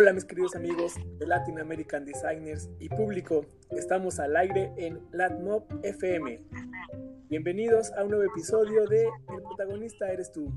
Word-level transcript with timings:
Hola 0.00 0.12
mis 0.12 0.24
queridos 0.24 0.54
amigos 0.54 0.94
de 1.18 1.26
Latin 1.26 1.58
American 1.58 2.04
Designers 2.04 2.70
y 2.78 2.88
público, 2.88 3.44
estamos 3.72 4.20
al 4.20 4.36
aire 4.36 4.72
en 4.76 5.00
LatMob 5.10 5.64
FM. 5.82 6.40
Bienvenidos 7.28 7.90
a 7.94 8.04
un 8.04 8.10
nuevo 8.10 8.22
episodio 8.22 8.86
de 8.86 9.06
El 9.06 9.42
protagonista 9.42 10.12
eres 10.12 10.30
tú. 10.30 10.52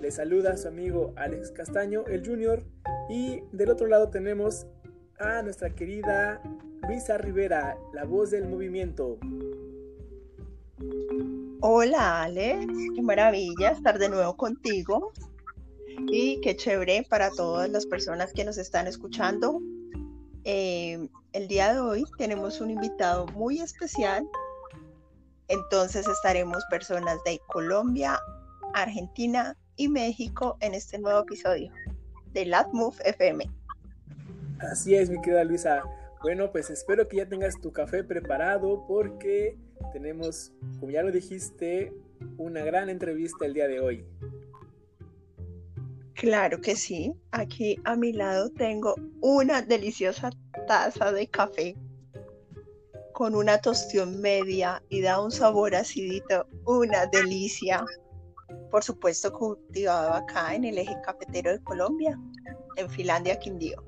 Les 0.00 0.14
saluda 0.14 0.56
su 0.56 0.68
amigo 0.68 1.12
Alex 1.16 1.52
Castaño, 1.52 2.06
el 2.06 2.26
Junior, 2.26 2.64
y 3.10 3.42
del 3.52 3.68
otro 3.68 3.86
lado 3.86 4.08
tenemos 4.08 4.66
a 5.18 5.42
nuestra 5.42 5.74
querida 5.74 6.40
Luisa 6.88 7.18
Rivera, 7.18 7.76
la 7.92 8.04
voz 8.04 8.30
del 8.30 8.48
movimiento. 8.48 9.18
Hola 11.60 12.22
Alex, 12.22 12.66
qué 12.94 13.02
maravilla 13.02 13.72
estar 13.72 13.98
de 13.98 14.08
nuevo 14.08 14.38
contigo 14.38 15.12
y 16.08 16.40
qué 16.40 16.56
chévere 16.56 17.06
para 17.08 17.30
todas 17.30 17.68
las 17.70 17.86
personas 17.86 18.32
que 18.32 18.44
nos 18.44 18.58
están 18.58 18.86
escuchando. 18.86 19.60
Eh, 20.44 21.08
el 21.32 21.48
día 21.48 21.74
de 21.74 21.80
hoy 21.80 22.04
tenemos 22.18 22.60
un 22.60 22.70
invitado 22.70 23.26
muy 23.28 23.60
especial, 23.60 24.26
entonces 25.48 26.06
estaremos 26.08 26.64
personas 26.70 27.18
de 27.24 27.40
Colombia, 27.48 28.18
Argentina 28.74 29.56
y 29.76 29.88
México 29.88 30.56
en 30.60 30.74
este 30.74 30.98
nuevo 30.98 31.20
episodio 31.20 31.72
de 32.32 32.46
LatMove 32.46 32.96
FM. 33.04 33.50
Así 34.60 34.94
es, 34.94 35.10
mi 35.10 35.20
querida 35.20 35.44
Luisa. 35.44 35.82
Bueno, 36.22 36.52
pues 36.52 36.70
espero 36.70 37.08
que 37.08 37.18
ya 37.18 37.28
tengas 37.28 37.58
tu 37.60 37.72
café 37.72 38.04
preparado 38.04 38.84
porque 38.86 39.56
tenemos, 39.92 40.52
como 40.78 40.92
ya 40.92 41.02
lo 41.02 41.10
dijiste, 41.10 41.92
una 42.36 42.62
gran 42.62 42.90
entrevista 42.90 43.46
el 43.46 43.54
día 43.54 43.68
de 43.68 43.80
hoy. 43.80 44.04
Claro 46.20 46.60
que 46.60 46.76
sí. 46.76 47.14
Aquí 47.30 47.80
a 47.84 47.96
mi 47.96 48.12
lado 48.12 48.50
tengo 48.50 48.94
una 49.22 49.62
deliciosa 49.62 50.28
taza 50.66 51.12
de 51.12 51.26
café 51.26 51.74
con 53.14 53.34
una 53.34 53.58
tostión 53.58 54.20
media 54.20 54.82
y 54.90 55.00
da 55.00 55.18
un 55.18 55.30
sabor 55.30 55.74
acidito, 55.74 56.46
una 56.66 57.06
delicia. 57.06 57.82
Por 58.70 58.84
supuesto, 58.84 59.32
cultivado 59.32 60.12
acá 60.12 60.54
en 60.54 60.66
el 60.66 60.76
eje 60.76 60.94
cafetero 61.06 61.52
de 61.52 61.64
Colombia, 61.64 62.20
en 62.76 62.90
Finlandia, 62.90 63.38
Quindío. 63.38 63.82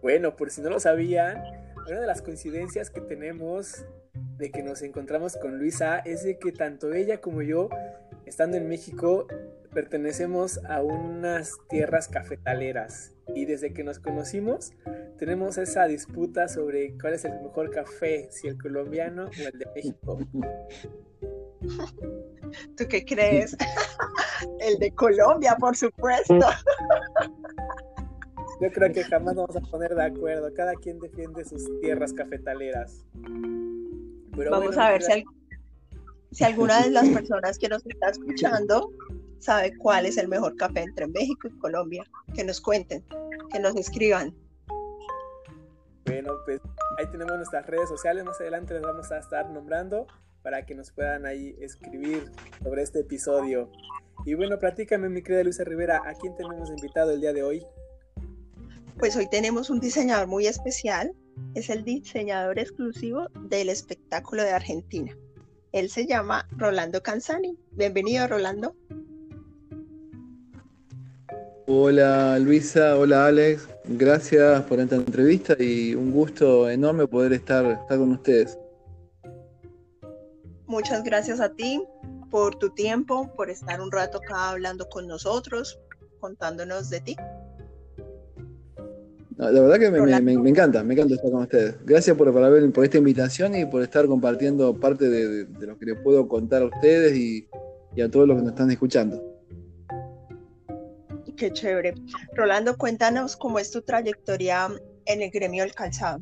Bueno, 0.00 0.34
por 0.34 0.50
si 0.50 0.62
no 0.62 0.70
lo 0.70 0.80
sabían, 0.80 1.42
una 1.86 2.00
de 2.00 2.06
las 2.06 2.22
coincidencias 2.22 2.88
que 2.88 3.02
tenemos 3.02 3.84
de 4.38 4.50
que 4.50 4.62
nos 4.62 4.80
encontramos 4.80 5.36
con 5.36 5.58
Luisa 5.58 5.98
es 5.98 6.24
de 6.24 6.38
que 6.38 6.52
tanto 6.52 6.94
ella 6.94 7.20
como 7.20 7.42
yo, 7.42 7.68
estando 8.24 8.56
en 8.56 8.66
México, 8.66 9.26
pertenecemos 9.72 10.60
a 10.64 10.82
unas 10.82 11.58
tierras 11.68 12.08
cafetaleras 12.08 13.12
y 13.34 13.46
desde 13.46 13.72
que 13.72 13.84
nos 13.84 13.98
conocimos 13.98 14.72
tenemos 15.18 15.56
esa 15.58 15.86
disputa 15.86 16.48
sobre 16.48 16.96
cuál 16.98 17.14
es 17.14 17.24
el 17.24 17.40
mejor 17.40 17.70
café, 17.70 18.28
si 18.30 18.48
el 18.48 18.60
colombiano 18.60 19.24
o 19.24 19.48
el 19.48 19.58
de 19.58 19.66
México. 19.74 20.18
¿Tú 22.76 22.84
qué 22.88 23.04
crees? 23.04 23.56
el 24.60 24.78
de 24.78 24.92
Colombia, 24.92 25.56
por 25.58 25.76
supuesto. 25.76 26.40
Yo 28.60 28.70
creo 28.72 28.92
que 28.92 29.04
jamás 29.04 29.34
vamos 29.36 29.56
a 29.56 29.60
poner 29.60 29.94
de 29.94 30.04
acuerdo. 30.04 30.52
Cada 30.54 30.74
quien 30.74 30.98
defiende 30.98 31.44
sus 31.44 31.64
tierras 31.80 32.12
cafetaleras. 32.12 33.04
vamos 34.50 34.76
a 34.76 34.90
ver 34.90 35.02
si, 35.02 35.24
si 36.30 36.44
alguna 36.44 36.82
de 36.82 36.90
las 36.90 37.08
personas 37.08 37.58
que 37.58 37.68
nos 37.68 37.84
está 37.86 38.10
escuchando 38.10 38.90
sabe 39.42 39.76
cuál 39.76 40.06
es 40.06 40.16
el 40.16 40.28
mejor 40.28 40.56
café 40.56 40.80
entre 40.80 41.06
México 41.06 41.48
y 41.48 41.58
Colombia. 41.58 42.04
Que 42.34 42.44
nos 42.44 42.60
cuenten, 42.60 43.04
que 43.50 43.60
nos 43.60 43.76
escriban. 43.76 44.34
Bueno, 46.06 46.32
pues 46.44 46.60
ahí 46.98 47.06
tenemos 47.10 47.36
nuestras 47.36 47.66
redes 47.66 47.88
sociales. 47.88 48.24
Más 48.24 48.40
adelante 48.40 48.74
les 48.74 48.82
vamos 48.82 49.10
a 49.10 49.18
estar 49.18 49.50
nombrando 49.50 50.06
para 50.42 50.64
que 50.66 50.74
nos 50.74 50.90
puedan 50.90 51.26
ahí 51.26 51.56
escribir 51.60 52.30
sobre 52.62 52.82
este 52.82 53.00
episodio. 53.00 53.70
Y 54.24 54.34
bueno, 54.34 54.58
platícame, 54.58 55.08
mi 55.08 55.22
querida 55.22 55.44
Luisa 55.44 55.64
Rivera, 55.64 56.02
¿a 56.04 56.14
quién 56.14 56.34
tenemos 56.36 56.70
invitado 56.70 57.12
el 57.12 57.20
día 57.20 57.32
de 57.32 57.42
hoy? 57.42 57.66
Pues 58.98 59.16
hoy 59.16 59.28
tenemos 59.28 59.70
un 59.70 59.80
diseñador 59.80 60.26
muy 60.26 60.46
especial. 60.46 61.12
Es 61.54 61.70
el 61.70 61.84
diseñador 61.84 62.58
exclusivo 62.58 63.28
del 63.48 63.68
espectáculo 63.68 64.42
de 64.42 64.50
Argentina. 64.50 65.16
Él 65.72 65.88
se 65.88 66.06
llama 66.06 66.46
Rolando 66.52 67.02
Canzani. 67.02 67.56
Bienvenido, 67.72 68.28
Rolando. 68.28 68.76
Hola 71.66 72.40
Luisa, 72.40 72.96
hola 72.98 73.26
Alex, 73.26 73.68
gracias 73.84 74.62
por 74.62 74.80
esta 74.80 74.96
entrevista 74.96 75.54
y 75.60 75.94
un 75.94 76.10
gusto 76.10 76.68
enorme 76.68 77.06
poder 77.06 77.32
estar, 77.32 77.64
estar 77.64 77.98
con 77.98 78.10
ustedes. 78.10 78.58
Muchas 80.66 81.04
gracias 81.04 81.38
a 81.38 81.54
ti 81.54 81.80
por 82.32 82.56
tu 82.56 82.70
tiempo, 82.70 83.32
por 83.36 83.48
estar 83.48 83.80
un 83.80 83.92
rato 83.92 84.18
acá 84.18 84.50
hablando 84.50 84.88
con 84.88 85.06
nosotros, 85.06 85.78
contándonos 86.18 86.90
de 86.90 87.00
ti. 87.00 87.16
la 89.36 89.50
verdad 89.52 89.78
que 89.78 89.90
me, 89.92 89.98
encanta, 90.50 90.82
me 90.82 90.94
encanta 90.94 91.14
estar 91.14 91.30
con 91.30 91.42
ustedes. 91.42 91.76
Gracias 91.84 92.16
por, 92.16 92.32
por, 92.32 92.72
por 92.72 92.84
esta 92.84 92.98
invitación 92.98 93.54
y 93.54 93.66
por 93.66 93.82
estar 93.82 94.06
compartiendo 94.06 94.74
parte 94.80 95.08
de, 95.08 95.46
lo 95.64 95.78
que 95.78 95.86
les 95.86 96.00
puedo 96.00 96.26
contar 96.26 96.62
a 96.62 96.66
ustedes 96.66 97.16
y 97.16 97.46
a 98.00 98.10
todos 98.10 98.26
los 98.26 98.36
que 98.36 98.42
nos 98.42 98.52
están 98.52 98.70
escuchando. 98.72 99.31
Qué 101.36 101.50
chévere. 101.52 101.94
Rolando, 102.34 102.76
cuéntanos 102.76 103.36
cómo 103.36 103.58
es 103.58 103.70
tu 103.70 103.82
trayectoria 103.82 104.68
en 105.06 105.22
el 105.22 105.30
gremio 105.30 105.64
del 105.64 105.74
calzado. 105.74 106.20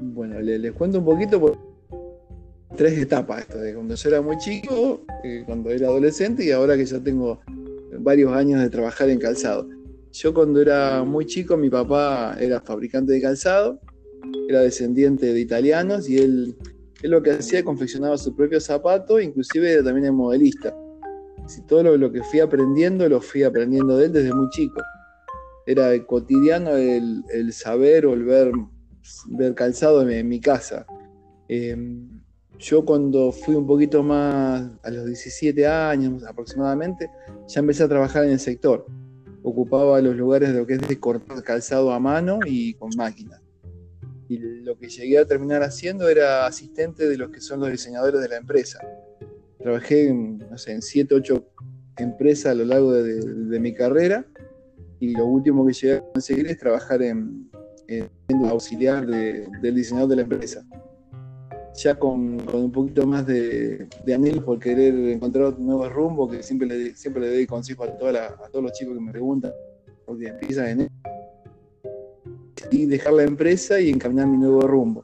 Bueno, 0.00 0.40
les, 0.40 0.72
cuento 0.72 0.98
un 0.98 1.04
poquito 1.04 1.40
por 1.40 1.58
tres 2.76 2.98
etapas 2.98 3.42
esto, 3.42 3.58
de 3.58 3.74
cuando 3.74 3.94
yo 3.94 4.08
era 4.08 4.20
muy 4.20 4.38
chico, 4.38 5.04
eh, 5.24 5.42
cuando 5.46 5.70
era 5.70 5.88
adolescente 5.88 6.44
y 6.44 6.50
ahora 6.50 6.76
que 6.76 6.84
ya 6.84 7.00
tengo 7.00 7.40
varios 7.98 8.32
años 8.32 8.60
de 8.60 8.70
trabajar 8.70 9.08
en 9.10 9.18
calzado. 9.18 9.68
Yo 10.12 10.34
cuando 10.34 10.60
era 10.60 11.04
muy 11.04 11.26
chico, 11.26 11.56
mi 11.56 11.70
papá 11.70 12.36
era 12.40 12.60
fabricante 12.60 13.12
de 13.12 13.20
calzado, 13.20 13.80
era 14.48 14.60
descendiente 14.60 15.32
de 15.32 15.40
italianos 15.40 16.08
y 16.08 16.18
él, 16.18 16.56
él 17.02 17.10
lo 17.10 17.22
que 17.22 17.32
hacía 17.32 17.64
confeccionaba 17.64 18.18
su 18.18 18.34
propio 18.34 18.60
zapato, 18.60 19.20
inclusive 19.20 19.72
era 19.72 19.84
también 19.84 20.14
modelista 20.14 20.74
todo 21.66 21.96
lo, 21.96 22.12
que 22.12 22.22
fui 22.22 22.40
aprendiendo 22.40 23.08
lo 23.08 23.20
fui 23.20 23.42
aprendiendo 23.42 23.96
de 23.96 24.06
él 24.06 24.12
desde 24.12 24.32
muy 24.32 24.48
chico. 24.50 24.80
Era 25.66 25.90
cotidiano 26.04 26.76
el, 26.76 27.52
saber 27.52 28.06
o 28.06 28.14
el 28.14 28.24
ver, 28.24 28.52
ver 29.28 29.54
calzado 29.54 30.08
en, 30.08 30.28
mi 30.28 30.40
casa. 30.40 30.86
Em, 31.48 32.20
yo 32.58 32.84
cuando 32.84 33.32
fui 33.32 33.54
un 33.54 33.66
poquito 33.66 34.02
más 34.02 34.70
a 34.82 34.90
los 34.90 35.06
17 35.06 35.66
años 35.66 36.24
aproximadamente, 36.24 37.10
ya 37.46 37.60
empecé 37.60 37.84
a 37.84 37.88
trabajar 37.88 38.24
en 38.24 38.32
el 38.32 38.40
sector. 38.40 38.86
Ocupaba 39.42 40.00
los 40.00 40.16
lugares 40.16 40.52
de 40.52 40.60
lo 40.60 40.66
que 40.66 40.74
es 40.74 40.86
de 40.86 40.98
cortar 40.98 41.42
calzado 41.42 41.92
a 41.92 41.98
mano 41.98 42.40
y 42.46 42.74
con 42.74 42.90
máquina. 42.96 43.40
Y 44.28 44.38
lo 44.38 44.78
que 44.78 44.88
llegué 44.88 45.18
a 45.18 45.24
terminar 45.24 45.62
haciendo 45.62 46.08
era 46.08 46.46
asistente 46.46 47.08
de 47.08 47.16
los 47.16 47.30
que 47.30 47.40
son 47.40 47.60
los 47.60 47.70
diseñadores 47.70 48.20
de 48.20 48.28
la 48.28 48.36
empresa 48.36 48.78
trabajé 49.62 50.08
en, 50.08 50.38
no 50.38 50.58
sé, 50.58 50.72
en 50.72 50.82
7, 50.82 51.14
8 51.14 51.44
empresas 51.98 52.52
a 52.52 52.54
lo 52.54 52.64
largo 52.64 52.92
de, 52.92 53.60
mi 53.60 53.74
carrera 53.74 54.24
y 55.00 55.12
lo 55.14 55.26
último 55.26 55.66
que 55.66 55.72
llegué 55.72 55.94
a 55.96 56.00
conseguir 56.12 56.46
es 56.46 56.58
trabajar 56.58 57.02
en, 57.02 57.50
auxiliar 58.48 59.06
del 59.06 59.74
diseñador 59.74 60.08
de 60.10 60.16
la 60.16 60.22
empresa. 60.22 60.64
Ya 61.74 61.94
con, 61.94 62.40
un 62.52 62.72
poquito 62.72 63.06
más 63.06 63.26
de, 63.26 63.86
anhelo 64.14 64.44
por 64.44 64.58
querer 64.58 64.94
encontrar 64.94 65.54
un 65.54 65.66
nuevo 65.66 65.88
rumbo, 65.88 66.28
que 66.28 66.42
siempre 66.42 66.68
le, 66.68 66.94
siempre 66.94 67.22
le 67.22 67.34
doy 67.34 67.46
consejo 67.46 67.84
a, 67.84 67.88
a 67.88 68.48
todos 68.50 68.64
los 68.64 68.72
chicos 68.72 68.94
que 68.94 69.00
me 69.00 69.12
preguntan, 69.12 69.52
porque 70.06 70.28
empiezan 70.28 70.80
en 70.80 70.88
y 72.70 72.86
dejar 72.86 73.14
la 73.14 73.24
empresa 73.24 73.80
y 73.80 73.90
encaminar 73.90 74.26
mi 74.26 74.38
nuevo 74.38 74.60
rumbo. 74.62 75.02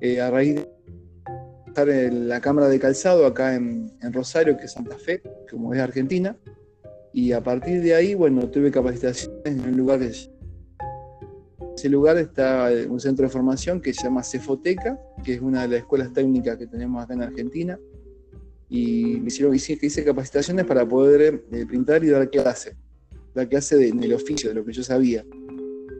Eh, 0.00 0.20
a 0.20 0.30
raíz 0.30 0.56
de 0.56 0.75
en 1.82 2.28
la 2.28 2.40
Cámara 2.40 2.68
de 2.68 2.78
Calzado 2.78 3.26
acá 3.26 3.54
en, 3.54 3.92
Rosario, 4.12 4.56
que 4.56 4.64
es 4.64 4.72
Santa 4.72 4.96
Fe, 4.96 5.22
como 5.50 5.74
es 5.74 5.80
Argentina. 5.80 6.36
Y 7.12 7.32
a 7.32 7.42
partir 7.42 7.82
de 7.82 7.94
ahí, 7.94 8.14
bueno, 8.14 8.48
tuve 8.50 8.70
capacitaciones 8.70 9.40
en 9.44 9.60
un 9.60 9.76
lugar 9.76 10.00
que 10.00 10.12
ese 11.76 11.88
lugar 11.90 12.16
está 12.16 12.70
un 12.88 12.98
centro 12.98 13.26
de 13.26 13.30
formación 13.30 13.80
que 13.80 13.92
se 13.92 14.04
llama 14.04 14.22
Cefoteca, 14.22 14.98
que 15.22 15.34
es 15.34 15.40
una 15.42 15.62
de 15.62 15.68
las 15.68 15.78
escuelas 15.80 16.12
técnicas 16.12 16.56
que 16.56 16.66
tenemos 16.66 17.02
acá 17.02 17.14
en 17.14 17.22
Argentina. 17.22 17.78
Y 18.68 19.20
me 19.20 19.28
hicieron 19.28 19.54
hice, 19.54 19.78
hice 19.80 20.02
capacitaciones 20.02 20.64
para 20.64 20.88
poder 20.88 21.44
eh, 21.52 21.66
pintar 21.66 22.02
y 22.02 22.08
dar 22.08 22.28
clase, 22.30 22.76
dar 23.34 23.48
clase 23.48 23.88
en 23.88 24.02
el 24.02 24.14
oficio, 24.14 24.48
de 24.48 24.54
lo 24.54 24.64
que 24.64 24.72
yo 24.72 24.82
sabía. 24.82 25.24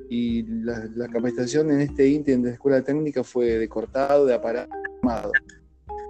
Y 0.08 0.42
la, 0.44 0.88
la 0.96 1.08
capacitación 1.08 1.70
en 1.70 1.80
este 1.80 2.08
INTE, 2.08 2.36
de 2.36 2.42
la 2.42 2.52
escuela 2.52 2.82
técnica, 2.82 3.22
fue 3.22 3.58
de 3.58 3.68
cortado, 3.68 4.24
de 4.24 4.34
aparato, 4.34 4.72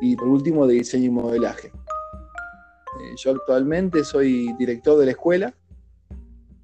y 0.00 0.16
por 0.16 0.28
último 0.28 0.66
de 0.66 0.74
diseño 0.74 1.06
y 1.06 1.10
modelaje. 1.10 1.68
Eh, 1.68 3.14
yo 3.16 3.32
actualmente 3.32 4.04
soy 4.04 4.52
director 4.58 4.98
de 4.98 5.06
la 5.06 5.10
escuela 5.12 5.54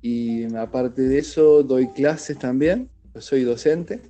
Y 0.00 0.52
aparte 0.56 1.02
de 1.02 1.19
eso, 1.19 1.62
doy 1.62 1.88
clases 1.88 2.38
también, 2.38 2.88
soy 3.19 3.44
docente, 3.44 4.00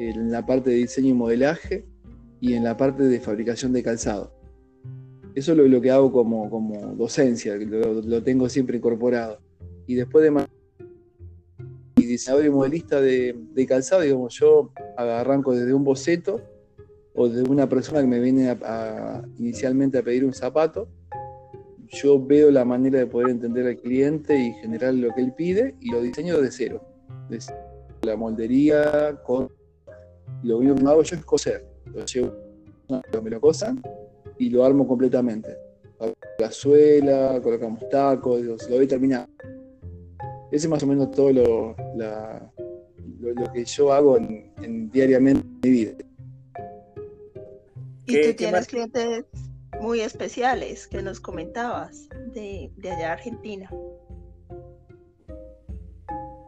en 0.00 0.30
la 0.30 0.46
parte 0.46 0.70
de 0.70 0.76
diseño 0.76 1.10
y 1.10 1.14
modelaje 1.14 1.84
y 2.40 2.54
en 2.54 2.64
la 2.64 2.76
parte 2.76 3.02
de 3.02 3.20
fabricación 3.20 3.72
de 3.72 3.82
calzado. 3.82 4.32
Eso 5.34 5.52
es 5.52 5.58
lo, 5.58 5.80
que 5.80 5.90
hago 5.90 6.10
como, 6.10 6.48
como 6.48 6.94
docencia, 6.94 7.56
lo, 7.56 8.00
lo, 8.00 8.22
tengo 8.22 8.48
siempre 8.48 8.78
incorporado. 8.78 9.40
Y 9.86 9.94
después 9.94 10.24
de 10.24 10.46
y 11.96 12.06
diseñador 12.06 12.46
y 12.46 12.50
modelista 12.50 13.00
de, 13.00 13.36
de, 13.52 13.66
calzado, 13.66 14.02
digamos, 14.02 14.34
yo 14.38 14.72
arranco 14.96 15.54
desde 15.54 15.74
un 15.74 15.84
boceto 15.84 16.40
o 17.14 17.28
de 17.28 17.42
una 17.42 17.68
persona 17.68 18.00
que 18.00 18.06
me 18.06 18.20
viene 18.20 18.50
a, 18.50 19.22
inicialmente 19.38 19.98
a 19.98 20.02
pedir 20.02 20.24
un 20.24 20.34
zapato 20.34 20.88
yo 21.94 22.24
veo 22.24 22.50
la 22.50 22.64
manera 22.64 22.98
de 22.98 23.06
poder 23.06 23.30
entender 23.30 23.66
al 23.66 23.76
cliente 23.76 24.36
y 24.36 24.52
generar 24.54 24.94
lo 24.94 25.14
que 25.14 25.20
él 25.22 25.32
pide 25.32 25.74
y 25.80 25.90
lo 25.90 26.02
diseño 26.02 26.40
de 26.40 26.50
cero. 26.50 26.82
la 28.02 28.16
moldería, 28.16 29.18
con... 29.22 29.48
lo 30.42 30.58
único 30.58 30.74
que 30.74 30.82
hago 30.82 31.02
yo 31.02 31.16
es 31.16 31.24
coser. 31.24 31.64
Lo 31.86 32.04
llevo, 32.04 32.32
me 33.22 33.30
lo 33.30 33.40
cosan 33.40 33.80
y 34.38 34.50
lo 34.50 34.64
armo 34.64 34.86
completamente. 34.86 35.56
La 36.38 36.50
suela, 36.50 37.40
colocamos 37.42 37.88
tacos, 37.88 38.42
lo, 38.42 38.56
voy 38.70 38.86
terminando. 38.86 39.30
Ese 40.50 40.66
es 40.66 40.68
más 40.68 40.82
o 40.82 40.86
menos 40.86 41.10
todo 41.12 41.32
lo, 41.32 41.76
lo, 41.96 43.52
que 43.52 43.64
yo 43.64 43.92
hago 43.92 44.18
en, 44.18 44.90
diariamente 44.90 45.46
en 45.46 45.60
mi 45.62 45.70
vida. 45.70 45.92
¿Y 48.06 48.22
tú 48.22 48.34
tienes 48.36 48.66
clientes 48.66 49.24
muy 49.80 50.00
especiales 50.00 50.86
que 50.86 51.02
nos 51.02 51.20
comentabas 51.20 52.08
de, 52.32 52.70
de 52.76 52.90
allá 52.90 53.12
Argentina. 53.12 53.70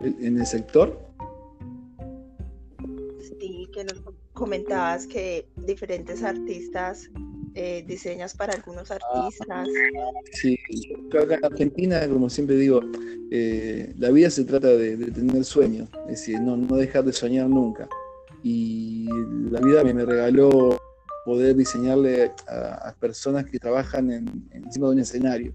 ¿En 0.00 0.38
el 0.38 0.46
sector? 0.46 0.98
Sí, 3.20 3.68
que 3.72 3.84
nos 3.84 4.02
comentabas 4.32 5.06
que 5.06 5.48
diferentes 5.56 6.22
artistas 6.22 7.10
eh, 7.54 7.84
diseñas 7.86 8.34
para 8.34 8.52
algunos 8.52 8.90
artistas. 8.90 9.68
Sí, 10.32 10.58
acá 11.18 11.36
en 11.36 11.44
Argentina, 11.44 12.06
como 12.06 12.28
siempre 12.28 12.56
digo, 12.56 12.80
eh, 13.30 13.94
la 13.96 14.10
vida 14.10 14.28
se 14.28 14.44
trata 14.44 14.68
de, 14.68 14.96
tener 14.96 15.44
sueños, 15.44 15.88
es 16.04 16.20
decir, 16.20 16.40
no, 16.40 16.56
no 16.56 16.76
dejar 16.76 17.04
de 17.04 17.14
soñar 17.14 17.48
nunca. 17.48 17.88
Y 18.42 19.08
la 19.50 19.60
vida 19.60 19.82
me 19.84 20.04
regaló 20.04 20.78
poder 21.26 21.56
diseñarle 21.56 22.30
a, 22.46 22.94
personas 23.00 23.44
que 23.46 23.58
trabajan 23.58 24.12
en, 24.12 24.48
encima 24.52 24.86
de 24.86 24.92
un 24.92 25.00
escenario. 25.00 25.52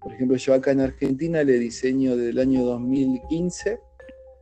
Por 0.00 0.12
ejemplo, 0.12 0.36
yo 0.36 0.52
acá 0.52 0.70
en 0.70 0.82
Argentina 0.82 1.42
le 1.42 1.58
diseño 1.58 2.14
desde 2.14 2.30
el 2.30 2.38
año 2.38 2.62
2015 2.62 3.80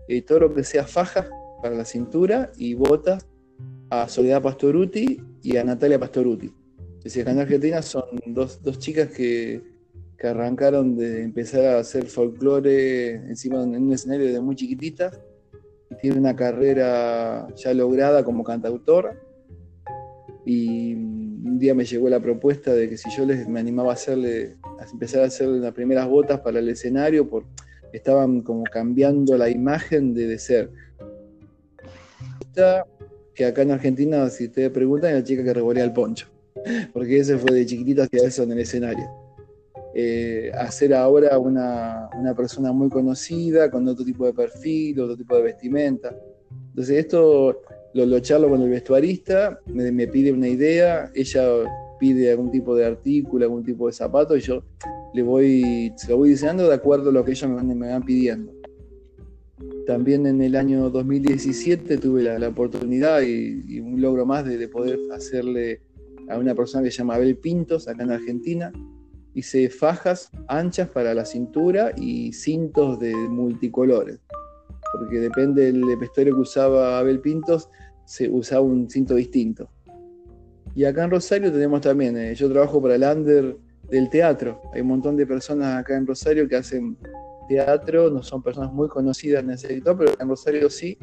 eh, 0.09 0.23
todo 0.23 0.41
lo 0.41 0.55
que 0.55 0.65
sea 0.65 0.85
faja 0.85 1.31
para 1.63 1.77
la 1.77 1.85
cintura 1.85 2.51
y 2.57 2.75
botas 2.75 3.27
a 3.91 4.09
Soledad 4.09 4.43
Pastoruti 4.43 5.23
y 5.41 5.57
a 5.57 5.63
Natalia 5.63 6.01
Pastoruti. 6.01 6.53
Es 6.99 7.05
decir, 7.05 7.23
acá 7.23 7.31
en 7.31 7.39
Argentina 7.39 7.81
son 7.81 8.05
dos, 8.27 8.61
dos 8.61 8.81
chicas 8.81 9.09
que, 9.11 9.63
que, 10.19 10.27
arrancaron 10.27 10.97
de 10.97 11.23
empezar 11.23 11.65
a 11.65 11.79
hacer 11.79 12.07
folclore 12.07 13.15
encima 13.15 13.61
de 13.61 13.79
un 13.79 13.93
escenario 13.93 14.27
desde 14.27 14.41
muy 14.41 14.57
chiquititas 14.57 15.21
y 15.91 15.95
tienen 15.99 16.19
una 16.19 16.35
carrera 16.35 17.47
ya 17.55 17.73
lograda 17.73 18.25
como 18.25 18.43
cantautora 18.43 19.17
y 20.47 20.95
un 20.95 21.59
día 21.59 21.75
me 21.75 21.85
llegó 21.85 22.09
la 22.09 22.21
propuesta 22.21 22.73
de 22.73 22.89
que 22.89 22.97
si 22.97 23.11
yo 23.11 23.27
les 23.27 23.49
me 23.49 23.59
animaba 23.59 23.91
a 23.91 23.95
hacerle 23.95 24.57
a 24.79 24.89
empezar 24.91 25.23
a 25.23 25.27
hacer 25.27 25.49
las 25.49 25.75
primeras 25.75 26.09
botas 26.09 26.39
para 26.39 26.61
el 26.61 26.69
escenario 26.69 27.29
por 27.29 27.45
estaban 27.93 28.43
como 28.43 28.63
cambiando 28.63 29.37
la 29.37 29.51
imagen 29.51 30.15
de, 30.15 30.39
ser. 30.39 30.71
Que 33.35 33.45
acá 33.45 33.63
en 33.63 33.73
Argentina 33.73 34.31
si 34.31 34.49
te 34.49 34.71
preguntan 34.71 35.11
es 35.11 35.17
la 35.17 35.25
chica 35.25 35.43
que 35.43 35.53
revolea 35.53 35.83
el 35.83 35.93
poncho 35.93 36.29
porque 36.93 37.19
ese 37.19 37.37
fue 37.39 37.53
de 37.53 37.67
chiquitita 37.67 38.05
hacia 38.05 38.29
eso 38.29 38.45
en 38.45 38.53
el 38.53 38.61
escenario. 38.61 39.05
Eh, 39.97 40.53
hacer 40.55 40.95
ahora 40.95 41.39
una, 41.39 42.09
una 42.17 42.37
persona 42.37 42.71
muy 42.71 42.89
conocida 42.89 43.69
con 43.69 43.89
otro 43.89 44.05
tipo 44.05 44.27
de 44.27 44.33
perfil 44.33 45.01
otro 45.01 45.17
tipo 45.17 45.37
de 45.37 45.43
vestimenta. 45.43 46.15
Entonces 46.69 46.99
esto 46.99 47.63
lo, 48.05 48.19
charlo 48.21 48.51
con 48.51 48.63
el 48.63 48.69
vestuarista, 48.69 49.61
me, 49.67 50.07
pide 50.09 50.33
una 50.33 50.49
idea, 50.49 51.11
ella 51.15 51.43
pide 51.99 52.31
algún 52.31 52.51
tipo 52.51 52.75
de 52.75 52.85
artículo, 52.85 53.45
algún 53.45 53.65
tipo 53.65 53.87
de 53.87 53.93
zapato 53.93 54.37
y 54.37 54.41
yo 54.41 54.63
le 55.15 55.23
voy, 55.23 55.93
se 55.97 56.11
lo 56.11 56.19
voy 56.19 56.31
diseñando 56.31 56.69
de 56.69 56.75
acuerdo 56.75 57.09
a 57.09 57.13
lo 57.13 57.25
que 57.25 57.31
ellos 57.31 57.51
me, 57.51 57.89
van 57.89 58.03
pidiendo. 58.03 58.53
También 59.87 60.27
en 60.27 60.43
el 60.43 60.57
año 60.57 60.91
2017 60.91 61.97
tuve 61.97 62.23
la, 62.23 62.49
oportunidad 62.49 63.23
y, 63.23 63.81
un 63.81 64.01
logro 64.01 64.27
más 64.27 64.45
de, 64.45 64.69
poder 64.69 64.99
hacerle 65.15 65.81
a 66.29 66.39
una 66.39 66.55
persona 66.55 66.85
que 66.85 66.91
se 66.91 66.99
llama 66.99 67.15
Abel 67.15 67.37
Pintos, 67.37 67.89
acá 67.89 68.03
en 68.03 68.11
Argentina. 68.11 68.73
Hice 69.33 69.71
fajas 69.71 70.31
anchas 70.49 70.89
para 70.89 71.15
la 71.15 71.25
cintura 71.25 71.93
y 71.97 72.33
cintos 72.33 72.99
de 72.99 73.15
multicolores, 73.15 74.19
porque 74.93 75.21
depende 75.21 75.73
del 75.73 75.85
vestuario 75.97 76.35
que 76.35 76.41
usaba 76.41 76.99
Abel 76.99 77.21
Pintos, 77.21 77.71
se 78.07 78.31
usaba 78.31 78.63
un 78.63 78.89
cinto 78.89 79.15
distinto. 79.15 79.69
Y 80.75 80.85
acá 80.85 81.05
en 81.05 81.11
Rosario 81.11 81.53
tenemos 81.53 81.81
también, 81.81 82.17
eh, 82.17 82.35
yo 82.35 82.51
trabajo 82.51 82.81
para 82.81 82.95
el 82.95 83.03
under 83.03 83.57
del 83.91 84.09
teatro. 84.11 84.61
Hay 84.73 84.81
un 84.81 84.89
montón 84.89 85.17
de 85.17 85.27
personas 85.27 85.79
acá 85.79 85.97
en 85.97 86.07
Rosario 86.07 86.49
que 86.49 86.57
hacen 86.57 86.97
teatro, 87.49 88.11
no 88.11 88.23
son 88.23 88.43
personas 88.43 88.73
muy 88.73 88.89
conocidas 88.89 89.43
en 89.43 89.51
el 89.51 89.59
sector, 89.59 89.97
pero 89.97 90.13
en 90.19 90.29
Rosario 90.29 90.69
sí, 90.69 90.99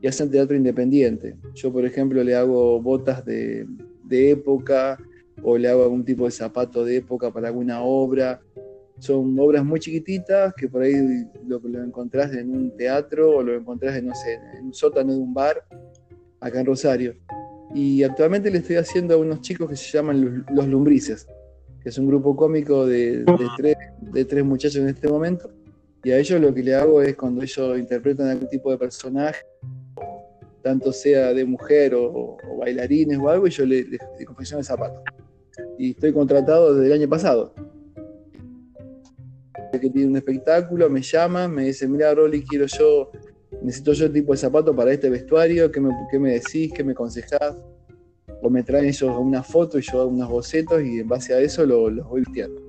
y 0.00 0.06
hacen 0.06 0.30
teatro 0.30 0.56
independiente. 0.56 1.36
Yo, 1.54 1.72
por 1.72 1.84
ejemplo, 1.84 2.22
le 2.22 2.34
hago 2.34 2.80
botas 2.80 3.24
de, 3.24 3.66
de 4.04 4.30
época 4.30 4.98
o 5.42 5.56
le 5.58 5.68
hago 5.68 5.82
algún 5.82 6.04
tipo 6.04 6.24
de 6.24 6.30
zapato 6.30 6.84
de 6.84 6.96
época 6.96 7.32
para 7.32 7.48
alguna 7.48 7.82
obra. 7.82 8.40
Son 8.98 9.38
obras 9.38 9.64
muy 9.64 9.80
chiquititas 9.80 10.52
que 10.54 10.68
por 10.68 10.82
ahí 10.82 10.94
lo, 11.46 11.60
lo 11.60 11.82
encontrás 11.82 12.32
en 12.34 12.50
un 12.50 12.76
teatro 12.76 13.36
o 13.36 13.42
lo 13.42 13.54
encontrás 13.54 13.96
en, 13.96 14.06
no 14.06 14.14
sé, 14.14 14.34
en 14.58 14.66
un 14.66 14.74
sótano 14.74 15.12
de 15.12 15.18
un 15.18 15.32
bar 15.32 15.64
acá 16.40 16.60
en 16.60 16.66
Rosario. 16.66 17.14
Y 17.74 18.02
actualmente 18.02 18.50
le 18.50 18.58
estoy 18.58 18.76
haciendo 18.76 19.14
a 19.14 19.16
unos 19.18 19.40
chicos 19.40 19.68
que 19.68 19.76
se 19.76 19.90
llaman 19.96 20.44
Los 20.50 20.66
Lumbrices, 20.66 21.26
que 21.82 21.90
es 21.90 21.98
un 21.98 22.06
grupo 22.06 22.34
cómico 22.34 22.86
de, 22.86 23.24
de, 24.12 24.24
tres, 24.24 24.44
muchachos 24.44 24.76
en 24.76 24.88
este 24.88 25.08
momento. 25.08 25.50
Y 26.02 26.10
a 26.12 26.18
ellos 26.18 26.40
lo 26.40 26.54
que 26.54 26.62
le 26.62 26.74
hago 26.74 27.02
es 27.02 27.16
cuando 27.16 27.42
ellos 27.42 27.78
interpretan 27.78 28.28
algún 28.28 28.48
tipo 28.48 28.70
de 28.70 28.78
personaje, 28.78 29.44
tanto 30.62 30.92
sea 30.92 31.34
de 31.34 31.44
mujer 31.44 31.94
o, 31.94 32.38
bailarines 32.58 33.18
o 33.18 33.28
algo, 33.28 33.46
y 33.46 33.50
yo 33.50 33.66
le, 33.66 33.84
le, 33.84 33.98
le 34.18 34.24
confecciono 34.24 34.60
el 34.60 34.64
zapato. 34.64 35.02
Y 35.78 35.90
estoy 35.90 36.12
contratado 36.12 36.74
desde 36.74 36.86
el 36.86 37.00
año 37.00 37.08
pasado. 37.08 37.52
Que 39.72 39.90
tiene 39.90 40.08
un 40.08 40.16
espectáculo, 40.16 40.88
me 40.88 41.02
llama, 41.02 41.46
me 41.46 41.64
dice, 41.64 41.86
mira 41.86 42.14
Rolly, 42.14 42.42
quiero 42.42 42.66
yo 42.66 43.10
necesito 43.62 43.92
yo 43.92 44.10
tipo 44.10 44.32
de 44.32 44.38
zapato 44.38 44.74
para 44.74 44.92
este 44.92 45.10
vestuario, 45.10 45.70
¿qué 45.70 45.80
me, 45.80 45.90
qué 46.10 46.18
me 46.18 46.32
decís? 46.32 46.72
¿Qué 46.72 46.84
me 46.84 46.92
aconsejás? 46.92 47.56
O 48.42 48.50
me 48.50 48.62
traen 48.62 48.86
ellos 48.86 49.16
una 49.18 49.42
foto 49.42 49.78
y 49.78 49.82
yo 49.82 50.00
hago 50.00 50.10
unos 50.10 50.28
bocetos 50.28 50.82
y 50.82 51.00
en 51.00 51.08
base 51.08 51.34
a 51.34 51.40
eso 51.40 51.66
los 51.66 51.92
lo 51.92 52.04
voy 52.04 52.20
vistiendo. 52.20 52.62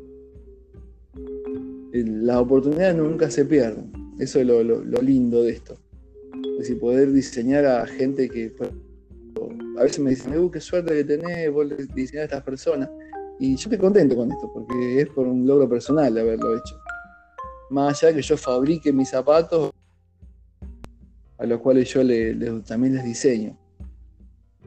Las 1.92 2.38
oportunidades 2.38 2.96
nunca 2.96 3.30
se 3.30 3.46
pierden. 3.46 3.92
Eso 4.20 4.40
es 4.40 4.46
lo, 4.46 4.62
lindo 5.02 5.44
de 5.44 5.52
esto. 5.52 5.78
Es 6.54 6.60
decir, 6.60 6.80
poder 6.80 7.12
diseñar 7.12 7.66
a 7.66 7.86
gente 7.86 8.30
que 8.30 8.54
a 9.78 9.84
veces 9.84 10.00
me 10.00 10.10
dicen, 10.10 10.38
uh, 10.38 10.52
qué 10.52 10.60
suerte 10.60 10.94
que 10.94 11.04
tenés, 11.06 11.52
vos 11.52 11.68
diseñar 11.96 12.24
a 12.24 12.26
estas 12.26 12.44
personas. 12.44 12.90
Y 13.40 13.56
yo 13.56 13.64
estoy 13.64 13.78
contento 13.78 14.16
con 14.16 14.30
esto, 14.32 14.52
porque 14.54 15.02
es 15.02 15.08
por 15.10 15.26
un 15.26 15.48
logro 15.48 15.70
personal 15.70 16.18
haberlo 16.18 16.58
hecho. 16.58 16.76
Más 17.70 18.04
allá 18.04 18.10
de 18.10 18.16
que 18.20 18.28
yo 18.28 18.36
fabrique 18.36 18.92
mis 18.92 19.10
zapatos, 19.10 19.72
a 21.40 21.46
los 21.46 21.62
cuales 21.62 21.90
yo 21.90 22.02
también 22.64 22.96
les 22.96 23.04
diseño. 23.04 23.58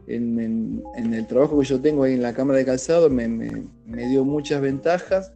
En, 0.06 0.82
el 0.96 1.26
trabajo 1.26 1.60
que 1.60 1.66
yo 1.66 1.80
tengo 1.80 2.02
ahí 2.02 2.14
en 2.14 2.22
la 2.22 2.34
cámara 2.34 2.58
de 2.58 2.64
calzado 2.64 3.08
me, 3.08 3.28
dio 3.86 4.24
muchas 4.24 4.60
ventajas, 4.60 5.32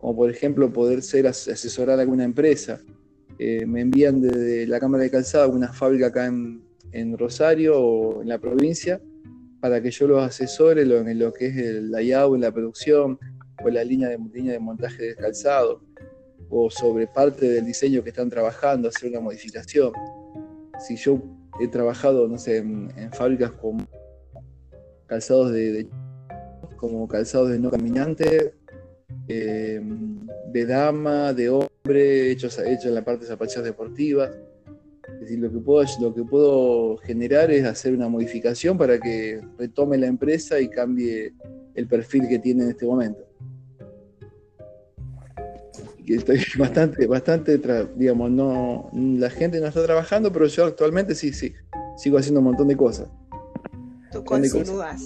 como 0.00 0.16
por 0.16 0.30
ejemplo 0.30 0.72
poder 0.72 1.02
ser 1.02 1.26
asesorar 1.26 1.98
a 1.98 2.02
alguna 2.02 2.24
empresa. 2.24 2.80
Eh, 3.38 3.64
me 3.66 3.80
envían 3.80 4.20
desde 4.20 4.66
la 4.66 4.78
cámara 4.78 5.04
de 5.04 5.10
calzado 5.10 5.44
a 5.44 5.48
una 5.54 5.72
fábrica 5.72 6.08
acá 6.08 6.26
en, 6.26 7.16
Rosario 7.16 7.80
o 7.80 8.22
en 8.22 8.28
la 8.28 8.38
provincia 8.38 9.00
para 9.60 9.80
que 9.80 9.92
yo 9.92 10.08
los 10.08 10.22
asesore 10.22 10.82
en 10.82 11.18
lo 11.18 11.32
que 11.32 11.46
es 11.46 11.56
el 11.56 11.92
layout, 11.92 12.34
en 12.34 12.40
la 12.40 12.50
producción 12.50 13.16
o 13.64 13.68
la 13.68 13.84
línea 13.84 14.08
de, 14.08 14.18
línea 14.34 14.54
de 14.54 14.58
montaje 14.58 15.04
de 15.04 15.14
calzado 15.14 15.82
o 16.48 16.68
sobre 16.68 17.06
parte 17.06 17.48
del 17.48 17.64
diseño 17.64 18.02
que 18.02 18.08
están 18.08 18.28
trabajando, 18.28 18.88
hacer 18.88 19.10
una 19.10 19.20
modificación 19.20 19.92
si 20.80 20.96
yo 20.96 21.22
he 21.60 21.68
trabajado, 21.68 22.26
no 22.28 22.38
sé, 22.38 22.58
en, 22.58 23.12
fábricas 23.12 23.52
como 23.52 23.86
calzados 25.06 25.52
de, 25.52 25.88
como 26.76 27.06
calzados 27.06 27.50
de 27.50 27.58
no 27.58 27.70
caminante, 27.70 28.54
eh, 29.28 29.80
de 30.52 30.66
dama, 30.66 31.32
de 31.32 31.50
hombre, 31.50 32.30
hechos, 32.30 32.58
hechos 32.58 32.86
en 32.86 32.94
la 32.94 33.04
parte 33.04 33.24
de 33.24 33.30
zapatillas 33.30 33.64
deportivas. 33.64 34.30
Es 35.14 35.20
decir, 35.20 35.38
lo 35.40 35.50
que, 35.50 35.58
puedo, 35.58 35.84
lo 36.00 36.14
que 36.14 36.22
puedo 36.22 36.96
generar 36.98 37.50
es 37.50 37.64
hacer 37.64 37.92
una 37.92 38.08
modificación 38.08 38.78
para 38.78 38.98
que 38.98 39.40
retome 39.58 39.98
la 39.98 40.06
empresa 40.06 40.60
y 40.60 40.68
cambie 40.68 41.32
el 41.74 41.86
perfil 41.86 42.28
que 42.28 42.38
tiene 42.38 42.64
en 42.64 42.70
este 42.70 42.86
momento. 42.86 43.29
Estoy 46.14 46.38
bastante, 46.58 47.06
bastante, 47.06 47.60
digamos, 47.96 48.30
no, 48.30 48.90
la 48.92 49.30
gente 49.30 49.60
no 49.60 49.66
está 49.66 49.84
trabajando, 49.84 50.32
pero 50.32 50.46
yo 50.46 50.64
actualmente 50.64 51.14
sí, 51.14 51.32
sí, 51.32 51.54
sigo 51.96 52.18
haciendo 52.18 52.40
un 52.40 52.46
montón 52.46 52.68
de 52.68 52.76
cosas. 52.76 53.08
Tú 54.12 54.24
continúas. 54.24 55.02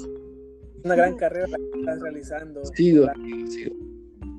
Una 0.82 0.96
gran 0.96 1.16
carrera 1.16 1.46
que 1.46 1.80
estás 1.80 2.00
realizando. 2.00 2.64
Sigo, 2.66 3.06
sigo. 3.48 3.74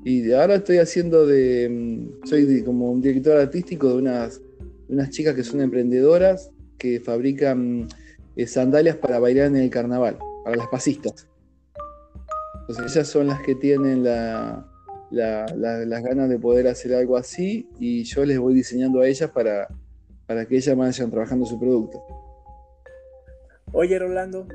Y 0.04 0.30
ahora 0.32 0.56
estoy 0.56 0.78
haciendo 0.78 1.26
de, 1.26 1.68
mm, 1.68 2.26
soy 2.26 2.62
como 2.62 2.92
un 2.92 3.00
director 3.00 3.36
artístico 3.36 3.88
de 3.88 3.94
unas, 3.96 4.40
unas 4.88 5.10
chicas 5.10 5.34
que 5.34 5.42
son 5.42 5.60
emprendedoras 5.60 6.50
que 6.78 7.00
fabrican 7.00 7.88
eh, 8.36 8.46
sandalias 8.46 8.96
para 8.96 9.18
bailar 9.18 9.46
en 9.46 9.56
el 9.56 9.70
carnaval, 9.70 10.18
para 10.44 10.56
las 10.56 10.68
pasistas. 10.68 11.26
Entonces 12.60 12.94
ellas 12.94 13.08
son 13.08 13.26
las 13.28 13.40
que 13.42 13.54
tienen 13.56 14.04
la, 14.04 14.68
las 15.10 16.02
ganas 16.02 16.28
de 16.28 16.38
poder 16.38 16.68
hacer 16.68 16.94
algo 16.94 17.16
así 17.16 17.68
y 17.78 18.04
yo 18.04 18.24
les 18.24 18.38
voy 18.38 18.54
diseñando 18.54 19.00
a 19.00 19.08
ellas 19.08 19.30
para, 19.30 19.68
para 20.26 20.46
que 20.46 20.56
ellas 20.56 20.76
vayan 20.76 21.10
trabajando 21.10 21.46
su 21.46 21.58
producto. 21.58 22.02
Oye, 23.72 23.98
Rolando, 23.98 24.46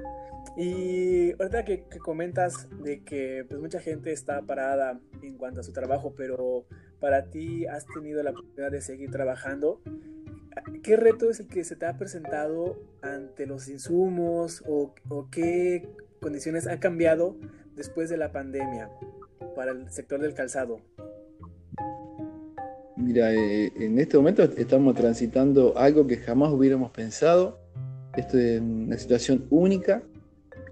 y 0.57 1.31
ahorita 1.33 1.63
que, 1.63 1.85
comentas 2.03 2.67
de 2.83 3.03
que 3.03 3.45
pues, 3.47 3.59
mucha 3.59 3.79
gente 3.79 4.11
está 4.11 4.41
parada 4.41 4.99
en 5.21 5.37
cuanto 5.37 5.61
a 5.61 5.63
su 5.63 5.71
trabajo, 5.71 6.13
pero 6.15 6.65
para 6.99 7.29
ti 7.29 7.65
has 7.65 7.85
tenido 7.85 8.21
la 8.21 8.31
oportunidad 8.31 8.71
de 8.71 8.81
seguir 8.81 9.11
trabajando, 9.11 9.81
¿qué 10.83 10.97
reto 10.97 11.29
es 11.29 11.39
el 11.39 11.47
que 11.47 11.63
se 11.63 11.75
te 11.75 11.85
ha 11.85 11.97
presentado 11.97 12.77
ante 13.01 13.45
los 13.45 13.69
insumos 13.69 14.63
o, 14.67 14.93
o 15.09 15.29
qué 15.29 15.87
condiciones 16.21 16.67
han 16.67 16.79
cambiado 16.79 17.37
después 17.75 18.09
de 18.09 18.17
la 18.17 18.31
pandemia? 18.31 18.89
Para 19.55 19.71
el 19.71 19.89
sector 19.89 20.19
del 20.19 20.33
calzado? 20.33 20.79
Mira, 22.97 23.33
eh, 23.33 23.71
en 23.75 23.97
este 23.99 24.17
momento 24.17 24.43
estamos 24.43 24.95
transitando 24.95 25.77
algo 25.77 26.05
que 26.05 26.17
jamás 26.17 26.51
hubiéramos 26.51 26.91
pensado. 26.91 27.57
Esto 28.15 28.37
es 28.37 28.61
una 28.61 28.97
situación 28.97 29.45
única 29.49 30.03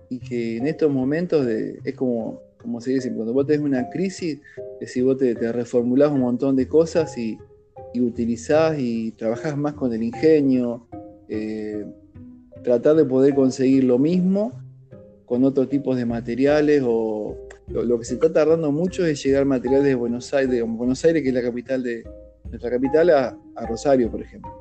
y 0.10 0.20
que 0.20 0.58
en 0.58 0.68
estos 0.68 0.92
momentos 0.92 1.48
es 1.48 1.96
como, 1.96 2.42
como 2.62 2.82
se 2.82 2.92
dice, 2.92 3.14
cuando 3.14 3.34
vos 3.34 3.48
tenés 3.48 3.62
una 3.62 3.90
crisis, 3.90 4.42
es 4.74 4.80
decir, 4.80 5.04
vos 5.04 5.18
te, 5.18 5.34
reformulás 5.52 6.12
un 6.12 6.22
montón 6.22 6.56
de 6.56 6.68
cosas 6.68 7.18
y, 7.18 7.38
utilizás 7.96 8.78
y 8.78 9.12
trabajás 9.12 9.58
más 9.58 9.74
con 9.74 9.92
el 9.94 10.04
ingenio, 10.04 10.88
eh, 11.28 11.86
tratar 12.64 12.96
de 12.96 13.06
poder 13.06 13.34
conseguir 13.34 13.84
lo 13.84 13.98
mismo 13.98 14.54
con 15.26 15.44
otro 15.44 15.68
tipo 15.68 15.96
de 15.96 16.06
materiales 16.06 16.84
o 16.86 17.36
lo, 17.70 18.00
que 18.00 18.06
se 18.06 18.16
está 18.16 18.32
tardando 18.32 18.72
mucho 18.72 19.06
es 19.06 19.24
llegar 19.24 19.46
materiales 19.46 19.86
de 19.86 19.96
Buenos 19.96 20.34
Aires, 20.34 20.52
de 20.52 20.62
Buenos 20.64 21.04
Aires, 21.06 21.22
que 21.22 21.30
es 21.30 21.36
la 21.36 21.42
capital 21.42 21.84
de 21.84 22.04
nuestra 22.50 22.70
capital, 22.72 23.10
a, 23.12 23.38
Rosario, 23.68 24.10
por 24.10 24.22
ejemplo. 24.22 24.52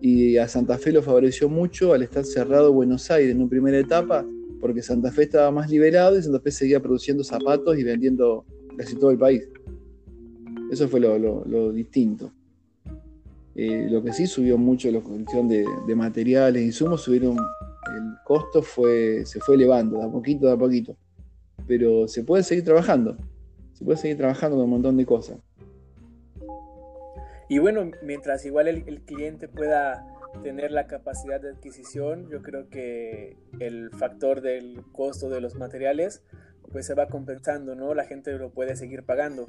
Y 0.00 0.36
a 0.36 0.48
Santa 0.48 0.76
Fe 0.76 0.92
lo 0.92 1.02
favoreció 1.02 1.48
mucho 1.48 1.92
al 1.92 2.02
estar 2.02 2.24
cerrado 2.24 2.72
Buenos 2.72 3.10
Aires 3.10 3.32
en 3.32 3.40
una 3.40 3.48
primera 3.48 3.78
etapa, 3.78 4.26
porque 4.60 4.82
Santa 4.82 5.10
Fe 5.10 5.22
estaba 5.24 5.50
más 5.50 5.70
liberado 5.70 6.18
y 6.18 6.22
Santa 6.22 6.40
Fe 6.40 6.50
seguía 6.50 6.80
produciendo 6.80 7.24
zapatos 7.24 7.78
y 7.78 7.84
vendiendo 7.84 8.44
casi 8.76 8.96
todo 8.96 9.10
el 9.10 9.18
país. 9.18 9.48
Eso 10.70 10.88
fue 10.88 11.00
lo, 11.00 11.72
distinto. 11.72 12.32
Eh, 13.54 13.88
lo 13.90 14.02
que 14.02 14.12
sí 14.12 14.26
subió 14.26 14.58
mucho 14.58 14.90
la 14.90 15.00
cuestión 15.00 15.48
de, 15.48 15.64
de 15.86 15.94
materiales, 15.94 16.62
insumos, 16.62 17.02
subieron, 17.02 17.36
el 17.36 18.02
costo 18.24 18.62
fue, 18.62 19.24
se 19.24 19.40
fue 19.40 19.54
elevando, 19.54 19.98
de 19.98 20.04
a 20.04 20.08
poquito, 20.08 20.46
de 20.46 20.52
a 20.52 20.56
poquito 20.56 20.96
pero 21.66 22.08
se 22.08 22.22
puede 22.24 22.42
seguir 22.42 22.64
trabajando. 22.64 23.16
Se 23.74 23.84
puede 23.84 23.98
seguir 23.98 24.16
trabajando 24.16 24.56
con 24.56 24.64
un 24.64 24.70
montón 24.70 24.96
de 24.96 25.06
cosas. 25.06 25.38
Y 27.48 27.58
bueno, 27.58 27.90
mientras 28.02 28.44
igual 28.44 28.68
el, 28.68 29.00
cliente 29.00 29.48
pueda 29.48 30.06
tener 30.44 30.70
la 30.70 30.86
capacidad 30.86 31.40
de 31.40 31.50
adquisición, 31.50 32.28
yo 32.30 32.42
creo 32.42 32.68
que 32.68 33.36
el 33.58 33.90
factor 33.90 34.40
del 34.40 34.82
costo 34.92 35.28
de 35.28 35.40
los 35.40 35.56
materiales 35.56 36.22
pues 36.70 36.86
se 36.86 36.94
va 36.94 37.08
compensando, 37.08 37.74
¿no? 37.74 37.92
La 37.94 38.04
gente 38.04 38.32
lo 38.38 38.50
puede 38.50 38.76
seguir 38.76 39.02
pagando. 39.02 39.46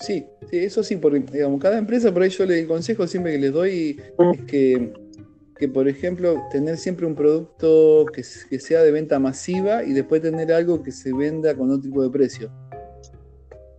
Sí, 0.00 0.26
sí 0.50 0.58
eso 0.58 0.82
sí, 0.82 0.96
porque 0.96 1.20
digamos, 1.20 1.60
cada 1.62 1.78
empresa, 1.78 2.12
por 2.12 2.20
ahí 2.20 2.28
yo 2.28 2.44
le 2.44 2.60
el 2.60 2.66
consejo 2.66 3.06
siempre 3.06 3.32
que 3.32 3.38
les 3.38 3.52
doy 3.52 4.02
es 4.34 4.42
que 4.42 4.92
que, 5.56 5.68
por 5.68 5.88
ejemplo, 5.88 6.42
tener 6.50 6.76
siempre 6.76 7.06
un 7.06 7.14
producto 7.14 8.06
que, 8.12 8.22
sea 8.24 8.82
de 8.82 8.90
venta 8.90 9.18
masiva 9.18 9.84
y 9.84 9.92
después 9.92 10.20
tener 10.20 10.52
algo 10.52 10.82
que 10.82 10.90
se 10.90 11.12
venda 11.12 11.54
con 11.54 11.70
otro 11.70 11.82
tipo 11.82 12.02
de 12.02 12.10
precio. 12.10 12.50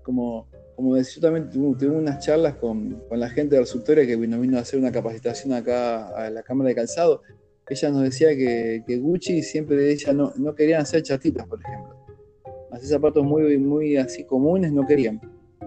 Como, 0.03 0.47
como 0.75 0.95
decía, 0.95 1.15
yo 1.15 1.21
también 1.21 1.49
tuve, 1.49 1.89
unas 1.89 2.23
charlas 2.23 2.55
con, 2.55 3.03
la 3.11 3.29
gente 3.29 3.55
de 3.55 3.61
Resultoria 3.61 4.05
que 4.05 4.15
vino, 4.15 4.39
vino 4.39 4.57
a 4.57 4.61
hacer 4.61 4.79
una 4.79 4.91
capacitación 4.91 5.53
acá 5.53 6.07
a 6.09 6.29
la 6.29 6.43
Cámara 6.43 6.69
de 6.69 6.75
Calzado. 6.75 7.21
Ella 7.67 7.89
nos 7.89 8.03
decía 8.03 8.29
que, 8.29 8.97
Gucci 8.97 9.41
siempre 9.41 9.91
ella 9.91 10.13
no, 10.13 10.31
no 10.37 10.55
querían 10.55 10.81
hacer 10.81 11.01
chatitas, 11.03 11.45
por 11.47 11.59
ejemplo. 11.59 12.05
Hacer 12.71 12.87
zapatos 12.87 13.23
muy, 13.25 13.57
muy 13.57 13.97
así 13.97 14.23
comunes 14.23 14.71
no 14.71 14.85
querían. 14.85 15.19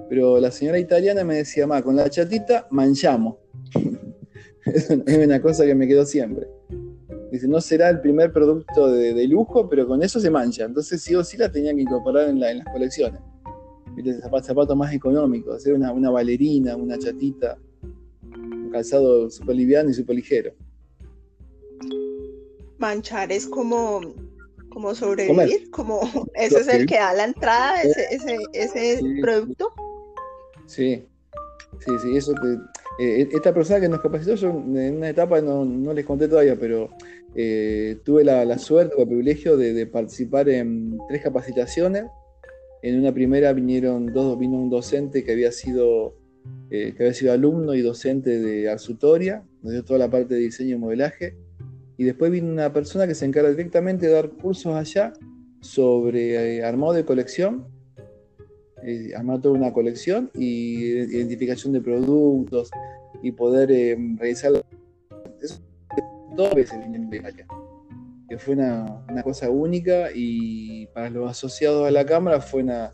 Pero 0.08 0.38
la 0.40 0.50
señora 0.50 0.78
italiana 0.78 1.22
me 1.24 1.36
decía, 1.36 1.66
ma, 1.66 1.82
con 1.82 1.96
la 1.96 2.08
chatita 2.08 2.66
manchamos. 2.70 3.36
es 5.06 5.18
una 5.18 5.40
cosa 5.40 5.64
que 5.64 5.75
me 5.75 5.87
quedó 5.87 6.04
siempre. 6.04 6.46
Dice, 7.30 7.46
no 7.46 7.60
será 7.60 7.90
el 7.90 8.00
primer 8.00 8.32
producto 8.32 8.90
de, 8.90 9.26
lujo, 9.26 9.68
pero 9.68 9.87
con 9.87 10.02
eso 10.02 10.18
se 10.18 10.30
mancha. 10.30 10.64
Entonces 10.64 11.02
sí 11.02 11.14
o 11.14 11.22
sí 11.22 11.37
la 11.37 11.50
tenía 11.50 11.75
que 11.75 11.82
incorporar 11.82 12.28
en, 12.28 12.40
las 12.40 12.64
colecciones. 12.72 13.20
Zapatos 14.20 14.46
zapato 14.46 14.76
más 14.76 14.94
económicos, 14.94 15.56
hacer 15.56 15.75
una, 15.75 15.92
una 15.92 16.08
valerina, 16.08 16.76
una 16.76 16.96
chatita, 16.96 17.58
un 18.22 18.70
calzado 18.70 19.28
súper 19.28 19.56
liviano 19.56 19.90
y 19.90 19.94
súper 19.94 20.16
ligero. 20.16 20.52
Manchar 22.78 23.32
es 23.32 23.46
como, 23.46 24.14
como 24.68 24.94
sobrevivir, 24.94 25.68
como 25.70 26.00
ese 26.34 26.60
es 26.60 26.68
el 26.68 26.87
que 26.87 26.94
da 26.94 27.12
la 27.12 27.25
entrada, 27.25 27.82
ese, 27.82 28.06
ese, 28.12 28.38
ese 28.52 29.00
producto. 29.20 29.72
Sí, 30.66 31.04
sí, 31.80 31.92
sí, 32.00 32.16
eso 32.16 32.32
te, 32.34 32.56
eh, 32.99 33.28
esta 33.31 33.55
persona 33.55 33.81
que 33.81 33.88
nos 33.88 34.00
capacitó, 34.00 34.35
yo 34.35 34.50
en 34.50 34.97
una 34.97 35.09
etapa 35.09 35.40
no, 35.40 35.64
no 35.64 35.93
les 35.93 36.05
conté 36.05 36.26
todavía, 36.26 36.57
pero 36.59 36.90
eh, 37.37 37.99
tuve 38.05 38.25
la, 38.25 38.59
suerte 38.59 38.97
o 38.97 39.02
el 39.02 39.07
privilegio 39.07 39.57
de, 39.57 39.87
participar 39.87 40.49
en 40.49 40.99
tres 41.09 41.23
capacitaciones. 41.23 42.07
En 42.83 42.99
una 42.99 43.12
primera 43.14 43.52
vinieron 43.52 44.12
dos, 44.12 44.37
vino 44.37 44.57
un 44.57 44.69
docente 44.69 45.23
que 45.23 45.31
había 45.31 45.52
sido, 45.52 46.17
eh, 46.71 46.93
que 46.97 47.05
había 47.05 47.14
sido 47.14 47.33
alumno 47.33 47.75
y 47.75 47.83
docente 47.83 48.40
de 48.40 48.69
Arsutoria, 48.69 49.45
nos 49.62 49.73
dio 49.73 49.85
toda 49.85 50.00
la 50.00 50.11
parte 50.11 50.35
de 50.35 50.40
diseño 50.40 50.75
y 50.75 50.78
modelaje. 50.78 51.37
Y 51.97 52.05
después 52.05 52.33
vino 52.33 52.50
una 52.50 52.73
persona 52.73 53.07
que 53.07 53.14
se 53.14 53.26
encarga 53.26 53.50
directamente 53.50 54.07
de 54.07 54.12
dar 54.12 54.31
cursos 54.31 54.75
allá 54.75 55.12
sobre 55.61 56.64
armado 56.64 56.95
de 56.95 57.05
colección 57.05 57.67
eh, 58.82 59.12
armar 59.16 59.40
toda 59.40 59.54
una 59.54 59.73
colección 59.73 60.30
y 60.35 60.85
identificación 60.87 61.73
de 61.73 61.80
productos 61.80 62.70
y 63.23 63.32
poder 63.32 63.70
eh, 63.70 63.97
realizar 64.16 64.52
eso 65.40 65.61
dos 66.37 66.54
veces 66.54 66.78
en 66.85 67.12
Italia 67.12 67.47
que 68.28 68.38
fue 68.38 68.54
una, 68.54 69.02
una, 69.11 69.23
cosa 69.23 69.49
única 69.49 70.11
y 70.14 70.87
para 70.88 71.08
los 71.08 71.30
asociados 71.30 71.88
a 71.88 71.90
la 71.90 72.04
cámara 72.04 72.40
fue 72.40 72.62
una, 72.62 72.92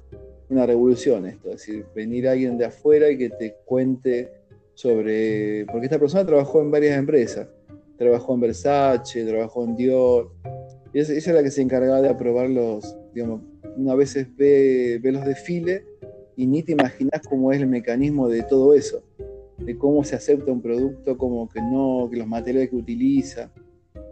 una 0.48 0.64
revolución 0.64 1.26
esto, 1.26 1.50
es 1.50 1.56
decir, 1.56 1.86
venir 1.94 2.28
alguien 2.28 2.56
de 2.56 2.66
afuera 2.66 3.10
y 3.10 3.18
que 3.18 3.30
te 3.30 3.56
cuente 3.64 4.32
sobre, 4.74 5.66
porque 5.66 5.86
esta 5.86 5.98
persona 5.98 6.24
trabajó 6.24 6.60
en 6.60 6.70
varias 6.70 6.98
empresas, 6.98 7.48
trabajó 7.96 8.34
en 8.34 8.40
Versace, 8.40 9.24
trabajó 9.24 9.64
en 9.64 9.76
Dior, 9.76 10.32
y 10.92 11.00
ella, 11.00 11.12
ella 11.12 11.18
es 11.18 11.34
la 11.34 11.42
que 11.42 11.50
se 11.50 11.62
encargaba 11.62 12.00
de 12.00 12.08
aprobar 12.08 12.48
los, 12.50 12.96
digamos, 13.12 13.40
una 13.76 13.94
veces 13.94 14.28
ve, 14.36 14.98
ve 15.02 15.12
los 15.12 15.24
desfiles 15.24 15.82
y 16.36 16.46
ni 16.46 16.62
te 16.62 16.72
imaginas 16.72 17.20
cómo 17.28 17.52
es 17.52 17.60
el 17.60 17.66
mecanismo 17.66 18.28
de 18.28 18.42
todo 18.42 18.74
eso, 18.74 19.02
de 19.58 19.76
cómo 19.76 20.04
se 20.04 20.16
acepta 20.16 20.50
un 20.50 20.60
producto, 20.60 21.16
cómo 21.16 21.48
que 21.48 21.60
no, 21.60 22.08
que 22.10 22.16
los 22.16 22.26
materiales 22.26 22.70
que 22.70 22.76
utiliza. 22.76 23.52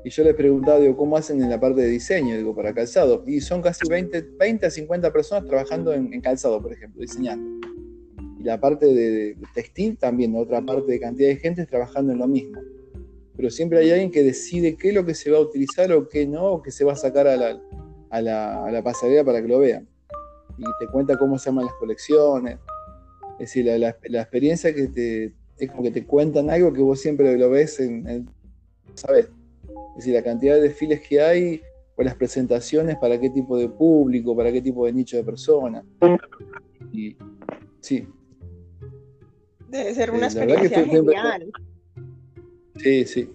Y 0.05 0.11
yo 0.11 0.25
les 0.25 0.35
preguntaba, 0.35 0.81
digo, 0.81 0.97
¿cómo 0.97 1.17
hacen 1.17 1.43
en 1.43 1.49
la 1.49 1.61
parte 1.61 1.83
de 1.83 1.89
diseño? 1.89 2.37
Digo, 2.37 2.55
para 2.55 2.75
calzado. 2.75 3.25
Y 3.27 3.41
son 3.41 3.63
casi 3.63 3.89
20, 3.89 4.23
20 4.39 4.67
a 4.67 4.71
50 4.71 5.13
personas 5.13 5.47
trabajando 5.47 5.93
en, 5.93 6.21
calzado, 6.21 6.61
por 6.61 6.73
ejemplo, 6.73 7.01
diseñando. 7.01 7.69
Y 8.41 8.43
la 8.43 8.61
parte 8.61 8.87
de, 8.87 9.37
textil 9.55 9.97
también, 9.97 10.35
otra 10.35 10.61
parte 10.61 10.91
de 10.91 11.01
cantidad 11.01 11.29
de 11.29 11.37
gente 11.37 11.67
trabajando 11.67 12.13
en 12.13 12.19
lo 12.19 12.27
mismo. 12.27 12.61
Pero 13.37 13.51
siempre 13.51 13.79
hay 13.79 13.91
alguien 13.91 14.11
que 14.11 14.25
decide 14.25 14.77
qué 14.77 14.89
es 14.89 14.95
lo 14.95 15.05
que 15.07 15.15
se 15.15 15.31
va 15.31 15.39
a 15.39 15.41
utilizar 15.41 15.93
o 15.93 16.09
qué 16.09 16.27
no, 16.27 16.47
o 16.47 16.63
que 16.63 16.73
se 16.73 16.85
va 16.85 16.93
a 16.93 16.97
sacar 16.97 17.29
a 17.29 17.37
la, 17.37 17.63
a 18.13 18.21
la, 18.21 18.83
pasarela 18.85 19.25
para 19.25 19.41
que 19.41 19.49
lo 19.49 19.59
vean. 19.59 19.89
y 20.59 20.65
te 20.79 20.87
cuenta 20.87 21.17
cómo 21.17 21.39
se 21.39 21.47
llaman 21.47 21.65
las 21.65 21.75
colecciones. 21.75 22.59
Es 23.41 23.55
decir, 23.55 23.65
la, 23.65 23.89
experiencia 24.21 24.75
que 24.75 24.89
te, 24.89 25.35
es 25.59 25.71
como 25.71 25.83
que 25.83 25.91
te 25.91 26.05
cuentan 26.05 26.51
algo 26.51 26.73
que 26.73 26.83
vos 26.83 27.01
siempre 27.01 27.37
lo 27.39 27.51
ves 27.51 27.81
en, 27.81 28.29
¿sabes? 28.95 29.31
Es 29.91 29.97
decir, 29.97 30.15
la 30.15 30.23
cantidad 30.23 30.55
de 30.55 30.63
desfiles 30.63 31.01
que 31.01 31.21
hay 31.21 31.63
o 31.97 32.03
las 32.03 32.15
presentaciones 32.15 32.97
para 32.97 33.19
qué 33.19 33.31
tipo 33.31 33.57
de 33.57 33.69
público, 33.69 34.37
para 34.37 34.53
qué 34.53 34.61
tipo 34.61 34.85
de 34.85 34.93
nicho 34.93 35.17
de 35.17 35.25
personas. 35.25 35.85
Y 36.93 37.17
sí. 37.81 38.07
Debe 39.69 39.95
ser 39.95 40.11
una 40.11 40.27
eh, 40.27 40.31
experiencia 40.31 40.85
genial. 40.85 41.51
Sí, 42.77 43.07
sí. 43.07 43.31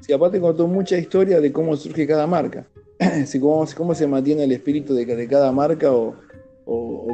Sí, 0.00 0.12
aparte 0.12 0.40
contó 0.40 0.66
mucha 0.66 0.98
historia 0.98 1.40
de 1.40 1.52
cómo 1.52 1.74
surge 1.76 2.06
cada 2.06 2.26
marca. 2.26 2.66
cómo, 3.40 3.66
cómo 3.76 3.94
se 3.94 4.06
mantiene 4.06 4.44
el 4.44 4.52
espíritu 4.52 4.94
de, 4.94 5.04
de 5.04 5.28
cada 5.28 5.52
marca 5.52 5.92
o, 5.92 6.14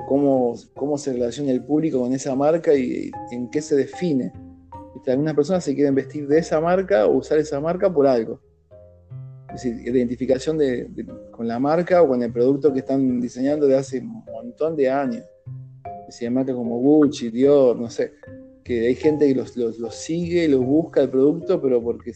cómo, 0.06 0.54
cómo, 0.75 0.99
se 0.99 1.12
relaciona 1.12 1.50
el 1.50 1.64
público 1.64 2.00
con 2.00 2.12
esa 2.12 2.35
marca 2.35 2.75
y, 2.75 3.11
en 3.30 3.50
qué 3.50 3.61
se 3.61 3.76
define. 3.76 4.32
Algunas 5.06 5.35
personas 5.35 5.64
se 5.64 5.75
quieren 5.75 5.94
vestir 5.94 6.28
de 6.28 6.38
esa 6.38 6.61
marca 6.61 7.06
o 7.06 7.16
usar 7.16 7.38
esa 7.38 7.61
marca 7.61 7.90
por 7.90 8.06
algo. 8.06 8.40
Es 9.54 9.62
decir, 9.62 9.88
identificación 9.88 10.58
de, 10.58 10.87
con 11.30 11.49
la 11.49 11.58
marca 11.58 12.02
o 12.02 12.08
con 12.08 12.23
el 12.23 12.30
producto 12.30 12.73
que 12.73 12.80
están 12.80 13.18
diseñando 13.18 13.66
de 13.66 13.76
hace 13.76 14.00
un 14.00 14.23
montón 14.26 14.76
de 14.76 14.90
años. 14.90 15.25
Es 16.00 16.14
decir, 16.14 16.30
marcas 16.30 16.54
como 16.54 16.78
Gucci, 16.78 17.30
Dior, 17.30 17.78
no 17.78 17.88
sé, 17.88 18.12
que 18.62 18.88
hay 18.88 18.94
gente 18.94 19.26
que 19.26 19.35
los, 19.35 19.56
los, 19.56 19.78
los 19.78 19.94
sigue, 19.94 20.47
los 20.47 20.62
busca 20.62 21.00
el 21.00 21.08
producto, 21.08 21.61
pero 21.62 21.82
porque 21.82 22.12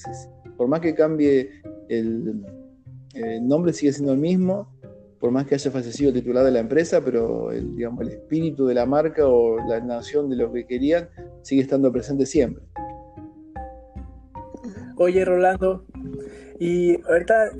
por 0.58 0.68
más 0.68 0.80
que 0.80 0.94
cambie 0.94 1.48
el, 1.88 2.44
el 3.14 3.46
nombre 3.46 3.72
sigue 3.72 3.92
siendo 3.92 4.12
el 4.12 4.18
mismo, 4.18 4.68
por 5.20 5.30
más 5.30 5.46
que 5.46 5.54
haya 5.54 5.70
fallecido 5.70 6.08
el 6.08 6.14
titular 6.14 6.44
de 6.44 6.50
la 6.50 6.58
empresa, 6.58 7.00
pero 7.04 7.52
el, 7.52 7.76
digamos, 7.76 8.00
el 8.02 8.08
espíritu 8.08 8.66
de 8.66 8.74
la 8.74 8.86
marca 8.86 9.26
o 9.26 9.56
la 9.68 9.80
nación 9.80 10.28
de 10.28 10.36
lo 10.36 10.52
que 10.52 10.66
querían 10.66 11.08
sigue 11.42 11.62
estando 11.62 11.92
presente 11.92 12.26
siempre. 12.26 12.64
Oye, 14.96 15.24
Rolando, 15.24 15.84
y 16.58 17.00
ahorita 17.06 17.50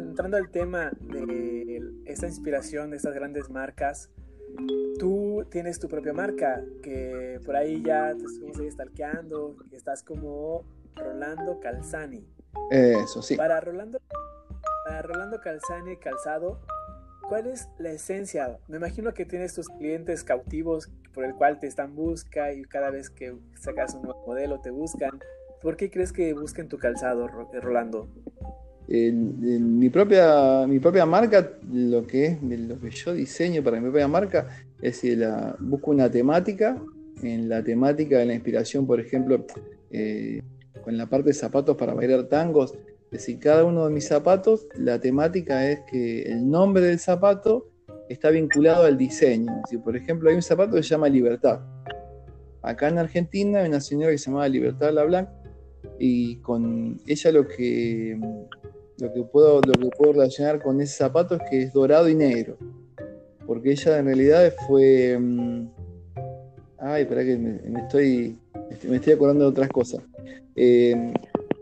entrando 0.00 0.36
al 0.36 0.50
tema 0.50 0.90
de 1.00 1.80
esta 2.04 2.26
inspiración 2.26 2.90
de 2.90 2.96
estas 2.96 3.14
grandes 3.14 3.50
marcas, 3.50 4.10
tú 4.98 5.44
tienes 5.50 5.78
tu 5.78 5.88
propia 5.88 6.12
marca, 6.12 6.64
que 6.82 7.38
por 7.44 7.56
ahí 7.56 7.82
ya 7.84 8.14
te 8.16 8.24
estuvimos 8.24 8.58
ahí 8.58 8.70
stalkeando, 8.70 9.56
estás 9.72 10.02
como 10.02 10.64
Rolando 10.96 11.60
Calzani. 11.60 12.24
Eso 12.70 13.22
sí. 13.22 13.36
Para 13.36 13.60
Rolando 13.60 13.98
Rolando 15.02 15.40
Calzani 15.40 15.96
Calzado, 15.96 16.60
¿cuál 17.28 17.46
es 17.46 17.68
la 17.78 17.90
esencia? 17.90 18.58
Me 18.68 18.78
imagino 18.78 19.14
que 19.14 19.24
tienes 19.24 19.54
tus 19.54 19.68
clientes 19.68 20.24
cautivos 20.24 20.90
por 21.12 21.24
el 21.24 21.34
cual 21.34 21.58
te 21.58 21.66
están 21.66 21.94
busca 21.94 22.52
y 22.52 22.62
cada 22.62 22.90
vez 22.90 23.10
que 23.10 23.34
sacas 23.58 23.94
un 23.94 24.02
nuevo 24.02 24.26
modelo 24.26 24.60
te 24.60 24.70
buscan. 24.70 25.18
¿Por 25.62 25.76
qué 25.76 25.90
crees 25.90 26.12
que 26.12 26.32
busquen 26.32 26.68
tu 26.68 26.78
calzado, 26.78 27.26
eh, 27.52 27.60
Rolando? 27.60 28.08
En, 28.88 29.78
mi, 29.78 29.88
propia, 29.90 30.66
mi 30.66 30.80
propia 30.80 31.06
marca, 31.06 31.52
lo 31.70 32.06
que 32.06 32.26
es 32.26 32.42
lo 32.42 32.80
que 32.80 32.90
yo 32.90 33.12
diseño 33.12 33.62
para 33.62 33.78
mi 33.78 33.88
propia 33.88 34.08
marca, 34.08 34.48
es 34.76 34.94
decir, 34.94 35.18
la, 35.18 35.54
busco 35.60 35.90
una 35.90 36.10
temática. 36.10 36.76
En 37.22 37.50
la 37.50 37.62
temática 37.62 38.18
de 38.18 38.24
la 38.24 38.32
inspiración, 38.32 38.86
por 38.86 38.98
ejemplo, 38.98 39.44
eh, 39.90 40.40
con 40.82 40.96
la 40.96 41.06
parte 41.06 41.28
de 41.28 41.34
zapatos 41.34 41.76
para 41.76 41.92
bailar 41.92 42.24
tangos, 42.24 42.74
decir, 43.10 43.38
cada 43.38 43.64
uno 43.64 43.86
de 43.86 43.92
mis 43.92 44.06
zapatos, 44.06 44.66
la 44.76 45.00
temática 45.00 45.68
es 45.68 45.80
que 45.90 46.22
el 46.22 46.48
nombre 46.48 46.82
del 46.84 46.98
zapato 46.98 47.70
está 48.08 48.30
vinculado 48.30 48.84
al 48.84 48.96
diseño. 48.96 49.62
Si 49.68 49.78
por 49.78 49.96
ejemplo, 49.96 50.30
hay 50.30 50.36
un 50.36 50.42
zapato 50.42 50.76
que 50.76 50.82
se 50.82 50.90
llama 50.90 51.08
Libertad. 51.08 51.60
Acá 52.62 52.88
en 52.88 52.98
Argentina 52.98 53.60
hay 53.60 53.68
una 53.68 53.80
señora 53.80 54.12
que 54.12 54.18
se 54.18 54.30
llama 54.30 54.46
Libertad 54.48 54.92
Lablanc 54.92 55.28
y 55.98 56.36
con 56.36 57.00
ella 57.06 57.32
lo 57.32 57.46
que, 57.46 58.18
lo 58.98 59.12
que 59.12 59.22
puedo 59.22 59.60
relacionar 60.12 60.62
con 60.62 60.80
ese 60.80 60.96
zapato 60.96 61.36
es 61.36 61.42
que 61.48 61.62
es 61.62 61.72
dorado 61.72 62.08
y 62.08 62.14
negro. 62.14 62.58
Porque 63.46 63.72
ella 63.72 63.98
en 63.98 64.06
realidad 64.06 64.54
fue... 64.66 65.18
Mm, 65.18 65.68
ay, 66.78 67.02
espera 67.02 67.24
que 67.24 67.36
me, 67.36 67.80
estoy, 67.80 68.38
me 68.88 68.96
estoy 68.96 69.12
acordando 69.12 69.44
de 69.44 69.50
otras 69.50 69.68
cosas. 69.68 70.02
Eh, 70.56 71.12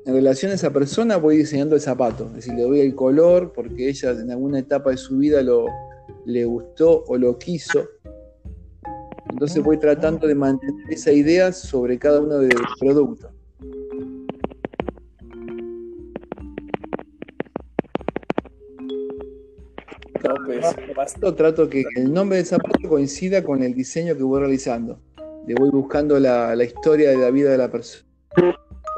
en 0.09 0.14
relación 0.14 0.51
a 0.53 0.55
esa 0.55 0.73
persona 0.73 1.18
voy 1.18 1.37
diseñando 1.37 1.75
el 1.75 1.83
zapato, 1.83 2.29
es 2.29 2.37
decir, 2.37 2.55
le 2.55 2.62
doy 2.62 2.81
el 2.81 2.94
color 2.94 3.53
porque 3.53 3.90
ella 3.90 4.12
en 4.12 4.31
alguna 4.31 4.59
etapa 4.59 4.88
de 4.88 4.97
su 4.97 5.18
vida 5.18 5.42
lo, 5.42 5.66
le 6.25 6.47
gustó 6.47 7.05
o 7.09 7.18
lo 7.18 7.38
quiso. 7.38 7.87
Entonces 9.29 9.62
voy 9.62 9.77
tratando 9.77 10.27
de 10.27 10.35
mantener 10.35 10.90
esa 10.90 11.12
idea 11.12 11.53
sobre 11.53 11.99
cada 11.99 12.23
uno 12.23 12.38
de 12.38 12.49
los 12.49 12.73
productos. 12.81 13.31
trato 21.37 21.68
que 21.68 21.85
el 21.97 22.14
nombre 22.14 22.38
del 22.38 22.47
zapato 22.47 22.88
coincida 22.88 23.44
con 23.44 23.62
el 23.62 23.75
diseño 23.75 24.16
que 24.16 24.23
voy 24.23 24.40
realizando. 24.40 25.03
Le 25.47 25.55
voy 25.55 25.68
buscando 25.68 26.18
la 26.18 26.64
historia 26.64 27.11
de 27.11 27.18
la 27.18 27.31
vida 27.31 27.51
de 27.51 27.59
la 27.59 27.71
persona 27.71 28.09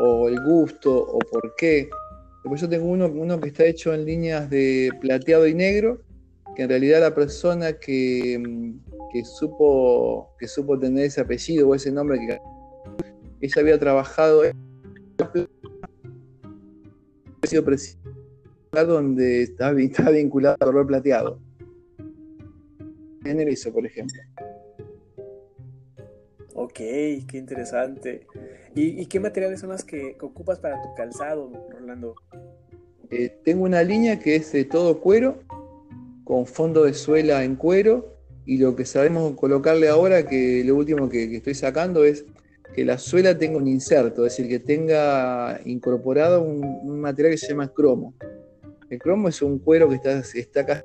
o 0.00 0.28
el 0.28 0.42
gusto 0.42 0.92
o 0.92 1.18
por 1.18 1.54
qué. 1.56 1.88
Después 2.42 2.60
yo 2.60 2.68
tengo 2.68 2.86
uno, 2.86 3.06
uno 3.06 3.38
que 3.40 3.48
está 3.48 3.64
hecho 3.64 3.92
en 3.92 4.04
líneas 4.04 4.48
de 4.48 4.90
plateado 5.00 5.46
y 5.46 5.54
negro, 5.54 6.00
que 6.56 6.62
en 6.62 6.70
realidad 6.70 7.00
la 7.00 7.14
persona 7.14 7.74
que, 7.74 8.42
que 9.12 9.24
supo, 9.24 10.34
que 10.38 10.48
supo 10.48 10.78
tener 10.78 11.04
ese 11.04 11.20
apellido 11.20 11.68
o 11.68 11.74
ese 11.74 11.92
nombre, 11.92 12.18
que 12.18 12.38
ella 13.42 13.60
había 13.60 13.78
trabajado 13.78 14.44
en 14.44 14.56
donde 18.72 19.42
estaba, 19.42 19.72
vinculado 19.72 20.56
al 20.60 20.66
color 20.66 20.86
plateado. 20.86 21.40
En 23.24 23.40
el 23.40 23.48
eso, 23.48 23.72
por 23.72 23.84
ejemplo. 23.84 24.20
Ok, 26.62 26.74
qué 26.74 27.38
interesante. 27.38 28.26
¿Y, 28.74 29.06
qué 29.06 29.18
materiales 29.18 29.60
son 29.60 29.70
los 29.70 29.82
que, 29.82 30.18
ocupas 30.20 30.58
para 30.58 30.82
tu 30.82 30.94
calzado, 30.94 31.50
Rolando? 31.70 32.16
Eh, 33.10 33.34
tengo 33.42 33.64
una 33.64 33.82
línea 33.82 34.18
que 34.18 34.36
es 34.36 34.52
de 34.52 34.66
todo 34.66 35.00
cuero, 35.00 35.38
con 36.22 36.44
fondo 36.44 36.84
de 36.84 36.92
suela 36.92 37.44
en 37.44 37.56
cuero, 37.56 38.14
y 38.44 38.58
lo 38.58 38.76
que 38.76 38.84
sabemos 38.84 39.36
colocarle 39.36 39.88
ahora, 39.88 40.26
que 40.26 40.62
lo 40.62 40.76
último 40.76 41.08
que, 41.08 41.34
estoy 41.34 41.54
sacando 41.54 42.04
es 42.04 42.26
que 42.74 42.84
la 42.84 42.98
suela 42.98 43.38
tenga 43.38 43.56
un 43.56 43.66
inserto, 43.66 44.26
es 44.26 44.36
decir, 44.36 44.50
que 44.50 44.58
tenga 44.58 45.62
incorporado 45.64 46.42
un, 46.42 47.00
material 47.00 47.32
que 47.32 47.38
se 47.38 47.48
llama 47.48 47.72
cromo. 47.72 48.12
El 48.90 48.98
cromo 48.98 49.28
es 49.28 49.40
un 49.40 49.60
cuero 49.60 49.88
que 49.88 49.94
está, 49.94 50.22
está 50.34 50.84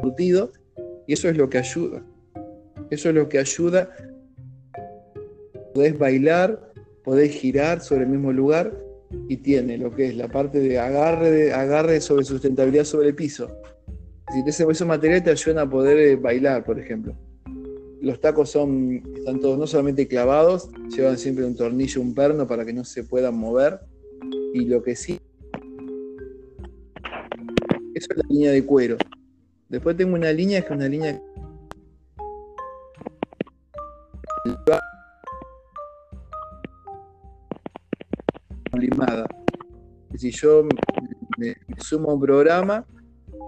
curtido 0.00 0.52
y 1.08 1.14
eso 1.14 1.28
es 1.28 1.36
lo 1.36 1.50
que 1.50 1.58
ayuda. 1.58 2.04
Eso 2.88 3.08
es 3.08 3.14
lo 3.16 3.28
que 3.28 3.40
ayuda 3.40 3.90
podés 5.78 5.96
bailar, 5.96 6.72
podés 7.04 7.30
girar 7.30 7.80
sobre 7.80 8.02
el 8.02 8.08
mismo 8.08 8.32
lugar 8.32 8.76
y 9.28 9.36
tiene 9.36 9.78
lo 9.78 9.94
que 9.94 10.08
es 10.08 10.16
la 10.16 10.26
parte 10.26 10.58
de 10.58 10.76
agarre, 10.76 11.52
agarre 11.52 12.00
sobre 12.00 12.24
sustentabilidad 12.24 12.82
sobre 12.82 13.06
el 13.06 13.14
piso. 13.14 13.48
Si 14.32 14.40
ese, 14.44 14.66
esos 14.68 14.88
materiales 14.88 15.22
te 15.22 15.30
ayudan 15.30 15.58
a 15.58 15.70
poder 15.70 15.96
eh, 15.98 16.16
bailar, 16.16 16.64
por 16.64 16.80
ejemplo. 16.80 17.14
Los 18.00 18.20
tacos 18.20 18.50
son, 18.50 19.04
están 19.18 19.38
todos 19.38 19.56
no 19.56 19.68
solamente 19.68 20.08
clavados, 20.08 20.68
llevan 20.88 21.16
siempre 21.16 21.44
un 21.44 21.54
tornillo, 21.54 22.00
un 22.00 22.12
perno 22.12 22.48
para 22.48 22.64
que 22.64 22.72
no 22.72 22.82
se 22.82 23.04
puedan 23.04 23.36
mover. 23.36 23.78
Y 24.54 24.64
lo 24.64 24.82
que 24.82 24.96
sí, 24.96 25.20
eso 27.94 28.08
es 28.10 28.16
la 28.16 28.24
línea 28.28 28.50
de 28.50 28.64
cuero. 28.64 28.96
Después 29.68 29.96
tengo 29.96 30.16
una 30.16 30.32
línea 30.32 30.60
que 30.60 30.66
es 30.66 30.72
una 30.72 30.88
línea 30.88 31.22
Si 40.16 40.30
yo 40.30 40.66
me, 41.36 41.56
sumo 41.78 42.10
a 42.10 42.14
un 42.14 42.20
programa, 42.20 42.86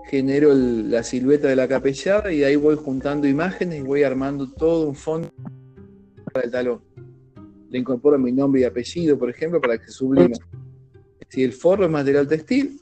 genero 0.08 0.52
la 0.54 1.02
silueta 1.02 1.48
de 1.48 1.56
la 1.56 1.66
capellada 1.66 2.32
y 2.32 2.44
ahí 2.44 2.56
voy 2.56 2.76
juntando 2.76 3.26
imágenes 3.26 3.80
y 3.80 3.82
voy 3.82 4.02
armando 4.02 4.50
todo 4.50 4.88
un 4.88 4.94
fondo 4.94 5.28
para 6.32 6.44
el 6.44 6.50
talón. 6.50 6.80
Le 7.70 7.78
incorporo 7.78 8.18
mi 8.18 8.32
nombre 8.32 8.60
y 8.60 8.64
apellido, 8.64 9.18
por 9.18 9.30
ejemplo, 9.30 9.60
para 9.60 9.78
que 9.78 9.86
se 9.86 9.92
sublime. 9.92 10.34
Si 11.28 11.42
el 11.42 11.52
forro 11.52 11.84
es 11.84 11.90
material 11.90 12.26
textil, 12.26 12.80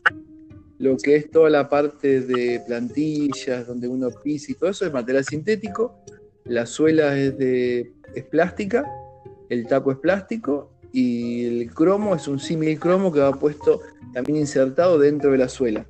lo 0.78 0.96
que 0.96 1.16
es 1.16 1.30
toda 1.30 1.50
la 1.50 1.68
parte 1.68 2.20
de 2.22 2.62
plantillas, 2.66 3.66
donde 3.66 3.88
uno 3.88 4.08
pisa 4.22 4.52
y 4.52 4.54
todo 4.54 4.70
eso 4.70 4.86
es 4.86 4.92
material 4.92 5.24
sintético, 5.24 6.02
la 6.44 6.64
suela 6.64 7.18
es, 7.18 7.36
de, 7.36 7.92
es 8.14 8.24
plástica, 8.24 8.84
el 9.50 9.66
taco 9.66 9.92
es 9.92 9.98
plástico 9.98 10.77
y 10.92 11.44
el 11.44 11.74
cromo 11.74 12.14
es 12.14 12.28
un 12.28 12.38
símil 12.38 12.78
cromo 12.78 13.12
que 13.12 13.20
va 13.20 13.32
puesto 13.32 13.80
también 14.12 14.38
insertado 14.38 14.98
dentro 14.98 15.32
de 15.32 15.38
la 15.38 15.48
suela. 15.48 15.86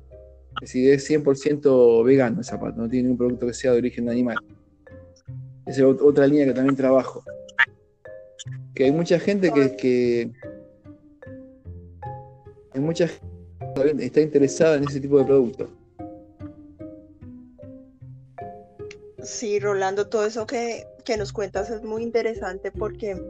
Es 0.61 0.73
decir, 0.73 0.93
es 0.93 1.09
100% 1.09 2.03
vegano 2.03 2.39
el 2.39 2.45
zapato, 2.45 2.81
no 2.81 2.89
tiene 2.89 3.03
ningún 3.03 3.17
producto 3.17 3.47
que 3.47 3.53
sea 3.53 3.71
de 3.71 3.77
origen 3.77 4.09
animal. 4.09 4.37
Esa 5.65 5.81
es 5.81 6.01
otra 6.01 6.27
línea 6.27 6.45
que 6.45 6.53
también 6.53 6.75
trabajo. 6.75 7.23
Que 8.75 8.85
hay 8.85 8.91
mucha 8.91 9.19
gente 9.19 9.51
que, 9.51 9.75
que 9.75 10.31
hay 12.73 12.81
mucha 12.81 13.07
gente 13.07 14.05
está 14.05 14.21
interesada 14.21 14.77
en 14.77 14.83
ese 14.83 14.99
tipo 14.99 15.19
de 15.19 15.25
productos. 15.25 15.69
Sí, 19.23 19.59
Rolando, 19.59 20.07
todo 20.07 20.25
eso 20.25 20.47
que, 20.47 20.87
que 21.05 21.17
nos 21.17 21.31
cuentas 21.33 21.69
es 21.69 21.83
muy 21.83 22.03
interesante 22.03 22.71
porque 22.71 23.21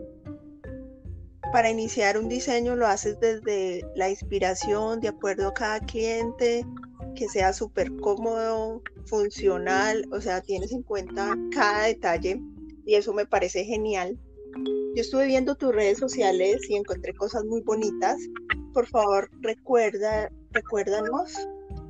para 1.51 1.69
iniciar 1.69 2.17
un 2.17 2.29
diseño 2.29 2.75
lo 2.75 2.87
haces 2.87 3.19
desde 3.19 3.83
la 3.95 4.09
inspiración, 4.09 4.99
de 4.99 5.07
acuerdo 5.07 5.47
a 5.47 5.53
cada 5.53 5.79
cliente, 5.79 6.65
que 7.15 7.27
sea 7.27 7.53
súper 7.53 7.91
cómodo, 7.97 8.81
funcional, 9.05 10.05
o 10.11 10.21
sea, 10.21 10.41
tienes 10.41 10.71
en 10.71 10.83
cuenta 10.83 11.35
cada 11.51 11.85
detalle 11.85 12.39
y 12.85 12.95
eso 12.95 13.13
me 13.13 13.25
parece 13.25 13.63
genial. 13.63 14.19
Yo 14.95 15.01
estuve 15.01 15.25
viendo 15.25 15.55
tus 15.55 15.73
redes 15.73 15.97
sociales 15.97 16.69
y 16.69 16.75
encontré 16.75 17.13
cosas 17.13 17.43
muy 17.45 17.61
bonitas. 17.61 18.17
Por 18.73 18.87
favor, 18.87 19.29
recuerda, 19.41 20.31
recuérdanos 20.51 21.33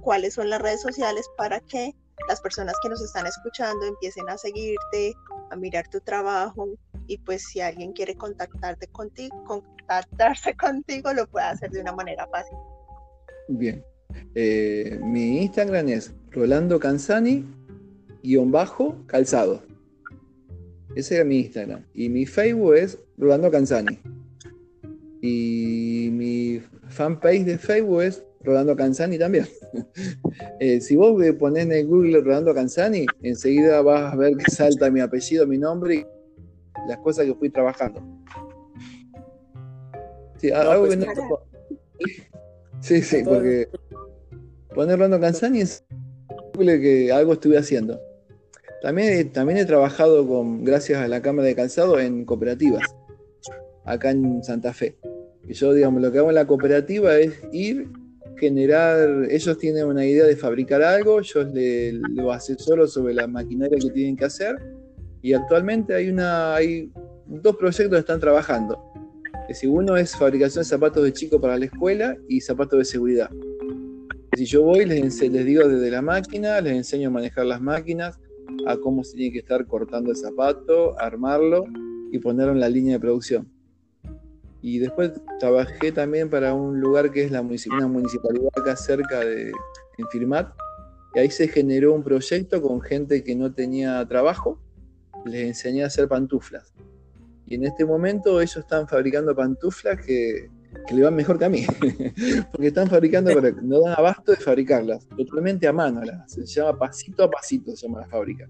cuáles 0.02 0.36
son 0.36 0.50
las 0.50 0.62
redes 0.62 0.82
sociales 0.82 1.26
para 1.38 1.60
que 1.62 1.96
las 2.28 2.42
personas 2.42 2.76
que 2.82 2.90
nos 2.90 3.02
están 3.02 3.26
escuchando 3.26 3.86
empiecen 3.86 4.30
a 4.30 4.38
seguirte, 4.38 5.14
a 5.50 5.56
mirar 5.56 5.88
tu 5.90 6.00
trabajo 6.02 6.68
y 7.10 7.18
pues 7.18 7.44
si 7.44 7.60
alguien 7.60 7.92
quiere 7.92 8.14
contactarte 8.14 8.88
contigo, 8.88 9.44
contactarse 9.44 10.56
contigo, 10.62 11.12
lo 11.12 11.28
puede 11.28 11.48
hacer 11.48 11.72
de 11.72 11.82
una 11.82 11.92
manera 11.92 12.28
fácil. 12.28 12.56
Bien. 13.50 13.84
Eh, 14.36 15.00
mi 15.04 15.42
Instagram 15.42 15.90
es 15.90 16.14
Rolando 16.30 16.80
Canzani, 16.80 17.44
guion 18.24 18.52
bajo, 18.52 18.96
calzado. 19.08 19.64
Ese 20.96 21.16
era 21.16 21.24
mi 21.24 21.40
Instagram. 21.40 21.84
Y 21.96 22.10
mi 22.10 22.28
Facebook 22.28 22.76
es 22.76 23.00
Rolando 23.18 23.50
Canzani. 23.50 24.00
Y 25.22 26.10
mi 26.12 26.62
fanpage 26.90 27.44
de 27.44 27.58
Facebook 27.58 28.04
es 28.04 28.24
Rolando 28.42 28.76
Canzani 28.76 29.18
también. 29.18 29.48
Eh, 30.62 30.82
si 30.82 30.96
vos 30.96 31.22
ponés 31.38 31.70
en 31.70 31.88
Google 31.88 32.22
Rolando 32.22 32.54
Canzani, 32.54 33.06
enseguida 33.22 33.82
vas 33.82 34.14
a 34.14 34.16
ver 34.16 34.36
que 34.36 34.50
salta 34.52 34.90
mi 34.90 35.00
apellido, 35.00 35.48
mi 35.48 35.58
nombre 35.58 36.06
las 36.90 37.00
cosas 37.00 37.26
que 37.26 37.34
fui 37.36 37.50
trabajando. 37.50 38.02
Sí, 40.38 40.52
algo 40.52 40.86
pues, 40.86 40.98
que 40.98 41.06
no... 41.06 41.14
sí, 42.82 43.02
sí, 43.02 43.24
porque 43.24 43.68
poner 44.74 44.98
Rolando 44.98 45.20
Canzani 45.20 45.62
es 45.62 45.86
que 46.58 47.12
algo 47.12 47.34
estuve 47.34 47.58
haciendo. 47.58 48.00
También, 48.82 49.32
también 49.32 49.60
he 49.60 49.66
trabajado 49.66 50.28
con, 50.28 50.64
gracias 50.64 51.00
a 51.00 51.08
la 51.08 51.22
Cámara 51.22 51.48
de 51.48 51.56
Calzado 51.56 52.00
en 52.00 52.26
cooperativas, 52.26 52.84
acá 53.86 54.12
en 54.12 54.44
Santa 54.44 54.74
Fe. 54.74 54.98
Y 55.48 55.54
yo, 55.54 55.74
digamos, 55.74 56.02
lo 56.02 56.12
que 56.12 56.20
hago 56.20 56.30
en 56.30 56.36
la 56.36 56.48
cooperativa 56.48 57.18
es 57.18 57.34
ir, 57.52 57.90
generar, 58.38 59.28
ellos 59.30 59.58
tienen 59.58 59.86
una 59.86 60.06
idea 60.06 60.26
de 60.26 60.36
fabricar 60.36 60.82
algo, 60.82 61.22
yo 61.22 61.44
les, 61.44 61.94
lo 61.94 62.32
asesoro 62.32 62.88
sobre 62.88 63.14
la 63.14 63.28
maquinaria 63.28 63.78
que 63.78 63.90
tienen 63.90 64.16
que 64.16 64.26
hacer, 64.26 64.58
y 65.22 65.34
actualmente 65.34 65.94
hay, 65.94 66.10
una, 66.10 66.56
hay 66.56 66.92
dos 67.26 67.56
proyectos 67.56 67.96
que 67.96 68.00
están 68.00 68.20
trabajando. 68.20 68.80
Si 69.54 69.66
uno 69.66 69.98
es 69.98 70.16
fabricación 70.16 70.64
de 70.64 70.70
zapatos 70.70 71.04
de 71.04 71.12
chico 71.12 71.42
para 71.42 71.58
la 71.58 71.66
escuela 71.66 72.16
y 72.28 72.40
zapatos 72.40 72.80
de 72.80 72.86
seguridad. 72.86 73.30
Si 74.38 74.46
yo 74.46 74.64
voy, 74.64 74.86
les, 74.86 75.22
les 75.22 75.46
digo 75.46 75.68
desde 75.68 75.90
la 75.90 76.02
máquina, 76.02 76.62
les 76.62 76.74
enseño 76.74 77.10
a 77.10 77.12
manejar 77.12 77.46
las 77.46 77.60
máquinas, 77.60 78.20
a 78.68 78.78
cómo 78.78 79.04
se 79.04 79.18
tiene 79.18 79.34
que 79.34 79.40
estar 79.40 79.66
cortando 79.66 80.12
el 80.12 80.18
zapato, 80.18 81.00
armarlo 81.00 81.66
y 82.12 82.20
ponerlo 82.20 82.54
en 82.54 82.60
la 82.60 82.70
línea 82.70 82.94
de 82.94 83.00
producción. 83.00 83.50
Y 84.62 84.80
después 84.80 85.14
trabajé 85.40 85.92
también 85.92 86.30
para 86.30 86.54
un 86.54 86.80
lugar 86.80 87.12
que 87.12 87.24
es 87.24 87.32
la 87.32 87.42
una 87.42 87.88
municipalidad 87.88 88.50
acá 88.56 88.76
cerca 88.76 89.22
de 89.22 89.52
en 89.98 90.08
Firmat. 90.12 90.54
Y 91.16 91.20
ahí 91.20 91.32
se 91.32 91.48
generó 91.48 91.94
un 91.94 92.04
proyecto 92.04 92.62
con 92.62 92.82
gente 92.82 93.24
que 93.24 93.36
no 93.36 93.54
tenía 93.54 94.06
trabajo. 94.08 94.60
Les 95.26 95.48
enseñé 95.48 95.84
a 95.84 95.88
hacer 95.88 96.08
pantuflas. 96.08 96.74
Y 97.46 97.56
en 97.56 97.66
este 97.66 97.86
momento 97.86 98.40
ellos 98.42 98.58
están 98.58 98.88
fabricando 98.88 99.36
pantuflas 99.36 100.04
que 100.06 100.50
que 100.88 100.96
le 100.96 101.04
van 101.04 101.16
mejor 101.16 101.38
que 101.40 101.46
a 101.46 101.50
mí, 101.50 101.66
porque 102.52 102.68
están 102.68 102.88
fabricando, 102.88 103.32
pero 103.34 103.56
no 103.62 103.82
dan 103.82 103.96
abasto 103.98 104.32
de 104.32 104.38
fabricarlas, 104.38 105.08
totalmente 105.18 105.68
a 105.68 105.74
mano, 105.74 106.02
se 106.28 106.46
llama 106.46 106.78
pasito 106.78 107.24
a 107.24 107.30
pasito, 107.30 107.76
se 107.76 107.88
llama 107.88 108.02
la 108.02 108.08
fábrica. 108.08 108.48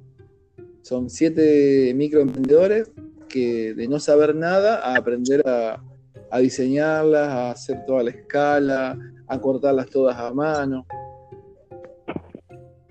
Son 0.82 1.10
siete 1.10 1.93
microemprendedores 1.95 2.91
que 3.27 3.73
de 3.73 3.88
no 3.88 3.99
saber 3.99 4.36
nada 4.36 4.79
a 4.79 4.95
aprender 4.95 5.47
a, 5.47 5.82
a 6.32 6.39
diseñarlas, 6.39 7.27
a 7.27 7.51
hacer 7.51 7.86
toda 7.86 8.03
la 8.03 8.12
escala, 8.12 8.97
a 9.27 9.39
cortarlas 9.39 9.89
todas 9.89 10.17
a 10.17 10.34
mano. 10.34 10.86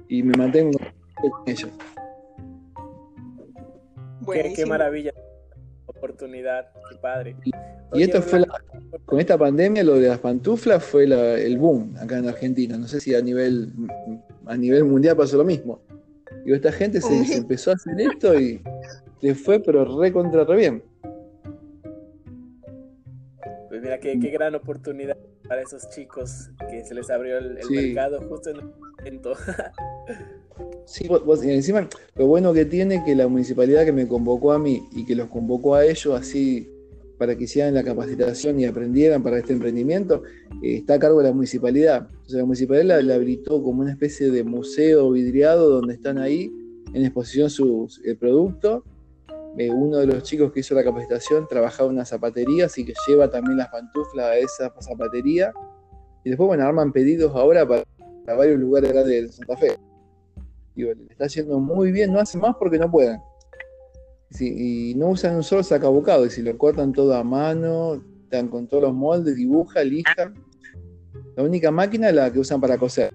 Y 0.09 0.23
me 0.23 0.37
mantengo 0.37 0.79
con 0.79 1.43
ellos. 1.47 1.71
Qué, 4.33 4.53
qué, 4.55 4.67
maravilla 4.67 5.13
oportunidad, 5.87 6.69
qué 6.91 6.97
padre. 6.97 7.37
Y 7.93 8.03
esto 8.03 8.23
fue, 8.23 8.45
con 9.07 9.21
esta 9.21 9.39
pandemia, 9.39 9.83
lo 9.83 9.95
de 9.99 10.09
las 10.09 10.19
pantuflas 10.19 10.85
fue 10.85 11.05
el 11.05 11.59
boom 11.59 11.97
acá 11.99 12.19
en 12.19 12.29
Argentina. 12.29 12.77
No 12.77 12.87
sé 12.87 13.01
si 13.01 13.15
a 13.15 13.23
nivel, 13.23 13.73
a 14.47 14.57
nivel 14.57 14.85
mundial 14.85 15.17
pasó 15.17 15.37
lo 15.37 15.45
mismo. 15.45 15.81
Y 16.45 16.53
esta 16.53 16.73
gente 16.73 17.01
se, 17.01 17.37
empezó 17.37 17.71
a 17.71 17.75
hacer 17.75 18.01
esto 18.01 18.39
y 18.39 18.61
le 19.21 19.35
fue, 19.35 19.61
pero 19.61 19.99
re 19.99 20.13
contra 20.13 20.45
re 20.45 20.57
bien. 20.57 20.83
Pues 23.69 23.83
mira, 23.83 23.99
qué, 23.99 24.17
gran 24.17 24.55
oportunidad 24.55 25.17
para 25.49 25.63
esos 25.63 25.89
chicos 25.91 26.51
que 26.71 26.85
se 26.85 26.95
les 26.95 27.11
abrió 27.11 27.39
el, 27.39 27.59
mercado 27.71 28.21
justo 28.29 28.51
en 28.51 28.57
el 28.57 28.65
momento. 28.65 29.35
Sí, 30.87 31.07
y 31.45 31.51
encima 31.51 31.89
lo 32.17 32.27
bueno 32.27 32.53
que 32.53 32.65
tiene 32.65 33.05
que 33.05 33.15
la 33.15 33.29
municipalidad 33.29 33.85
que 33.85 33.93
me 33.93 34.09
convocó 34.09 34.53
a 34.53 34.59
mí 34.59 34.83
y 34.91 35.05
que 35.05 35.15
los 35.15 35.29
convocó 35.29 35.77
a 35.77 35.85
ellos 35.85 36.19
así 36.19 36.69
para 37.19 37.37
que 37.37 37.45
hicieran 37.45 37.75
la 37.75 37.85
capacitación 37.85 38.59
y 38.59 38.65
aprendieran 38.65 39.23
para 39.23 39.39
este 39.39 39.53
emprendimiento, 39.53 40.23
eh, 40.63 40.77
está 40.77 40.95
a 40.95 40.99
cargo 40.99 41.19
de 41.19 41.29
la 41.29 41.35
municipalidad. 41.35 42.09
Entonces 42.11 42.35
la 42.35 42.45
municipalidad 42.45 43.03
la, 43.03 43.15
habilitó 43.15 43.63
como 43.63 43.83
una 43.83 43.91
especie 43.91 44.31
de 44.31 44.45
museo 44.45 45.11
vidriado 45.11 45.69
donde 45.69 45.95
están 45.95 46.19
ahí 46.19 46.53
en 46.95 47.05
exposición 47.05 47.51
su 47.51 47.89
el 48.05 48.17
producto. 48.17 48.85
Eh, 49.59 49.71
uno 49.71 49.99
de 49.99 50.07
los 50.07 50.23
chicos 50.23 50.53
que 50.53 50.61
hizo 50.61 50.75
la 50.75 50.85
capacitación 50.85 51.47
trabajaba 51.49 51.89
en 51.89 51.97
una 51.97 52.05
zapatería, 52.05 52.67
así 52.67 52.85
que 52.85 52.95
lleva 53.07 53.31
también 53.31 53.59
las 53.59 53.69
pantuflas 53.69 54.27
a 54.27 54.37
esa 54.37 54.73
zapatería. 54.81 55.53
Y 56.25 56.31
después, 56.31 56.47
bueno, 56.47 56.65
arman 56.65 56.93
pedidos 56.93 57.35
ahora 57.35 57.67
para, 57.67 57.85
varios 58.37 58.59
lugares 58.59 58.93
de 59.07 59.29
Santa 59.33 59.57
Fe. 59.57 59.77
Y 60.75 60.85
le 60.85 60.93
está 61.11 61.25
haciendo 61.27 61.59
muy 61.59 61.93
bien, 61.93 62.13
no 62.13 62.21
hace 62.21 62.39
más 62.39 62.55
porque 62.57 62.79
no 62.79 62.91
pueden 62.91 63.21
y 64.41 64.95
no 64.97 65.09
usan 65.09 65.37
un 65.37 65.43
solo 65.43 65.63
sacabucado, 65.63 66.27
y 66.27 66.31
si 66.31 66.43
lo 66.43 66.57
cortan 66.59 66.93
todo 66.93 67.15
a 67.15 67.25
mano, 67.25 68.03
están 68.25 68.49
con 68.49 68.69
todos 68.69 68.85
los 68.85 68.95
moldes, 68.95 69.37
dibuja, 69.37 69.83
lija. 69.83 70.33
La 71.37 71.43
única 71.43 71.71
máquina 71.71 72.09
es 72.09 72.15
la 72.15 72.33
que 72.33 72.39
usan 72.39 72.61
para 72.61 72.77
coser. 72.77 73.15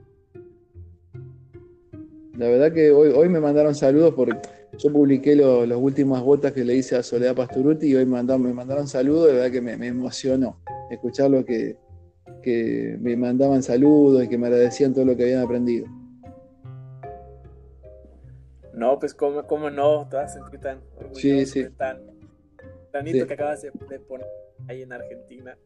La 2.38 2.48
verdad 2.48 2.74
que 2.74 2.92
hoy, 2.92 3.10
hoy 3.10 3.30
me 3.30 3.40
mandaron 3.40 3.76
saludos 3.76 4.14
porque 4.16 4.36
yo 4.78 4.92
publiqué 4.92 5.36
las 5.36 5.78
últimas 5.78 6.22
botas 6.22 6.52
que 6.52 6.64
le 6.64 6.76
hice 6.76 6.96
a 6.96 7.04
Soledad 7.04 7.36
Pasturuti 7.36 7.88
y 7.88 7.96
hoy 7.96 8.06
me 8.06 8.14
mandaron, 8.14 8.44
me 8.44 8.54
mandaron 8.54 8.88
saludos, 8.88 9.28
de 9.28 9.34
verdad 9.34 9.52
que 9.52 9.62
me, 9.62 9.88
emocionó 9.88 10.60
escuchar 10.90 11.30
lo 11.30 11.46
que, 11.46 11.78
que 12.42 12.98
me 13.00 13.16
mandaban 13.16 13.62
saludos 13.64 14.24
y 14.24 14.30
que 14.30 14.38
me 14.38 14.48
agradecían 14.48 14.94
todo 14.94 15.06
lo 15.06 15.16
que 15.16 15.24
habían 15.24 15.42
aprendido. 15.42 15.88
No, 18.74 18.98
pues 18.98 19.14
cómo, 19.14 19.46
cómo 19.46 19.70
no, 19.70 20.10
a 20.12 20.28
sentir 20.28 20.60
tan 20.60 20.82
sí, 21.14 21.46
sí. 21.46 21.70
tan 21.78 22.02
granito 22.92 23.28
que 23.28 23.34
acabas 23.34 23.62
de, 23.62 24.00
poner 24.00 24.28
ahí 24.68 24.82
en 24.82 24.92
Argentina. 24.92 25.58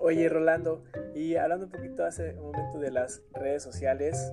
Oye, 0.00 0.28
Rolando, 0.28 0.82
y 1.14 1.36
hablando 1.36 1.66
un 1.66 1.72
poquito 1.72 2.04
hace 2.04 2.34
un 2.34 2.50
momento 2.52 2.78
de 2.78 2.90
las 2.90 3.22
redes 3.34 3.62
sociales, 3.62 4.32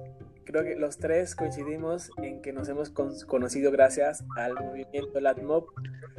creo 0.51 0.63
que 0.63 0.75
los 0.75 0.97
tres 0.97 1.35
coincidimos 1.35 2.09
en 2.23 2.41
que 2.41 2.51
nos 2.51 2.67
hemos 2.69 2.89
conocido 2.89 3.71
gracias 3.71 4.23
al 4.35 4.55
movimiento 4.55 5.19
LATMOB. 5.19 5.65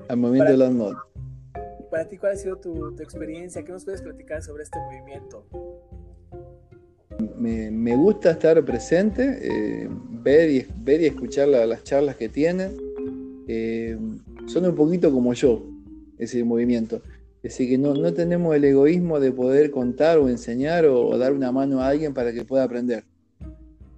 Al 0.09 0.17
movimiento 0.19 0.57
LATMOB. 0.57 0.95
Para 1.91 2.09
ti, 2.09 2.17
¿cuál 2.17 2.33
ha 2.33 2.37
sido 2.37 2.57
tu, 2.57 2.95
tu 2.95 3.03
experiencia? 3.03 3.65
¿Qué 3.65 3.73
nos 3.73 3.85
puedes 3.85 4.03
platicar 4.03 4.43
sobre 4.43 4.63
este 4.63 4.79
movimiento? 4.79 5.45
me, 7.37 7.97
gusta 7.97 8.31
estar 8.31 8.65
presente, 8.65 9.39
eh, 9.43 9.89
ver, 9.91 10.51
y, 10.51 10.67
ver 10.77 11.01
y 11.01 11.07
escuchar 11.07 11.49
las 11.49 11.83
charlas 11.85 12.17
que 12.17 12.29
tienen. 12.29 12.77
Eh, 13.49 13.99
son 14.47 14.65
un 14.65 14.75
poquito 14.75 15.13
como 15.13 15.33
yo, 15.35 15.67
ese 16.19 16.45
movimiento. 16.45 17.03
Es 17.43 17.53
decir, 17.55 17.69
que 17.69 17.79
no, 17.79 17.95
no 17.95 18.13
tenemos 18.13 18.55
el 18.55 18.65
egoísmo 18.65 19.19
de 19.19 19.33
poder 19.33 19.71
contar 19.71 20.19
o 20.19 20.29
enseñar 20.29 20.87
o, 20.87 21.17
dar 21.19 21.33
una 21.33 21.51
mano 21.51 21.81
a 21.81 21.89
alguien 21.89 22.15
para 22.15 22.33
que 22.33 22.45
pueda 22.45 22.65
aprender. 22.65 23.05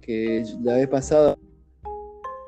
Que 0.05 0.43
la 0.61 0.75
vez 0.75 0.87
pasada 0.87 1.37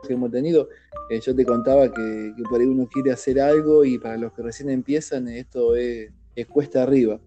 que 0.08 0.14
hemos 0.14 0.32
tenido, 0.32 0.70
eh, 1.10 1.20
yo 1.20 1.36
te 1.36 1.46
contaba 1.46 1.92
que, 1.92 2.34
por 2.50 2.60
ahí 2.60 2.68
uno 2.68 2.88
quiere 2.88 3.12
hacer 3.12 3.40
algo 3.40 3.86
y 3.86 3.98
para 3.98 4.18
los 4.18 4.34
que 4.34 4.42
recién 4.42 4.70
empiezan 4.70 5.28
esto 5.28 5.76
es, 5.76 6.12
cuesta 6.50 6.84
arriba. 6.84 7.20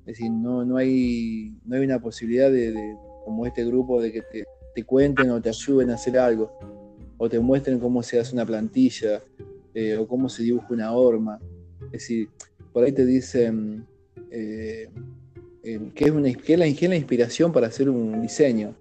Es 0.00 0.18
decir, 0.18 0.30
no, 0.30 0.64
no, 0.64 0.76
hay, 0.76 1.54
no 1.64 1.76
hay 1.76 1.84
una 1.84 2.00
posibilidad 2.00 2.50
de, 2.50 2.96
como 3.24 3.46
este 3.46 3.64
grupo 3.64 4.00
de 4.00 4.12
que 4.12 4.22
te, 4.22 4.44
te, 4.74 4.84
cuenten 4.84 5.30
o 5.30 5.40
te 5.40 5.48
ayuden 5.48 5.90
a 5.90 5.94
hacer 5.94 6.18
algo, 6.18 6.58
o 7.16 7.28
te 7.28 7.38
muestren 7.38 7.78
cómo 7.78 8.02
se 8.02 8.18
hace 8.18 8.34
una 8.34 8.44
plantilla, 8.44 9.22
eh, 9.74 9.96
o 9.96 10.06
cómo 10.06 10.28
se 10.28 10.42
dibuja 10.42 10.66
una 10.70 10.92
horma. 10.92 11.38
Es 11.86 11.92
decir, 11.92 12.28
por 12.72 12.84
ahí 12.84 12.92
te 12.92 13.06
dicen 13.06 13.86
eh, 14.30 14.88
eh, 15.62 15.90
que, 15.94 16.04
es 16.04 16.10
una, 16.10 16.32
que, 16.32 16.56
la, 16.56 16.66
la 16.66 16.96
inspiración 16.96 17.52
para 17.52 17.68
hacer 17.68 17.88
un 17.88 18.20
diseño. 18.20 18.74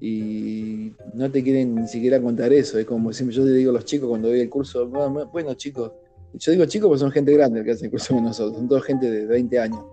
Y 0.00 0.92
no 1.14 1.30
te 1.30 1.42
quieren 1.42 1.74
ni 1.74 1.88
siquiera 1.88 2.20
contar 2.20 2.52
eso. 2.52 2.78
Es 2.78 2.86
como 2.86 3.12
siempre 3.12 3.36
yo 3.36 3.44
le 3.44 3.52
digo 3.52 3.70
a 3.70 3.74
los 3.74 3.84
chicos 3.84 4.08
cuando 4.08 4.28
doy 4.28 4.40
el 4.40 4.48
curso, 4.48 4.86
bueno 4.88 5.54
chicos, 5.54 5.92
yo 6.34 6.52
digo 6.52 6.64
chicos 6.66 6.88
porque 6.88 7.00
son 7.00 7.10
gente 7.10 7.32
grande 7.32 7.64
que 7.64 7.72
hace 7.72 7.86
el 7.86 7.90
curso 7.90 8.14
con 8.14 8.24
nosotros, 8.24 8.56
son 8.56 8.68
toda 8.68 8.80
gente 8.82 9.10
de 9.10 9.26
20 9.26 9.58
años. 9.58 9.84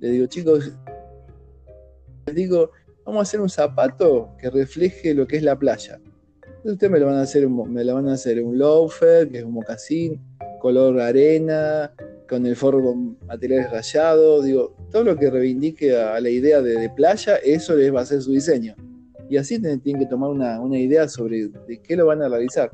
Le 0.00 0.10
digo, 0.10 0.26
chicos, 0.26 0.72
les 2.26 2.34
digo, 2.34 2.70
vamos 3.04 3.20
a 3.20 3.22
hacer 3.22 3.40
un 3.40 3.48
zapato 3.48 4.30
que 4.38 4.50
refleje 4.50 5.14
lo 5.14 5.26
que 5.26 5.36
es 5.36 5.42
la 5.42 5.58
playa. 5.58 6.00
Entonces 6.64 6.72
ustedes 6.72 6.92
me 6.92 6.98
lo 6.98 7.06
van 7.06 7.16
a 7.16 7.22
hacer, 7.22 7.48
me 7.48 7.84
lo 7.84 7.94
van 7.94 8.08
a 8.08 8.14
hacer 8.14 8.42
un 8.42 8.58
loafer, 8.58 9.28
que 9.30 9.38
es 9.38 9.44
un 9.44 9.52
mocasín, 9.52 10.20
color 10.60 10.98
arena, 11.00 11.92
con 12.28 12.46
el 12.46 12.56
forro 12.56 12.82
con 12.82 13.18
materiales 13.26 13.70
rayados, 13.70 14.44
digo, 14.44 14.74
todo 14.90 15.04
lo 15.04 15.16
que 15.16 15.30
reivindique 15.30 15.94
a, 15.96 16.18
la 16.20 16.30
idea 16.30 16.62
de, 16.62 16.88
playa, 16.90 17.36
eso 17.36 17.76
les 17.76 17.94
va 17.94 18.00
a 18.00 18.06
ser 18.06 18.22
su 18.22 18.32
diseño. 18.32 18.74
Y 19.28 19.36
así 19.36 19.58
tienen, 19.58 19.80
que 19.80 20.06
tomar 20.06 20.30
una, 20.30 20.78
idea 20.78 21.08
sobre 21.08 21.48
de 21.48 21.80
qué 21.82 21.96
lo 21.96 22.06
van 22.06 22.22
a 22.22 22.28
realizar. 22.28 22.70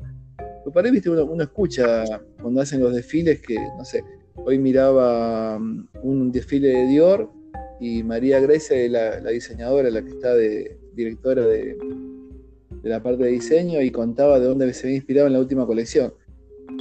Porque 0.63 0.73
para 0.73 0.87
ahí, 0.87 0.93
viste, 0.93 1.09
uno, 1.09 1.43
escucha 1.43 2.03
cuando 2.41 2.61
hacen 2.61 2.81
los 2.81 2.93
desfiles 2.93 3.41
que, 3.41 3.55
no 3.55 3.85
sé, 3.85 4.03
hoy 4.35 4.59
miraba 4.59 5.57
um, 5.57 5.87
un 6.03 6.31
desfile 6.31 6.69
de 6.69 6.87
Dior 6.87 7.31
y 7.79 8.03
María 8.03 8.39
Grecia, 8.39 8.77
la, 8.89 9.19
la 9.19 9.31
diseñadora, 9.31 9.89
la 9.89 10.03
que 10.03 10.09
está 10.09 10.35
de 10.35 10.77
directora 10.93 11.45
de, 11.45 11.77
de 12.83 12.89
la 12.89 13.01
parte 13.01 13.23
de 13.23 13.31
diseño, 13.31 13.81
y 13.81 13.89
contaba 13.91 14.39
de 14.39 14.45
dónde 14.45 14.71
se 14.73 14.87
había 14.87 14.97
inspirado 14.97 15.27
en 15.27 15.33
la 15.33 15.39
última 15.39 15.65
colección 15.65 16.13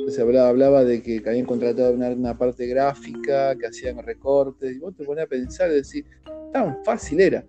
se 0.08 0.22
hablaba, 0.22 0.84
de 0.84 1.02
que, 1.02 1.22
habían 1.26 1.46
contratado 1.46 1.92
una, 1.92 2.36
parte 2.36 2.66
gráfica, 2.66 3.56
que 3.56 3.66
hacían 3.66 3.98
recortes, 4.02 4.76
y 4.76 4.78
vos 4.78 4.94
te 4.96 5.04
ponías 5.04 5.26
a 5.26 5.28
pensar 5.28 5.70
y 5.70 5.74
decir, 5.74 6.04
tan 6.52 6.82
fácil 6.84 7.20
era. 7.20 7.44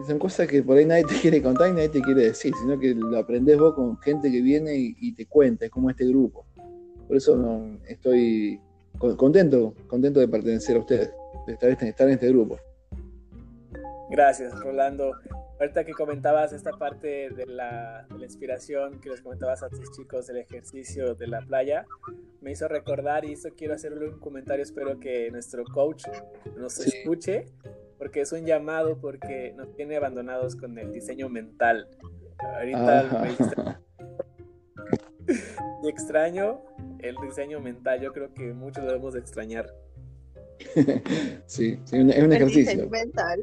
Y 0.00 0.04
son 0.04 0.18
cosas 0.18 0.48
que 0.48 0.62
por 0.62 0.78
ahí 0.78 0.86
nadie 0.86 1.04
te 1.04 1.20
quiere 1.20 1.42
contar 1.42 1.68
y 1.68 1.72
nadie 1.72 1.90
te 1.90 2.00
quiere 2.00 2.22
decir, 2.22 2.54
sino 2.60 2.78
que 2.78 2.94
lo 2.94 3.18
aprendés 3.18 3.58
vos 3.58 3.74
con 3.74 3.98
gente 3.98 4.30
que 4.30 4.40
viene 4.40 4.74
y, 4.74 5.14
te 5.14 5.26
cuenta, 5.26 5.66
es 5.66 5.70
como 5.70 5.90
este 5.90 6.06
grupo. 6.06 6.46
Por 7.06 7.16
eso 7.16 7.36
no, 7.36 7.78
estoy 7.86 8.60
contento, 8.98 9.74
contento 9.88 10.20
de 10.20 10.28
pertenecer 10.28 10.76
a 10.76 10.80
ustedes, 10.80 11.10
de 11.46 11.52
estar, 11.52 11.70
estar 11.70 12.06
en 12.06 12.14
este 12.14 12.28
grupo. 12.28 12.58
Gracias, 14.10 14.58
Rolando. 14.60 15.12
Ahorita 15.60 15.84
que 15.84 15.92
comentabas 15.92 16.54
esta 16.54 16.72
parte 16.72 17.28
de 17.28 17.44
la, 17.44 18.06
inspiración 18.22 18.98
que 19.00 19.10
les 19.10 19.20
comentabas 19.20 19.62
a 19.62 19.68
tus 19.68 19.90
chicos 19.92 20.26
del 20.26 20.38
ejercicio 20.38 21.14
de 21.14 21.26
la 21.26 21.42
playa, 21.42 21.84
me 22.40 22.52
hizo 22.52 22.66
recordar 22.66 23.26
y 23.26 23.32
eso 23.32 23.50
quiero 23.54 23.74
hacerle 23.74 24.08
un 24.08 24.18
comentario, 24.18 24.62
espero 24.62 24.98
que 24.98 25.30
nuestro 25.30 25.64
coach 25.64 26.06
nos 26.56 26.78
escuche, 26.80 27.44
porque 28.00 28.22
es 28.22 28.32
un 28.32 28.46
llamado 28.46 28.98
porque 28.98 29.52
nos 29.56 29.72
tiene 29.76 29.96
abandonados 29.96 30.56
con 30.56 30.76
el 30.78 30.90
diseño 30.90 31.28
mental. 31.28 31.86
Ahorita 32.38 33.78
y 35.84 35.88
extraño 35.88 36.62
el 37.00 37.14
diseño 37.22 37.60
mental, 37.60 38.00
yo 38.00 38.12
creo 38.12 38.32
que 38.32 38.54
muchos 38.54 38.86
debemos 38.86 39.12
de 39.12 39.20
extrañar. 39.20 39.72
sí, 41.46 41.78
es 41.84 41.92
un, 41.92 42.10
ejercicio. 42.10 42.88
mental 42.88 43.42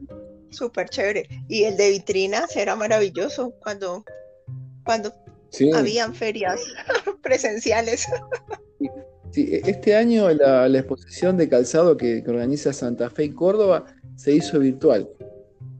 súper 0.49 0.89
chévere. 0.89 1.27
Y 1.47 1.63
el 1.63 1.77
de 1.77 1.91
vitrinas 1.91 2.55
era 2.55 2.75
maravilloso 2.75 3.51
cuando, 3.61 4.03
cuando 4.83 5.13
habían 5.75 6.15
ferias 6.15 6.59
presenciales. 7.21 8.07
Sí, 9.31 9.49
e, 9.51 9.61
este 9.69 9.95
año 9.95 10.29
la, 10.31 10.67
exposición 10.67 11.37
de 11.37 11.49
calzado 11.49 11.97
que, 11.97 12.23
organiza 12.27 12.73
Santa 12.73 13.09
Fe 13.09 13.25
y 13.25 13.33
Córdoba 13.33 13.85
se 14.17 14.33
hizo 14.33 14.59
virtual. 14.59 15.07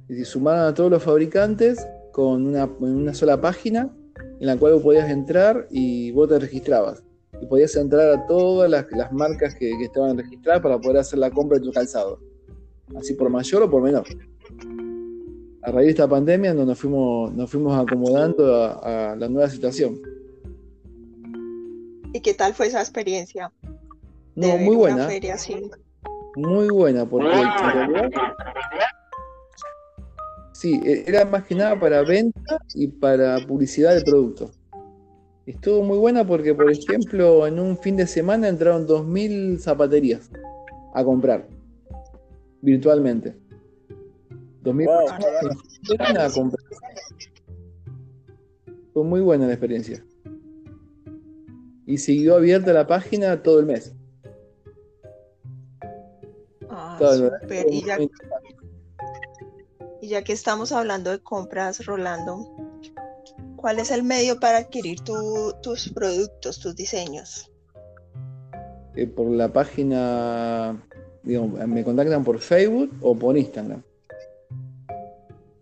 Y 0.08 0.24
sumaron 0.24 0.68
a 0.68 0.74
todos 0.74 0.90
los 0.90 1.04
fabricantes 1.04 1.86
con 2.14 2.48
una, 2.48 2.66
una 2.80 3.14
sola 3.14 3.42
página 3.42 3.94
en 4.40 4.48
la 4.48 4.56
cual 4.56 4.76
vos 4.76 4.84
podías 4.84 5.10
entrar 5.10 5.68
y 5.70 6.12
vos 6.12 6.30
te 6.30 6.40
registrabas. 6.40 7.04
Y 7.42 7.46
podías 7.48 7.76
entrar 7.76 8.14
a 8.14 8.26
todas 8.28 8.72
las, 8.72 9.12
marcas 9.12 9.54
que, 9.54 9.78
que, 9.78 9.84
estaban 9.84 10.18
registradas 10.18 10.62
para 10.62 10.80
poder 10.80 11.00
hacer 11.00 11.20
la 11.20 11.30
compra 11.30 11.60
de 11.60 11.66
tu 11.66 11.74
calzado. 11.74 12.22
Así 12.96 13.14
por 13.14 13.30
mayor 13.30 13.64
o 13.64 13.70
por 13.70 13.82
menor 13.82 14.06
a 15.68 15.72
raíz 15.72 15.88
de 15.88 15.92
esta 15.92 16.08
pandemia 16.08 16.54
nos 16.54 16.80
fuimos, 16.80 17.34
nos 17.34 17.52
fuimos 17.52 17.78
acomodando 17.78 18.56
a, 18.64 19.18
la 19.18 19.28
nueva 19.28 19.50
situación. 19.50 20.00
¿Y 22.14 22.22
qué 22.22 22.34
tal 22.34 22.54
fue 22.54 22.68
esa 22.68 22.80
experiencia? 22.80 23.52
No, 24.34 24.58
muy 24.58 24.78
buena. 24.78 25.10
Muy 26.38 26.68
buena, 26.68 27.04
porque 27.04 27.32
sí, 30.52 30.80
e, 30.86 31.04
era 31.08 31.26
más 31.26 31.44
que 31.46 31.56
nada 31.56 31.80
para 31.80 32.04
venta 32.04 32.60
y 32.76 32.90
para 32.90 33.40
publicidad 33.48 33.96
de 33.96 34.04
producto. 34.04 34.52
Estuvo 35.48 35.82
muy 35.82 35.98
buena 35.98 36.28
porque, 36.28 36.54
por 36.54 36.70
ejemplo, 36.72 37.48
en 37.48 37.58
un 37.58 37.76
fin 37.76 37.98
de 37.98 38.06
semana 38.06 38.50
entraron 38.50 38.86
2.000 38.86 39.58
zapaterías 39.58 40.30
a 40.94 41.04
comprar 41.04 41.48
virtualmente. 42.62 43.36
Fue 48.94 49.04
muy 49.04 49.22
buena 49.22 49.48
la 49.48 49.54
experiencia. 49.54 50.06
Y 51.88 51.98
siguió 51.98 52.36
abierta 52.36 52.74
la 52.74 52.86
página 52.86 53.42
todo 53.42 53.60
el 53.60 53.66
mes. 53.66 53.97
Y, 60.02 60.10
ya, 60.10 60.24
que 60.24 60.34
estamos 60.34 60.72
hablando 60.72 61.12
de 61.12 61.20
compras, 61.20 61.86
Rolando, 61.86 62.48
¿cuál 63.56 63.80
es 63.80 63.92
el 63.92 64.04
medio 64.04 64.40
para 64.40 64.60
adquirir 64.60 65.00
tus 65.02 65.90
productos, 65.94 66.60
tus 66.60 66.76
diseños? 66.76 67.52
Eh, 68.96 69.08
por 69.08 69.30
la 69.30 69.52
página, 69.52 70.84
digamos, 71.24 71.68
me 71.68 71.84
contactan 71.84 72.24
por 72.24 72.40
Facebook 72.40 72.92
o 73.02 73.16
por 73.16 73.38
Instagram. 73.38 73.84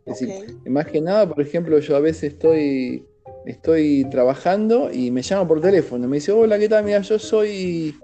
Es 0.06 0.20
decir, 0.20 0.58
más 0.68 0.86
que 0.86 1.02
nada, 1.02 1.28
por 1.28 1.42
ejemplo, 1.42 1.80
yo 1.80 1.96
a 1.96 2.00
veces 2.00 2.34
estoy, 2.34 3.06
estoy 3.46 4.06
trabajando 4.12 4.92
y 4.92 5.10
me 5.10 5.22
llama 5.24 5.48
por 5.48 5.62
teléfono. 5.62 6.08
Me 6.08 6.18
dice, 6.18 6.32
hola, 6.32 6.60
¿qué 6.60 6.70
tal? 6.70 6.84
Mira, 6.84 7.02
yo 7.02 7.18
soy 7.18 7.96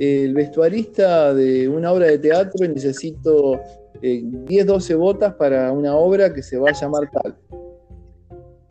el 0.00 0.32
vestuarista 0.32 1.34
de 1.34 1.68
una 1.68 1.92
obra 1.92 2.06
de 2.06 2.18
teatro 2.18 2.64
y 2.64 2.68
necesito 2.68 3.60
10, 4.00 4.48
eh, 4.48 4.64
12 4.64 4.94
botas 4.94 5.34
para 5.34 5.70
una 5.72 5.94
obra 5.94 6.32
que 6.32 6.42
se 6.42 6.56
va 6.56 6.70
a 6.70 6.72
llamar 6.72 7.10
tal. 7.10 7.36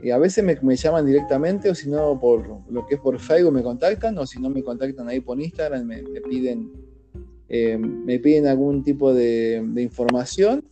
Y 0.02 0.10
a 0.10 0.18
veces 0.18 0.44
me, 0.44 0.76
llaman 0.76 1.06
directamente 1.06 1.70
o 1.70 1.76
si 1.76 1.88
no 1.88 2.20
por 2.20 2.48
lo 2.72 2.88
que 2.88 2.96
es 2.96 3.02
por 3.02 3.20
Facebook 3.20 3.54
me 3.54 3.62
contactan 3.62 4.18
o 4.18 4.26
si 4.26 4.42
no 4.42 4.50
me 4.50 4.64
contactan 4.64 5.08
ahí 5.08 5.20
por 5.20 5.40
Instagram, 5.40 5.86
me, 5.86 6.02
piden, 6.28 6.72
eh, 7.48 7.78
me 7.78 8.18
piden 8.18 8.48
algún 8.48 8.82
tipo 8.82 9.14
de, 9.14 9.64
de 9.64 9.82
información 9.84 10.66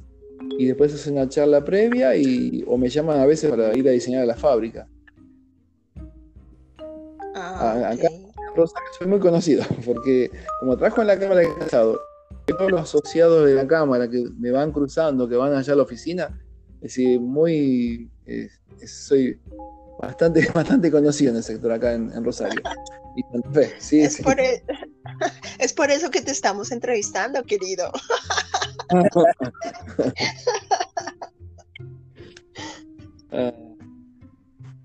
y 0.57 0.65
después 0.65 0.91
hacen 0.91 1.13
una 1.13 1.29
charla 1.29 1.63
previa 1.63 2.15
y, 2.15 2.63
o 2.65 2.79
me 2.79 2.89
llaman 2.89 3.19
a 3.19 3.27
veces 3.27 3.51
para 3.51 3.77
ir 3.77 3.87
a 3.87 3.91
diseñar 3.91 4.23
a 4.23 4.25
la 4.25 4.35
fábrica. 4.35 4.87
Ah, 7.35 7.91
acá 7.91 8.09
soy 8.97 9.07
muy 9.07 9.19
conocido 9.19 9.63
porque 9.85 10.31
como 10.59 10.77
trabajo 10.77 11.01
en 11.01 11.07
la 11.07 11.19
Cámara 11.19 11.41
de 11.41 11.53
Casado, 11.55 12.01
todos 12.45 12.71
los 12.71 12.81
asociados 12.81 13.45
de 13.45 13.55
la 13.55 13.67
Cámara 13.67 14.09
que 14.09 14.23
me 14.37 14.51
van 14.51 14.71
cruzando, 14.71 15.27
que 15.27 15.35
van 15.35 15.53
allá 15.53 15.73
a 15.73 15.75
la 15.75 15.83
oficina, 15.83 16.41
es 16.77 16.95
decir, 16.95 17.19
muy. 17.19 18.09
soy 18.85 19.39
bastante, 19.99 20.47
bastante 20.53 20.91
conocido 20.91 21.31
en 21.31 21.37
el 21.37 21.43
sector 21.43 21.71
acá 21.71 21.93
en, 21.93 22.23
Rosario. 22.23 22.61
Sí, 23.79 24.01
es, 24.01 24.21
Por 24.21 24.39
e, 24.39 24.63
es 25.59 25.73
por 25.73 25.89
eso 25.89 26.11
que 26.11 26.21
te 26.21 26.31
estamos 26.31 26.71
entrevistando, 26.71 27.43
querido. 27.43 27.91
Ah, 33.31 33.53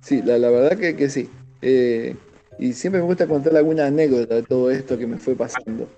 sí, 0.00 0.20
la, 0.22 0.38
verdad 0.38 0.76
que, 0.78 1.08
sí. 1.08 1.30
Eh, 1.60 2.16
y 2.58 2.72
siempre 2.72 3.00
me 3.00 3.06
gusta 3.06 3.26
contar 3.26 3.56
alguna 3.56 3.86
anécdota 3.86 4.36
de 4.36 4.42
todo 4.42 4.70
esto 4.70 4.98
que 4.98 5.06
me 5.06 5.18
fue 5.18 5.34
pasando. 5.34 5.88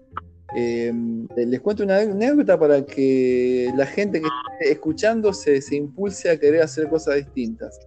Eh, 0.57 0.93
les 1.37 1.61
cuento 1.61 1.83
una 1.83 1.99
anécdota 1.99 2.59
para 2.59 2.85
que 2.85 3.73
la 3.77 3.87
gente 3.87 4.21
que 4.21 4.29
esté 4.53 4.73
escuchando 4.73 5.33
se, 5.33 5.61
se 5.61 5.77
impulse 5.77 6.31
a 6.31 6.39
querer 6.39 6.63
hacer 6.63 6.89
cosas 6.89 7.17
distintas. 7.17 7.79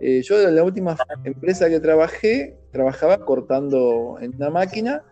Eh, 0.00 0.20
yo 0.22 0.40
en 0.46 0.54
la 0.54 0.62
última 0.62 0.96
empresa 1.24 1.68
que 1.70 1.80
trabajé, 1.80 2.58
trabajaba 2.72 3.24
cortando 3.24 4.18
en 4.20 4.34
una 4.34 4.50
máquina 4.50 5.02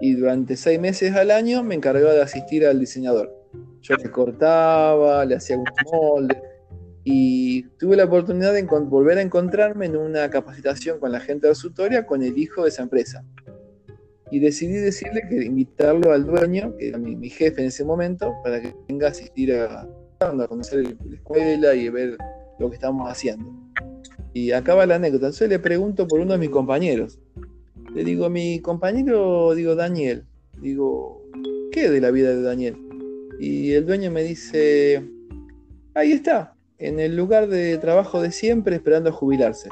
y 0.00 0.14
durante 0.14 0.56
seis 0.56 0.80
meses 0.80 1.14
al 1.14 1.30
año 1.30 1.62
me 1.62 1.74
encargaba 1.74 2.14
de 2.14 2.22
asistir 2.22 2.64
al 2.66 2.80
diseñador. 2.80 3.34
Yo 3.82 3.96
le 3.96 4.10
cortaba, 4.10 5.24
le 5.24 5.36
hacía 5.36 5.58
un 5.58 5.64
molde 5.92 6.40
y 7.10 7.62
tuve 7.78 7.96
la 7.96 8.04
oportunidad 8.04 8.52
de 8.52 8.64
volver 8.64 9.16
a 9.16 9.22
encontrarme 9.22 9.86
en 9.86 9.96
una 9.96 10.28
capacitación 10.28 11.00
con 11.00 11.10
la 11.10 11.20
gente 11.20 11.46
de 11.46 11.54
Sutoria 11.54 12.04
con 12.04 12.22
el 12.22 12.36
hijo 12.36 12.64
de 12.64 12.68
esa 12.68 12.82
empresa. 12.82 13.24
Y 14.30 14.40
decidí 14.40 14.74
decirle 14.74 15.22
que 15.26 15.42
invitarlo 15.42 16.12
al 16.12 16.26
dueño, 16.26 16.76
que 16.76 16.88
era 16.88 16.98
mi, 16.98 17.30
jefe 17.30 17.62
en 17.62 17.68
ese 17.68 17.82
momento, 17.82 18.34
para 18.44 18.60
que 18.60 18.74
venga 18.86 19.06
a 19.06 19.10
asistir 19.10 19.54
a, 19.54 19.88
a 20.20 20.48
conocer 20.48 20.82
la 21.02 21.16
escuela 21.16 21.74
y 21.74 21.88
ver 21.88 22.18
lo 22.58 22.68
que 22.68 22.74
estamos 22.74 23.10
haciendo. 23.10 23.50
Y 24.34 24.52
acaba 24.52 24.84
la 24.84 24.96
anécdota. 24.96 25.28
Entonces 25.28 25.48
le 25.48 25.58
pregunto 25.58 26.06
por 26.06 26.20
uno 26.20 26.32
de 26.32 26.38
mis 26.38 26.50
compañeros. 26.50 27.18
Le 27.94 28.04
digo, 28.04 28.28
mi 28.28 28.60
compañero, 28.60 29.54
digo, 29.54 29.74
Daniel. 29.76 30.26
Digo, 30.60 31.22
¿qué 31.72 31.88
de 31.88 32.02
la 32.02 32.10
vida 32.10 32.28
de 32.34 32.42
Daniel? 32.42 32.76
Y 33.40 33.72
el 33.72 33.86
dueño 33.86 34.10
me 34.10 34.24
dice, 34.24 35.02
ahí 35.94 36.12
está, 36.12 36.57
en 36.78 37.00
el 37.00 37.16
lugar 37.16 37.48
de 37.48 37.76
trabajo 37.78 38.22
de 38.22 38.30
siempre 38.30 38.76
esperando 38.76 39.10
a 39.10 39.12
jubilarse. 39.12 39.68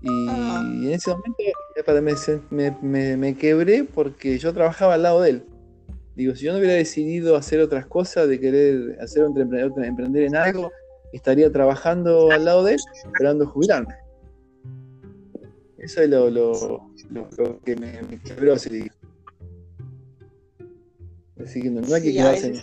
Y 0.00 0.26
ah. 0.28 0.62
en 0.62 0.90
ese 0.90 1.10
momento 1.10 2.42
me, 2.82 3.16
me, 3.16 3.34
quebré 3.36 3.84
porque 3.84 4.38
yo 4.38 4.52
trabajaba 4.52 4.94
al 4.94 5.02
lado 5.02 5.22
de 5.22 5.30
él. 5.30 5.44
Digo, 6.14 6.34
si 6.34 6.44
yo 6.44 6.52
no 6.52 6.58
hubiera 6.58 6.74
decidido 6.74 7.36
hacer 7.36 7.60
otras 7.60 7.86
cosas, 7.86 8.28
de 8.28 8.38
querer 8.38 8.98
hacer 9.00 9.24
un 9.24 9.38
emprender, 9.40 9.72
emprender 9.84 10.22
en 10.24 10.36
algo, 10.36 10.70
estaría 11.12 11.50
trabajando 11.50 12.30
al 12.30 12.44
lado 12.44 12.64
de 12.64 12.74
él 12.74 12.80
esperando 13.04 13.46
jubilarme. 13.46 13.94
Eso 15.78 16.02
es 16.02 16.08
lo, 16.08 16.30
lo, 16.30 16.90
lo, 17.10 17.60
que 17.60 17.76
me, 17.76 18.20
quebró 18.24 18.54
así. 18.54 18.90
Que 21.36 21.70
no, 21.70 21.94
hay 21.94 22.02
que 22.02 22.12
quedarse. 22.12 22.54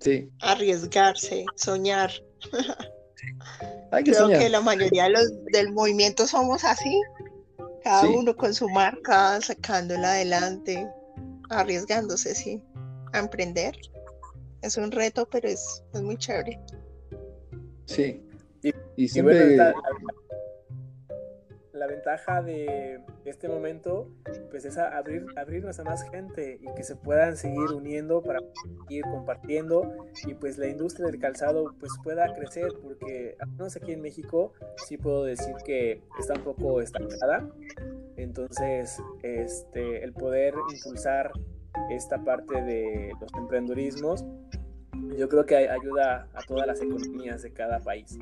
Sí. 0.00 0.30
Arriesgarse, 0.40 1.44
soñar. 1.56 2.10
hay 3.92 4.04
que 4.04 4.12
Creo 4.12 4.28
que 4.28 4.48
la 4.48 4.60
mayoría 4.60 5.04
de 5.04 5.10
los, 5.10 5.44
del 5.52 5.72
movimiento 5.72 6.26
somos 6.26 6.64
así. 6.64 7.00
Cada 7.82 8.08
uno 8.08 8.36
con 8.36 8.52
su 8.52 8.68
marca, 8.68 9.40
sacándola 9.40 10.12
adelante, 10.12 10.86
arriesgándose, 11.48 12.34
sí, 12.34 12.62
a 13.12 13.20
emprender. 13.20 13.74
Es 14.62 14.76
un 14.76 14.90
reto, 14.90 15.26
pero 15.30 15.48
es, 15.48 15.82
es 15.94 16.02
muy 16.02 16.16
chévere. 16.18 16.60
Sí. 17.86 18.22
Y, 18.96 19.08
siempre... 19.08 19.56
la, 19.56 19.74
ventaja 21.86 22.42
de 22.42 23.00
este 23.24 23.48
momento 23.48 24.08
pues 24.50 24.64
es 24.64 24.78
abrir, 24.78 25.26
abrirnos 25.36 25.78
a 25.78 25.84
más 25.84 26.08
gente 26.10 26.58
y 26.60 26.74
que 26.74 26.82
se 26.82 26.96
puedan 26.96 27.36
seguir 27.36 27.72
uniendo 27.74 28.22
para 28.22 28.40
ir 28.88 29.02
compartiendo 29.04 30.06
y 30.26 30.34
pues 30.34 30.58
la 30.58 30.68
industria 30.68 31.06
del 31.06 31.18
calzado 31.18 31.74
pues 31.78 31.92
pueda 32.02 32.32
crecer 32.34 32.68
porque 32.82 33.36
al 33.38 33.50
menos 33.50 33.76
aquí 33.76 33.92
en 33.92 34.02
México 34.02 34.52
sí 34.86 34.96
puedo 34.96 35.24
decir 35.24 35.54
que 35.64 36.02
está 36.18 36.34
un 36.34 36.44
poco 36.44 36.80
estancada 36.80 37.48
entonces 38.16 39.02
este 39.22 40.04
el 40.04 40.12
poder 40.12 40.54
impulsar 40.74 41.32
esta 41.90 42.22
parte 42.22 42.62
de 42.62 43.12
los 43.20 43.32
emprendedurismos 43.34 44.24
yo 45.16 45.28
creo 45.28 45.46
que 45.46 45.56
ayuda 45.56 46.28
a 46.34 46.42
todas 46.46 46.66
las 46.66 46.80
economías 46.80 47.42
de 47.42 47.52
cada 47.52 47.80
país. 47.80 48.18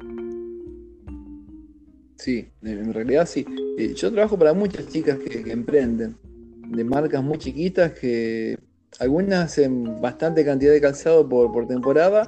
Sí, 2.18 2.48
en 2.62 2.92
realidad 2.92 3.26
sí. 3.26 3.46
Eh, 3.78 3.94
yo 3.94 4.12
trabajo 4.12 4.38
para 4.38 4.52
muchas 4.52 4.88
chicas 4.88 5.18
que, 5.18 5.50
emprenden, 5.50 6.16
de 6.68 6.84
marcas 6.84 7.22
muy 7.22 7.38
chiquitas 7.38 7.92
que 7.92 8.58
algunas 8.98 9.46
hacen 9.46 10.00
bastante 10.00 10.44
cantidad 10.44 10.72
de 10.72 10.80
calzado 10.80 11.28
por, 11.28 11.66
temporada 11.66 12.26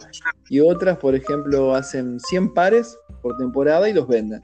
y 0.49 0.61
otras, 0.61 0.97
por 0.99 1.15
ejemplo, 1.15 1.75
hacen 1.75 2.21
100 2.21 2.55
pares 2.55 2.97
por 3.21 3.37
temporada 3.37 3.89
y 3.89 3.93
los 3.93 4.07
venden. 4.07 4.41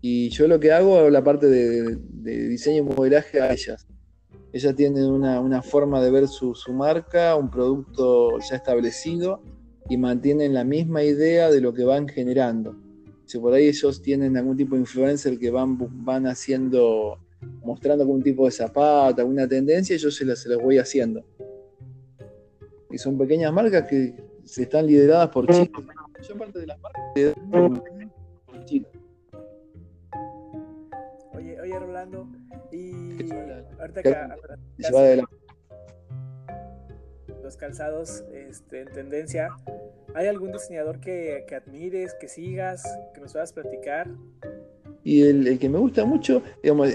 Y 0.00 0.28
yo 0.30 0.48
lo 0.48 0.60
que 0.60 0.72
hago 0.72 1.06
es 1.06 1.12
la 1.12 1.24
parte 1.24 1.46
de, 1.46 1.96
de 1.96 2.48
diseño 2.48 2.78
y 2.78 2.82
modelaje 2.82 3.40
a 3.40 3.52
ellas. 3.52 3.86
Ellas 4.54 4.76
tienen 4.76 5.06
una, 5.06 5.62
forma 5.62 6.00
de 6.00 6.12
ver 6.12 6.28
su, 6.28 6.54
marca, 6.72 7.34
un 7.34 7.50
producto 7.50 8.38
ya 8.38 8.54
establecido 8.54 9.42
y 9.88 9.96
mantienen 9.96 10.54
la 10.54 10.62
misma 10.62 11.02
idea 11.02 11.50
de 11.50 11.60
lo 11.60 11.74
que 11.74 11.82
van 11.82 12.06
generando. 12.06 12.76
Si 13.34 13.40
por 13.40 13.52
ahí 13.52 13.66
ellos 13.66 14.00
tienen 14.00 14.36
algún 14.36 14.56
tipo 14.56 14.76
de 14.76 14.82
influencer 14.82 15.36
que 15.40 15.50
van, 15.50 15.76
van 16.04 16.24
haciendo, 16.28 17.18
mostrando 17.64 18.04
algún 18.04 18.22
tipo 18.22 18.44
de 18.44 18.52
zapato, 18.52 19.20
alguna 19.20 19.48
tendencia, 19.48 19.96
yo 19.96 20.08
se 20.12 20.24
las, 20.24 20.38
se 20.38 20.54
voy 20.54 20.78
haciendo. 20.78 21.24
Y 22.92 22.96
son 22.96 23.18
pequeñas 23.18 23.52
marcas 23.52 23.88
que 23.90 24.14
se 24.44 24.62
están 24.62 24.86
lideradas 24.86 25.30
por 25.30 25.48
chicos. 25.48 25.84
Yo 26.28 26.38
parte 26.38 26.60
de 26.60 26.66
las 26.68 26.78
marcas 26.78 27.02
por 28.46 28.64
chicos. 28.66 28.92
Oye, 31.32 31.60
oye 31.60 31.78
Rolando, 31.80 32.28
y 32.70 33.20
ahorita 33.80 34.00
que 34.00 35.24
los 37.44 37.56
calzados 37.56 38.24
este, 38.32 38.80
en 38.80 38.88
tendencia, 38.88 39.50
¿hay 40.14 40.26
algún 40.26 40.50
diseñador 40.50 40.98
que, 40.98 41.44
admires, 41.54 42.14
que 42.20 42.26
sigas, 42.26 42.82
que 43.14 43.20
nos 43.20 43.32
puedas 43.32 43.52
platicar? 43.52 44.08
Y 45.04 45.22
el, 45.22 45.58
que 45.58 45.68
me 45.68 45.78
gusta 45.78 46.04
mucho, 46.04 46.42
digamos, 46.62 46.88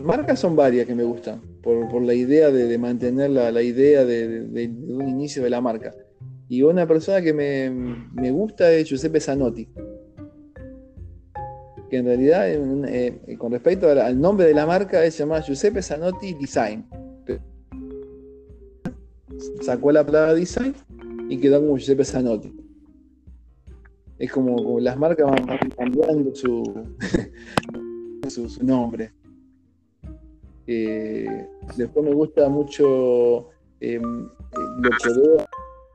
marcas 0.00 0.38
son 0.38 0.54
varias 0.54 0.86
que 0.86 0.94
me 0.94 1.02
gustan, 1.02 1.42
por, 1.60 2.00
la 2.00 2.14
idea 2.14 2.50
de, 2.50 2.78
mantener 2.78 3.30
la, 3.30 3.62
idea 3.62 4.04
de, 4.04 4.70
un 4.88 5.08
inicio 5.08 5.42
de 5.42 5.50
la 5.50 5.60
marca. 5.60 5.92
Y 6.48 6.62
una 6.62 6.86
persona 6.86 7.20
que 7.20 7.32
me, 7.32 7.68
me 7.68 8.30
gusta 8.30 8.72
es 8.72 8.88
Giuseppe 8.88 9.18
Zanotti 9.18 9.68
que 11.88 11.98
en 11.98 12.06
realidad, 12.06 12.48
eh, 12.48 13.36
con 13.38 13.52
respecto 13.52 13.88
al, 13.88 14.20
nombre 14.20 14.46
de 14.46 14.54
la 14.54 14.66
marca, 14.66 15.04
es 15.04 15.16
llamada 15.16 15.42
Giuseppe 15.42 15.82
Zanotti 15.82 16.34
Design. 16.34 16.84
Sacó 19.60 19.92
la 19.92 20.04
palabra 20.04 20.34
design 20.34 20.74
y 21.28 21.38
quedó 21.38 21.60
como 21.60 21.76
Giuseppe 21.76 22.04
Zanotti. 22.04 22.52
Es 24.18 24.32
como, 24.32 24.80
las 24.80 24.96
marcas 24.96 25.30
van, 25.30 25.58
cambiando 25.76 26.34
su, 26.34 26.84
nombre. 28.62 29.12
Eh, 30.66 31.46
después 31.76 32.04
me 32.04 32.12
gusta 32.12 32.48
mucho 32.48 33.50
lo 33.80 34.90
que 34.90 35.08
veo 35.20 35.46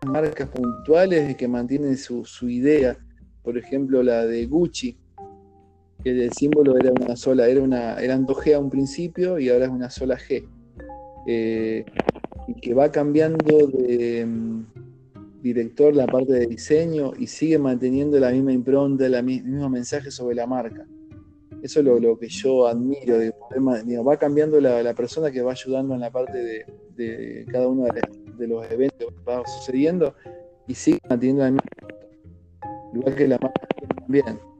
marcas 0.06 0.49
puntuales 0.49 1.36
que 1.36 1.47
mantienen 1.47 1.97
su, 1.97 2.25
su 2.25 2.49
idea. 2.49 2.97
Por 3.43 3.58
ejemplo, 3.58 4.04
la 4.04 4.25
de 4.25 4.45
Gucci, 4.45 4.97
que 6.04 6.12
el 6.12 6.32
símbolo 6.34 6.77
era 6.77 6.91
una 6.91 7.15
sola, 7.15 7.47
era 7.47 7.62
una, 7.62 7.99
eran 7.99 8.25
dos 8.25 8.38
G 8.38 8.56
a 8.56 8.60
un 8.60 8.69
principio 8.69 9.39
y 9.39 9.49
ahora 9.49 9.65
es 9.65 9.71
una 9.71 9.89
sola 9.89 10.17
G. 10.17 10.47
Eh, 11.27 11.86
que 12.53 12.73
va 12.73 12.91
cambiando 12.91 13.67
de 13.67 14.25
mm, 14.25 14.65
director 15.41 15.95
la 15.95 16.07
parte 16.07 16.33
de 16.33 16.47
diseño 16.47 17.13
y 17.17 17.27
sigue 17.27 17.57
manteniendo 17.57 18.19
la 18.19 18.31
misma 18.31 18.53
impronta, 18.53 19.05
el 19.05 19.23
mismo 19.23 19.69
mensaje 19.69 20.11
sobre 20.11 20.35
la 20.35 20.47
marca. 20.47 20.85
Eso 21.61 21.79
es 21.79 21.85
lo, 21.85 22.17
que 22.17 22.27
yo 22.27 22.67
admiro, 22.67 23.19
de 23.19 23.33
va 24.05 24.17
cambiando 24.17 24.59
la, 24.59 24.93
persona 24.95 25.31
que 25.31 25.41
va 25.41 25.51
ayudando 25.51 25.93
en 25.93 25.99
la 25.99 26.09
parte 26.09 26.65
de, 26.95 27.45
cada 27.51 27.67
uno 27.67 27.85
de, 27.85 28.47
los 28.47 28.69
eventos 28.71 29.11
que 29.13 29.23
va 29.23 29.43
sucediendo 29.45 30.15
y 30.67 30.73
sigue 30.73 30.99
manteniendo 31.08 31.43
la 31.43 31.52
misma 31.52 31.69
igual 32.93 33.15
que 33.15 33.27
la 33.27 33.37
marca 33.39 33.67
también. 33.99 34.50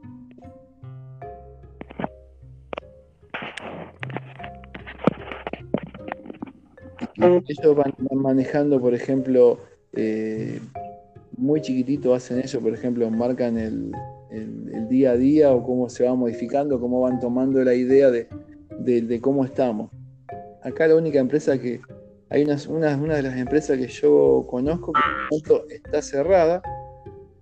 Ellos 7.48 7.76
van, 7.76 7.94
manejando, 8.14 8.80
por 8.80 8.94
ejemplo, 8.94 9.58
eh, 9.92 10.60
muy 11.36 11.60
chiquitito 11.60 12.14
hacen 12.14 12.40
eso, 12.40 12.60
por 12.60 12.72
ejemplo, 12.74 13.08
marcan 13.10 13.58
el, 13.58 13.92
día 14.88 15.12
a 15.12 15.16
día 15.16 15.52
o 15.52 15.62
cómo 15.62 15.88
se 15.88 16.04
va 16.04 16.14
modificando, 16.14 16.80
cómo 16.80 17.00
van 17.00 17.20
tomando 17.20 17.62
la 17.62 17.74
idea 17.74 18.10
de, 18.10 19.20
cómo 19.20 19.44
estamos. 19.44 19.90
Acá 20.62 20.86
la 20.86 20.96
única 20.96 21.18
empresa 21.18 21.58
que, 21.58 21.80
hay 22.30 22.44
una, 22.44 22.56
una, 22.96 23.16
de 23.16 23.22
las 23.22 23.36
empresas 23.36 23.76
que 23.76 23.88
yo 23.88 24.46
conozco 24.48 24.92
que 25.68 25.74
está 25.74 26.00
cerrada, 26.00 26.62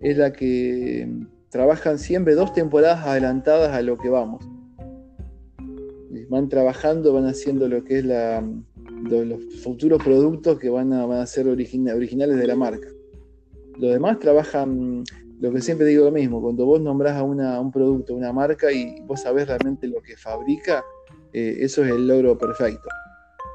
es 0.00 0.16
la 0.16 0.32
que 0.32 1.08
trabajan 1.50 1.98
siempre 1.98 2.34
dos 2.34 2.52
temporadas 2.52 3.06
adelantadas 3.06 3.72
a 3.72 3.82
lo 3.82 3.98
que 3.98 4.08
vamos. 4.08 4.44
Van 6.28 6.48
trabajando, 6.48 7.12
van 7.12 7.26
haciendo 7.26 7.68
lo 7.68 7.84
que 7.84 7.98
es 7.98 8.04
la, 8.04 8.42
los 9.08 9.62
futuros 9.62 10.02
productos 10.02 10.58
que 10.58 10.68
van 10.68 10.92
a, 10.92 11.06
van 11.06 11.20
a 11.20 11.26
ser 11.26 11.48
originales 11.48 12.36
de 12.36 12.46
la 12.46 12.56
marca. 12.56 12.88
Los 13.78 13.92
demás 13.92 14.18
trabajan, 14.18 15.04
lo 15.40 15.52
que 15.52 15.60
siempre 15.60 15.86
digo 15.86 16.04
lo 16.04 16.12
mismo, 16.12 16.40
cuando 16.42 16.66
vos 16.66 16.80
nombrás 16.80 17.16
a, 17.16 17.22
un 17.22 17.72
producto, 17.72 18.14
una 18.14 18.32
marca 18.32 18.70
y 18.70 19.00
vos 19.02 19.22
sabés 19.22 19.48
realmente 19.48 19.88
lo 19.88 20.00
que 20.02 20.16
fabrica, 20.16 20.84
eh, 21.32 21.56
eso 21.60 21.84
es 21.84 21.90
el 21.90 22.06
logro 22.06 22.36
perfecto. 22.36 22.88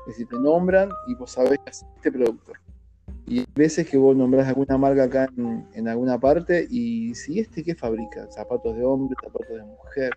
Es 0.08 0.14
decir, 0.14 0.28
te 0.28 0.40
nombran 0.40 0.90
y 1.08 1.16
vos 1.16 1.32
sabés 1.32 1.60
que 1.60 1.72
este 1.72 2.12
producto. 2.12 2.54
Y 3.28 3.40
hay 3.40 3.48
veces 3.56 3.90
que 3.90 3.98
vos 3.98 4.16
nombrás 4.16 4.48
alguna 4.48 4.78
marca 4.78 5.04
acá 5.04 5.28
en, 5.74 5.88
alguna 5.88 6.20
parte 6.20 6.68
y 6.70 7.16
si 7.16 7.40
este 7.40 7.64
qué 7.64 7.74
fabrica, 7.74 8.28
zapatos 8.30 8.76
de 8.76 8.84
hombre, 8.84 9.16
zapatos 9.24 9.58
de 9.58 9.64
mujer, 9.64 10.12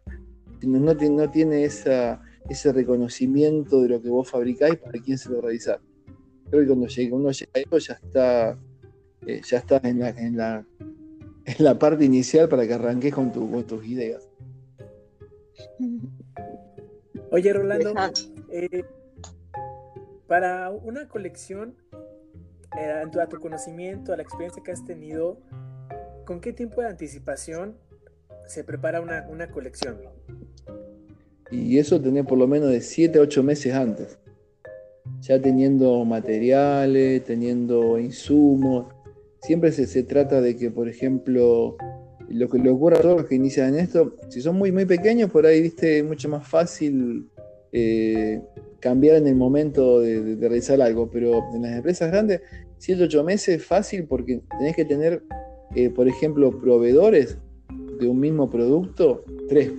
no, 0.62 0.94
no, 0.94 1.30
tiene 1.30 1.64
esa, 1.64 2.20
ese 2.48 2.72
reconocimiento 2.72 3.82
de 3.82 3.88
lo 3.88 4.02
que 4.02 4.08
vos 4.08 4.30
fabricáis 4.30 4.76
para 4.76 4.98
quién 5.00 5.18
se 5.18 5.30
lo 5.30 5.40
realizar. 5.40 5.80
Creo 6.50 6.62
que 6.62 6.66
cuando 6.68 6.86
llega, 6.86 7.16
uno 7.16 7.30
llega 7.30 7.50
a 7.54 7.58
eso 7.58 7.78
ya 7.78 7.94
está, 7.94 8.58
eh, 9.26 9.40
ya 9.46 9.58
está 9.58 9.80
en 9.84 9.98
la, 9.98 10.08
en, 10.10 10.36
la, 10.36 10.66
en 11.44 11.64
la 11.64 11.78
parte 11.78 12.04
inicial 12.04 12.48
para 12.48 12.66
que 12.66 12.74
arranques 12.74 13.14
con, 13.14 13.32
tu, 13.32 13.50
con 13.50 13.64
tus 13.64 13.84
ideas. 13.86 14.28
Oye, 17.30 17.52
Rolando, 17.52 17.92
eh, 18.50 18.84
para 20.26 20.70
una 20.70 21.08
colección, 21.08 21.74
eh, 22.78 23.04
a 23.20 23.28
tu 23.28 23.40
conocimiento, 23.40 24.12
a 24.12 24.16
la 24.16 24.22
experiencia 24.22 24.62
que 24.62 24.72
has 24.72 24.84
tenido, 24.84 25.38
¿con 26.24 26.40
qué 26.40 26.52
tiempo 26.52 26.80
de 26.80 26.88
anticipación 26.88 27.76
se 28.46 28.64
prepara 28.64 29.00
una, 29.00 29.26
una 29.28 29.50
colección? 29.50 30.00
Y 31.50 31.78
eso 31.78 32.00
tenés 32.00 32.26
por 32.26 32.38
lo 32.38 32.46
menos 32.46 32.70
de 32.70 32.80
7 32.80 33.18
a 33.18 33.22
8 33.22 33.42
meses 33.42 33.74
antes. 33.74 34.18
Ya 35.22 35.40
teniendo 35.40 36.04
materiales, 36.04 37.24
teniendo 37.24 37.98
insumos. 37.98 38.86
Siempre 39.40 39.72
se, 39.72 39.86
se 39.86 40.02
trata 40.02 40.40
de 40.40 40.56
que, 40.56 40.70
por 40.70 40.88
ejemplo, 40.88 41.76
lo 42.28 42.48
que 42.48 42.58
le 42.58 42.70
ocurre 42.70 42.98
a 42.98 43.00
todos 43.00 43.20
los 43.20 43.28
que 43.28 43.34
inician 43.34 43.74
en 43.74 43.80
esto, 43.80 44.14
si 44.28 44.40
son 44.40 44.56
muy, 44.56 44.72
muy 44.72 44.84
pequeños, 44.84 45.30
por 45.30 45.46
ahí, 45.46 45.62
viste, 45.62 45.98
es 45.98 46.04
mucho 46.04 46.28
más 46.28 46.46
fácil 46.46 47.28
eh, 47.72 48.40
cambiar 48.80 49.16
en 49.16 49.26
el 49.26 49.34
momento 49.34 50.00
de, 50.00 50.36
realizar 50.36 50.80
algo, 50.80 51.10
pero 51.10 51.42
en 51.54 51.62
las 51.62 51.76
empresas 51.76 52.10
grandes, 52.10 52.42
7 52.78 53.04
8 53.04 53.24
meses 53.24 53.60
es 53.60 53.64
fácil 53.64 54.04
porque 54.06 54.42
tenés 54.58 54.76
que 54.76 54.84
tener, 54.84 55.22
eh, 55.74 55.90
por 55.90 56.08
ejemplo, 56.08 56.60
proveedores 56.60 57.38
de 57.98 58.06
un 58.06 58.20
mismo 58.20 58.48
producto, 58.48 59.24
tres. 59.48 59.70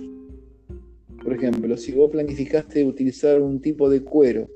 Por 1.22 1.34
ejemplo, 1.34 1.76
si 1.76 1.92
vos 1.92 2.10
planificaste 2.10 2.84
utilizar 2.84 3.40
un 3.40 3.60
tipo 3.60 3.90
de 3.90 4.02
cuero 4.02 4.48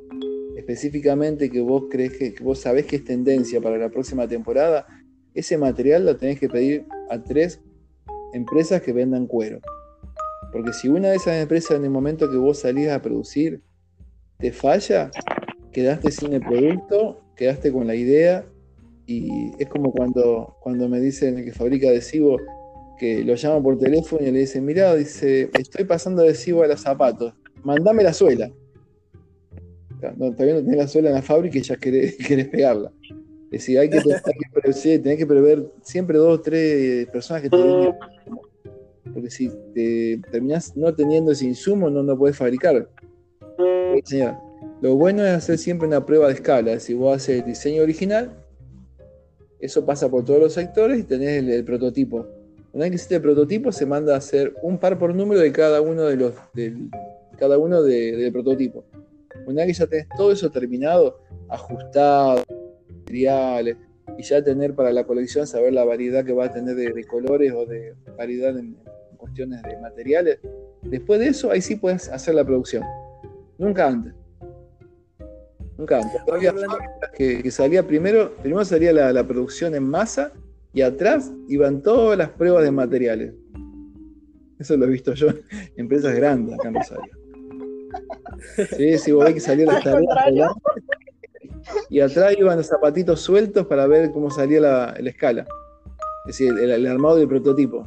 específicamente 0.56 1.50
que 1.50 1.60
vos 1.60 1.84
crees 1.90 2.16
que, 2.16 2.34
vos 2.42 2.58
sabés 2.60 2.86
que 2.86 2.96
es 2.96 3.04
tendencia 3.04 3.60
para 3.60 3.76
la 3.76 3.90
próxima 3.90 4.26
temporada, 4.26 4.86
ese 5.34 5.58
material 5.58 6.06
lo 6.06 6.16
tenés 6.16 6.38
que 6.38 6.48
pedir 6.48 6.86
a 7.10 7.22
tres 7.22 7.60
empresas 8.32 8.80
que 8.80 8.92
vendan 8.92 9.26
cuero. 9.26 9.60
Porque 10.52 10.72
si 10.72 10.88
una 10.88 11.10
de 11.10 11.16
esas 11.16 11.42
empresas 11.42 11.72
en 11.72 11.84
el 11.84 11.90
momento 11.90 12.30
que 12.30 12.36
vos 12.36 12.60
salís 12.60 12.88
a 12.88 13.02
producir 13.02 13.62
te 14.38 14.52
falla, 14.52 15.10
quedaste 15.72 16.10
sin 16.10 16.32
el 16.32 16.40
producto, 16.40 17.20
quedaste 17.36 17.72
con 17.72 17.86
la 17.86 17.94
idea 17.94 18.46
y 19.06 19.50
es 19.58 19.68
como 19.68 19.92
cuando, 19.92 20.56
cuando 20.60 20.88
me 20.88 21.00
dicen 21.00 21.44
que 21.44 21.52
fabrica 21.52 21.88
adhesivo 21.88 22.38
que 23.04 23.22
lo 23.22 23.34
llaman 23.34 23.62
por 23.62 23.78
teléfono 23.78 24.26
y 24.26 24.30
le 24.30 24.40
dicen, 24.40 24.64
mira, 24.64 24.94
dice, 24.94 25.50
estoy 25.58 25.84
pasando 25.84 26.22
adhesivo 26.22 26.62
a 26.62 26.66
los 26.66 26.80
zapatos, 26.80 27.34
mandame 27.62 28.02
la 28.02 28.14
suela. 28.14 28.50
todavía 30.00 30.54
no 30.54 30.62
tenés 30.62 30.76
la 30.76 30.88
suela 30.88 31.08
en 31.10 31.16
la 31.16 31.22
fábrica 31.22 31.58
y 31.58 31.62
ya 31.62 31.76
querés, 31.76 32.16
pegarla. 32.50 32.90
Es 33.50 33.60
decir, 33.60 33.78
hay 33.78 33.90
que, 33.90 34.00
tener 34.00 35.18
que 35.18 35.26
prever 35.26 35.70
siempre 35.82 36.18
dos 36.18 36.38
o 36.38 36.40
tres 36.40 37.06
personas 37.08 37.42
que 37.42 37.50
te 37.50 37.56
den 37.56 37.94
porque 39.12 39.30
si 39.30 39.50
te 39.74 40.20
terminas 40.32 40.76
no 40.76 40.92
teniendo 40.94 41.30
ese 41.30 41.44
insumo, 41.44 41.90
no, 41.90 42.02
no 42.02 42.18
puedes 42.18 42.36
fabricar. 42.36 42.88
Lo 44.80 44.96
bueno 44.96 45.24
es 45.24 45.30
hacer 45.30 45.58
siempre 45.58 45.86
una 45.86 46.04
prueba 46.04 46.28
de 46.28 46.34
escala. 46.34 46.80
Si 46.80 46.94
vos 46.94 47.14
haces 47.14 47.40
el 47.40 47.46
diseño 47.46 47.82
original, 47.82 48.32
eso 49.60 49.86
pasa 49.86 50.10
por 50.10 50.24
todos 50.24 50.40
los 50.40 50.52
sectores 50.54 50.98
y 50.98 51.02
tenés 51.04 51.44
el, 51.44 51.64
prototipo. 51.64 52.26
Una 52.74 52.82
vez 52.82 52.90
que 52.90 52.94
hiciste 52.96 53.14
el 53.14 53.22
prototipo, 53.22 53.70
se 53.70 53.86
manda 53.86 54.14
a 54.14 54.18
hacer 54.18 54.52
un 54.60 54.78
par 54.78 54.98
por 54.98 55.14
número 55.14 55.40
de 55.40 55.52
cada 55.52 55.80
uno 55.80 56.02
de 56.02 56.16
los 56.16 56.34
del, 56.54 56.90
cada 57.38 57.56
uno 57.56 57.82
del 57.82 58.32
prototipo. 58.32 58.84
Una 59.46 59.64
vez 59.64 59.78
que 59.78 59.84
ya 59.84 59.86
tenés 59.86 60.08
todo 60.16 60.32
eso 60.32 60.50
terminado, 60.50 61.20
ajustado, 61.48 62.42
materiales, 62.88 63.76
y 64.18 64.22
ya 64.24 64.42
tener 64.42 64.74
para 64.74 64.92
la 64.92 65.04
colección 65.04 65.46
saber 65.46 65.72
la 65.72 65.84
variedad 65.84 66.24
que 66.24 66.32
va 66.32 66.46
a 66.46 66.50
tener 66.50 66.74
de, 66.74 67.04
colores 67.04 67.52
o 67.52 67.64
de 67.64 67.94
variedad 68.16 68.58
en, 68.58 68.76
cuestiones 69.16 69.62
de 69.62 69.80
materiales. 69.80 70.38
Después 70.82 71.20
de 71.20 71.28
eso, 71.28 71.52
ahí 71.52 71.62
sí 71.62 71.76
puedes 71.76 72.08
hacer 72.08 72.34
la 72.34 72.44
producción. 72.44 72.82
Nunca 73.56 73.86
antes. 73.86 74.12
Nunca 75.78 76.00
antes. 76.00 76.20
que, 77.14 77.50
salía 77.50 77.86
primero, 77.86 78.34
primero 78.42 78.64
salía 78.64 78.92
la, 78.92 79.26
producción 79.26 79.74
en 79.74 79.84
masa 79.84 80.32
y 80.74 80.82
atrás 80.82 81.32
iban 81.48 81.82
todas 81.82 82.18
las 82.18 82.30
pruebas 82.30 82.64
de 82.64 82.72
materiales. 82.72 83.32
Eso 84.58 84.76
lo 84.76 84.86
he 84.86 84.90
visto 84.90 85.14
yo 85.14 85.28
en 85.28 85.42
empresas 85.76 86.14
grandes 86.14 86.54
acá 86.54 86.68
en 86.68 86.74
Rosario. 86.74 87.18
Sí, 88.76 88.98
sí, 88.98 89.12
vos 89.12 89.24
ves 89.24 89.34
que 89.34 89.40
salía 89.40 89.66
la 89.66 90.54
y 91.88 92.00
atrás 92.00 92.34
iban 92.38 92.58
los 92.58 92.66
zapatitos 92.66 93.20
sueltos 93.20 93.66
para 93.66 93.86
ver 93.86 94.10
cómo 94.10 94.30
salía 94.30 94.60
la, 94.60 94.94
escala. 95.04 95.46
Es 96.26 96.38
decir, 96.38 96.52
el, 96.58 96.86
armado 96.86 97.16
del 97.16 97.28
prototipo. 97.28 97.86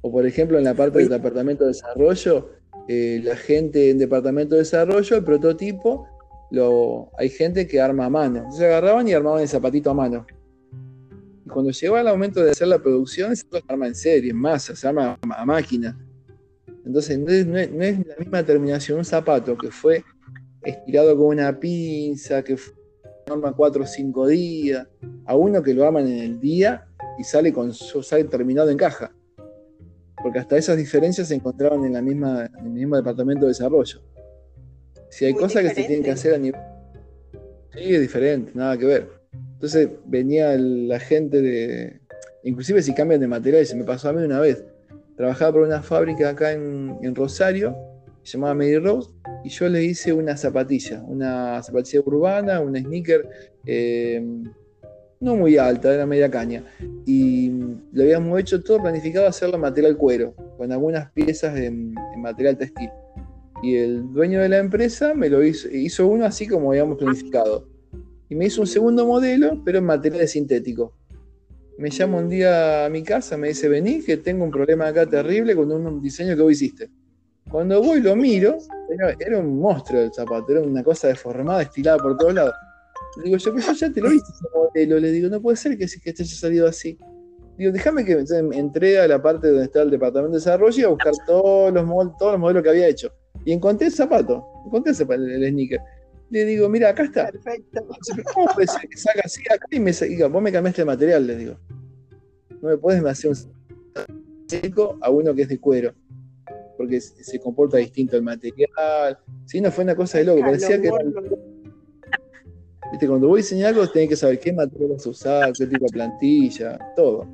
O 0.00 0.10
por 0.10 0.26
ejemplo, 0.26 0.58
en 0.58 0.64
la 0.64 0.74
parte 0.74 0.98
del 0.98 1.08
departamento 1.08 1.64
de 1.64 1.68
desarrollo, 1.68 2.50
eh, 2.88 3.20
la 3.22 3.36
gente 3.36 3.90
en 3.90 3.98
departamento 3.98 4.54
de 4.54 4.62
desarrollo, 4.62 5.16
el 5.16 5.24
prototipo, 5.24 6.08
lo, 6.50 7.10
hay 7.18 7.28
gente 7.28 7.66
que 7.66 7.80
arma 7.80 8.06
a 8.06 8.10
mano. 8.10 8.38
Entonces 8.38 8.62
agarraban 8.62 9.06
y 9.06 9.12
armaban 9.12 9.42
el 9.42 9.48
zapatito 9.48 9.90
a 9.90 9.94
mano. 9.94 10.26
Y 11.48 11.50
cuando 11.50 11.70
llegó 11.70 11.96
el 11.96 12.04
momento 12.04 12.44
de 12.44 12.50
hacer 12.50 12.68
la 12.68 12.78
producción, 12.78 13.34
se 13.34 13.46
arma 13.66 13.86
en 13.86 13.94
serie, 13.94 14.32
en 14.32 14.36
masa, 14.36 14.76
se 14.76 14.86
arma 14.86 15.18
a 15.22 15.46
máquina. 15.46 15.98
Entonces 16.84 17.18
no 17.18 17.30
es, 17.30 17.70
no 17.70 17.82
es 17.82 18.06
la 18.06 18.16
misma 18.18 18.42
terminación 18.42 18.98
un 18.98 19.04
zapato 19.06 19.56
que 19.56 19.70
fue 19.70 20.04
estirado 20.62 21.16
con 21.16 21.28
una 21.28 21.58
pinza, 21.58 22.42
que 22.44 22.54
norma 23.26 23.54
4 23.56 23.82
o 23.82 23.86
5 23.86 24.26
días, 24.26 24.86
a 25.24 25.36
uno 25.36 25.62
que 25.62 25.72
lo 25.72 25.86
aman 25.86 26.06
en 26.06 26.18
el 26.18 26.38
día 26.38 26.86
y 27.18 27.24
sale, 27.24 27.50
con, 27.50 27.72
sale 27.72 28.24
terminado 28.24 28.68
en 28.68 28.76
caja. 28.76 29.10
Porque 30.22 30.40
hasta 30.40 30.58
esas 30.58 30.76
diferencias 30.76 31.28
se 31.28 31.34
encontraban 31.34 31.82
en, 31.82 31.94
la 31.94 32.02
misma, 32.02 32.44
en 32.58 32.66
el 32.66 32.72
mismo 32.72 32.96
departamento 32.96 33.46
de 33.46 33.52
desarrollo. 33.52 34.02
Si 35.08 35.24
hay 35.24 35.32
cosas 35.32 35.62
que 35.62 35.70
se 35.70 35.74
tienen 35.76 36.02
que 36.02 36.10
hacer 36.10 36.34
a 36.34 36.38
nivel... 36.38 36.60
Sí, 37.72 37.94
es 37.94 38.00
diferente, 38.02 38.52
nada 38.54 38.76
que 38.76 38.84
ver. 38.84 39.17
Entonces 39.58 39.88
venía 40.06 40.56
la 40.56 41.00
gente 41.00 41.42
de... 41.42 42.00
Inclusive 42.44 42.82
si 42.82 42.94
cambian 42.94 43.20
de 43.20 43.26
materiales, 43.26 43.68
se 43.68 43.76
me 43.76 43.84
pasó 43.84 44.08
a 44.08 44.12
mí 44.12 44.22
una 44.22 44.40
vez. 44.40 44.64
Trabajaba 45.16 45.52
por 45.52 45.62
una 45.62 45.82
fábrica 45.82 46.30
acá 46.30 46.52
en, 46.52 46.96
en 47.02 47.14
Rosario 47.14 47.76
se 48.28 48.36
llamaba 48.36 48.54
Mary 48.54 48.78
Rose, 48.78 49.10
y 49.42 49.48
yo 49.48 49.68
le 49.70 49.82
hice 49.82 50.12
una 50.12 50.36
zapatilla, 50.36 51.02
una 51.06 51.62
zapatilla 51.62 52.02
urbana, 52.04 52.60
una 52.60 52.78
sneaker, 52.78 53.26
eh, 53.64 54.22
no 55.20 55.34
muy 55.34 55.56
alta, 55.56 55.94
era 55.94 56.04
media 56.04 56.30
caña. 56.30 56.62
Y 57.06 57.50
lo 57.92 58.02
habíamos 58.02 58.38
hecho 58.38 58.62
todo 58.62 58.82
planificado 58.82 59.26
hacerlo 59.26 59.54
en 59.54 59.62
material 59.62 59.96
cuero, 59.96 60.34
con 60.58 60.70
algunas 60.70 61.10
piezas 61.12 61.56
en, 61.56 61.94
material 62.18 62.58
textil. 62.58 62.90
Y 63.62 63.76
el 63.76 64.12
dueño 64.12 64.40
de 64.42 64.50
la 64.50 64.58
empresa 64.58 65.14
me 65.14 65.30
lo 65.30 65.42
hizo, 65.42 65.66
hizo 65.70 66.06
uno 66.06 66.26
así 66.26 66.46
como 66.46 66.70
habíamos 66.70 66.98
planificado. 66.98 67.66
Y 68.28 68.34
me 68.34 68.46
hizo 68.46 68.60
un 68.60 68.66
segundo 68.66 69.06
modelo, 69.06 69.62
pero 69.64 69.78
en 69.78 69.84
material 69.84 70.28
sintético. 70.28 70.94
Me 71.78 71.90
llama 71.90 72.18
un 72.18 72.28
día 72.28 72.86
a 72.86 72.88
mi 72.90 73.02
casa, 73.02 73.36
me 73.36 73.48
dice, 73.48 73.68
vení, 73.68 74.02
que 74.02 74.16
tengo 74.16 74.44
un 74.44 74.50
problema 74.50 74.88
acá 74.88 75.06
terrible 75.06 75.54
con 75.54 75.70
un 75.70 76.02
diseño 76.02 76.36
que 76.36 76.42
vos 76.42 76.52
hiciste. 76.52 76.90
Cuando 77.50 77.82
voy 77.82 78.00
lo 78.00 78.14
miro, 78.14 78.58
era, 79.18 79.38
un 79.38 79.58
monstruo 79.58 80.02
el 80.02 80.12
zapato, 80.12 80.52
era 80.52 80.60
una 80.60 80.82
cosa 80.82 81.08
deformada, 81.08 81.62
estilada 81.62 81.98
por 81.98 82.16
todos 82.16 82.34
lados. 82.34 82.52
Le 83.16 83.24
digo, 83.24 83.36
yo, 83.38 83.56
yo 83.56 83.72
ya 83.72 83.90
te 83.90 84.00
lo 84.00 84.10
viste 84.10 84.30
ese 84.30 84.44
modelo. 84.54 84.98
Le 84.98 85.10
digo, 85.10 85.28
no 85.30 85.40
puede 85.40 85.56
ser 85.56 85.78
que, 85.78 85.86
que 85.86 86.10
este 86.10 86.22
haya 86.22 86.34
salido 86.34 86.68
así. 86.68 86.98
Digo, 87.56 87.72
déjame 87.72 88.04
que 88.04 88.22
entré 88.52 88.98
a 89.00 89.08
la 89.08 89.20
parte 89.20 89.48
donde 89.48 89.64
está 89.64 89.82
el 89.82 89.90
departamento 89.90 90.32
de 90.32 90.38
desarrollo 90.38 90.78
y 90.78 90.84
a 90.84 90.88
buscar 90.88 91.12
todos 91.26 91.72
los, 91.72 91.84
todos 92.18 92.32
los 92.32 92.40
modelos 92.40 92.62
que 92.62 92.68
había 92.68 92.86
hecho. 92.86 93.10
Y 93.44 93.52
encontré 93.52 93.86
el 93.86 93.92
zapato, 93.92 94.44
encontré 94.66 94.92
el, 94.92 95.30
el 95.42 95.50
sneaker. 95.50 95.80
Le 96.30 96.44
digo, 96.44 96.68
mira, 96.68 96.90
acá 96.90 97.04
está. 97.04 97.30
Perfecto. 97.30 97.86
¿Cómo 98.34 98.46
puede 98.54 98.66
ser 98.66 98.88
que 98.88 98.96
salga 98.96 99.22
así 99.24 99.40
acá 99.50 99.66
y 99.70 99.80
me 99.80 99.92
diga, 99.92 100.28
vos 100.28 100.42
me 100.42 100.52
cambiaste 100.52 100.82
el 100.82 100.86
material? 100.86 101.26
Le 101.26 101.36
digo. 101.36 101.56
No 102.60 102.68
me 102.68 102.76
puedes 102.76 103.04
hacer 103.04 103.30
un 103.30 104.46
seco 104.46 104.98
a 105.00 105.10
uno 105.10 105.34
que 105.34 105.42
es 105.42 105.48
de 105.48 105.58
cuero 105.58 105.94
porque 106.78 106.88
porque 106.88 107.00
se 107.00 107.40
comporta 107.40 107.76
distinto 107.76 108.16
el 108.16 108.22
material. 108.22 109.18
Sí, 109.44 109.60
no 109.60 109.70
fue 109.70 109.84
una 109.84 109.94
cosa 109.96 110.18
de 110.18 110.24
loco, 110.24 110.40
parecía 110.40 110.80
que... 110.80 110.90
Viste, 112.90 113.06
cuando 113.06 113.28
voy 113.28 113.40
a 113.40 113.42
diseñar 113.42 113.74
algo, 113.74 113.86
tenés 113.90 114.08
que 114.08 114.16
saber 114.16 114.38
qué 114.38 114.52
material 114.52 114.92
vas 114.92 115.04
a 115.04 115.10
usar, 115.10 115.52
qué 115.52 115.66
tipo 115.66 115.84
de 115.84 115.92
plantilla, 115.92 116.78
todo. 116.96 117.26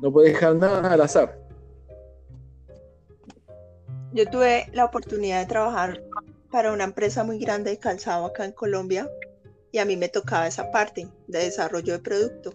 No 0.00 0.12
podés 0.12 0.34
dejar 0.34 0.54
nada 0.54 0.92
al 0.92 1.00
azar. 1.00 1.36
Yo 4.12 4.24
tuve 4.26 4.66
la 4.72 4.84
oportunidad 4.84 5.40
de 5.40 5.46
trabajar 5.46 6.04
para 6.50 6.72
una 6.72 6.84
empresa 6.84 7.24
muy 7.24 7.38
grande 7.38 7.70
de 7.70 7.78
calzado 7.78 8.26
acá 8.26 8.44
en 8.44 8.52
Colombia 8.52 9.08
y 9.70 9.78
a 9.78 9.84
mí 9.84 9.96
me 9.96 10.08
tocaba 10.08 10.46
esa 10.46 10.70
parte 10.70 11.08
de 11.26 11.38
desarrollo 11.38 11.92
de 11.92 11.98
producto. 11.98 12.54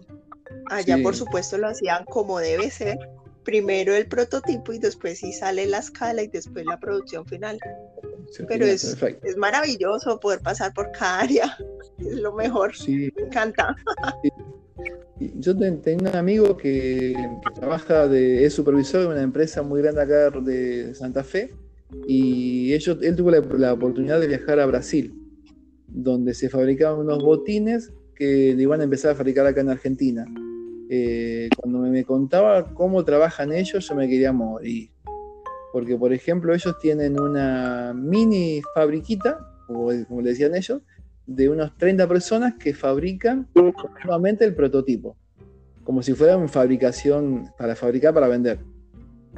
Allá, 0.66 0.98
por 1.02 1.14
supuesto, 1.14 1.58
lo 1.58 1.68
hacían 1.68 2.04
como 2.04 2.38
debe 2.38 2.70
ser. 2.70 2.98
Primero 3.44 3.94
el 3.94 4.08
prototipo 4.08 4.72
y 4.72 4.78
después 4.78 5.18
sí 5.18 5.32
sale 5.32 5.66
la 5.66 5.78
escala 5.78 6.22
y 6.22 6.28
después 6.28 6.64
la 6.64 6.80
producción 6.80 7.26
final. 7.26 7.58
Pero 8.48 8.64
es, 8.64 8.96
es, 9.22 9.36
maravilloso 9.36 10.18
poder 10.18 10.40
pasar 10.40 10.72
por 10.72 10.90
cada 10.92 11.20
área. 11.20 11.56
Es 11.98 12.16
lo 12.16 12.32
mejor. 12.32 12.74
Sí. 12.74 13.12
Me 13.14 13.24
encanta. 13.24 13.76
Yo 15.18 15.56
tengo 15.56 16.08
un 16.08 16.16
amigo 16.16 16.56
que, 16.56 17.14
trabaja 17.54 18.08
de, 18.08 18.44
es 18.44 18.54
supervisor 18.54 19.02
de 19.02 19.06
una 19.08 19.22
empresa 19.22 19.62
muy 19.62 19.82
grande 19.82 20.02
acá 20.02 20.30
de 20.40 20.94
Santa 20.94 21.22
Fe 21.22 21.54
y 22.06 22.72
ellos, 22.72 22.98
él 23.02 23.16
tuvo 23.16 23.30
la, 23.30 23.72
oportunidad 23.72 24.20
de 24.20 24.28
viajar 24.28 24.60
a 24.60 24.66
Brasil, 24.66 25.14
donde 25.86 26.34
se 26.34 26.48
fabricaban 26.48 27.00
unos 27.00 27.22
botines 27.22 27.92
que 28.14 28.50
iban 28.50 28.80
a 28.80 28.84
empezar 28.84 29.12
a 29.12 29.14
fabricar 29.14 29.46
acá 29.46 29.60
en 29.60 29.70
Argentina. 29.70 30.26
Eh, 30.90 31.48
cuando 31.56 31.80
me, 31.80 32.04
contaba 32.04 32.74
cómo 32.74 33.04
trabajan 33.04 33.52
ellos, 33.52 33.88
yo 33.88 33.94
me 33.94 34.08
quería 34.08 34.32
morir. 34.32 34.90
Porque, 35.72 35.96
por 35.96 36.12
ejemplo, 36.12 36.54
ellos 36.54 36.76
tienen 36.80 37.18
una 37.18 37.92
mini 37.94 38.62
fabriquita, 38.74 39.38
como, 39.66 39.90
como 40.06 40.20
le 40.20 40.30
decían 40.30 40.54
ellos, 40.54 40.82
de 41.26 41.48
unos 41.48 41.76
30 41.78 42.06
personas 42.06 42.54
que 42.54 42.74
fabrican 42.74 43.48
nuevamente 44.04 44.44
el 44.44 44.54
prototipo, 44.54 45.16
como 45.82 46.02
si 46.02 46.12
fuera 46.12 46.36
una 46.36 46.48
fabricación 46.48 47.50
para 47.58 47.74
fabricar 47.74 48.12
para 48.12 48.28
vender. 48.28 48.58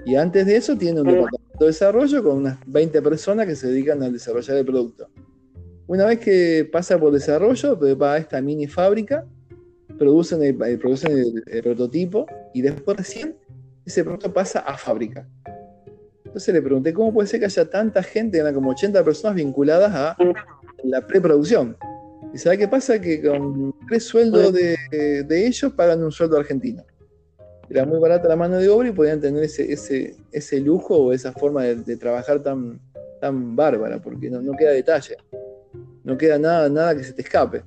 Y 0.04 0.16
antes 0.16 0.46
de 0.46 0.56
eso 0.56 0.76
tienen 0.76 1.00
un 1.00 1.06
departamento 1.06 1.38
de 1.38 1.45
desarrollo 1.64 2.22
con 2.22 2.36
unas 2.38 2.58
20 2.66 3.00
personas 3.02 3.46
que 3.46 3.56
se 3.56 3.68
dedican 3.68 4.02
a 4.02 4.10
desarrollar 4.10 4.56
el 4.58 4.66
producto. 4.66 5.08
Una 5.86 6.06
vez 6.06 6.18
que 6.18 6.68
pasa 6.70 6.98
por 6.98 7.12
desarrollo, 7.12 7.78
pues 7.78 7.96
va 8.00 8.14
a 8.14 8.18
esta 8.18 8.40
mini 8.42 8.66
fábrica, 8.66 9.24
producen 9.98 10.42
el, 10.42 10.60
eh, 10.62 10.76
producen 10.76 11.42
el, 11.46 11.62
prototipo 11.62 12.26
y 12.52 12.62
después 12.62 12.96
recién 12.96 13.36
ese 13.84 14.02
producto 14.04 14.32
pasa 14.32 14.60
a 14.60 14.76
fábrica. 14.76 15.26
Entonces 16.24 16.52
le 16.52 16.60
pregunté, 16.60 16.92
¿cómo 16.92 17.14
puede 17.14 17.28
ser 17.28 17.40
que 17.40 17.46
haya 17.46 17.70
tanta 17.70 18.02
gente, 18.02 18.38
eran 18.38 18.52
como 18.52 18.70
80 18.70 19.02
personas 19.04 19.36
vinculadas 19.36 19.92
a 19.94 20.16
la 20.86 21.06
preproducción. 21.06 21.76
¿Y 22.32 22.38
sabe 22.38 22.58
qué 22.58 22.68
pasa? 22.68 23.00
Que 23.00 23.22
con 23.22 23.74
tres 23.88 24.04
sueldos 24.04 24.52
de, 24.52 24.76
ellos 25.30 25.72
pagan 25.72 26.02
un 26.02 26.12
sueldo 26.12 26.38
argentino. 26.38 26.84
Era 27.68 27.84
muy 27.84 27.98
barata 27.98 28.28
la 28.28 28.36
mano 28.36 28.58
de 28.58 28.68
obra 28.68 28.88
y 28.88 28.92
podían 28.92 29.20
tener 29.20 29.42
ese, 29.42 29.72
ese, 29.72 30.16
ese 30.32 30.60
lujo 30.60 30.96
o 30.96 31.12
esa 31.12 31.32
forma 31.32 31.64
de, 31.64 31.96
trabajar 31.96 32.40
tan, 32.40 32.80
tan 33.20 33.56
bárbara, 33.56 34.00
porque 34.00 34.30
no, 34.30 34.56
queda 34.56 34.70
detalle. 34.70 35.16
No 36.04 36.16
queda 36.16 36.38
nada, 36.38 36.68
nada 36.68 36.96
que 36.96 37.02
se 37.02 37.12
te 37.12 37.22
escape. 37.22 37.64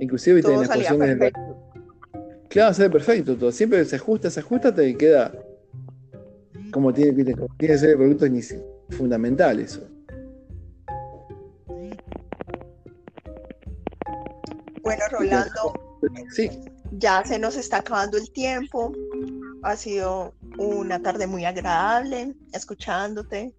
Inclusive 0.00 0.42
tiene 0.42 0.66
porciones 0.66 1.18
de... 1.18 1.32
Claro, 2.48 2.74
se 2.74 2.82
ve 2.82 2.90
perfecto 2.90 3.34
todo. 3.36 3.50
Siempre 3.50 3.82
se 3.86 3.96
ajusta, 3.96 4.30
se 4.30 4.40
ajusta 4.40 4.74
y 4.84 4.94
queda 4.94 5.32
como 6.72 6.92
tiene, 6.92 7.12
tiene 7.12 7.36
que 7.58 7.78
ser 7.78 7.90
el 7.90 7.96
producto 7.96 8.26
fundamental 8.90 9.60
eso. 9.60 9.86
Bueno, 14.82 15.02
Rolando, 15.12 16.00
sí. 16.30 16.50
Ya 16.98 17.24
se 17.24 17.38
nos 17.38 17.56
está 17.56 17.78
acabando 17.78 18.18
el 18.18 18.30
tiempo. 18.30 18.92
Ha 19.62 19.76
sido 19.76 20.34
una 20.58 21.00
tarde 21.00 21.26
muy 21.26 21.44
agradable 21.44 22.34
escuchándote. 22.52 23.54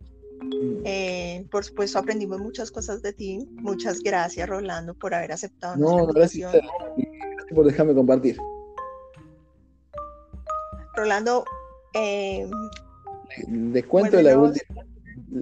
Eh, 0.83 1.45
por 1.51 1.63
supuesto, 1.63 1.99
aprendimos 1.99 2.39
muchas 2.39 2.69
cosas 2.69 3.01
de 3.01 3.13
ti. 3.13 3.47
Muchas 3.53 3.99
gracias, 3.99 4.47
Rolando, 4.47 4.93
por 4.93 5.13
haber 5.13 5.31
aceptado 5.31 5.77
no, 5.77 6.05
gracias, 6.07 6.51
gracias 6.51 6.71
por 7.55 7.65
dejarme 7.65 7.93
compartir. 7.93 8.37
Rolando, 10.95 11.45
eh, 11.93 12.49
les 13.49 13.85
cuento 13.85 14.21
la 14.21 14.37
última. 14.37 14.85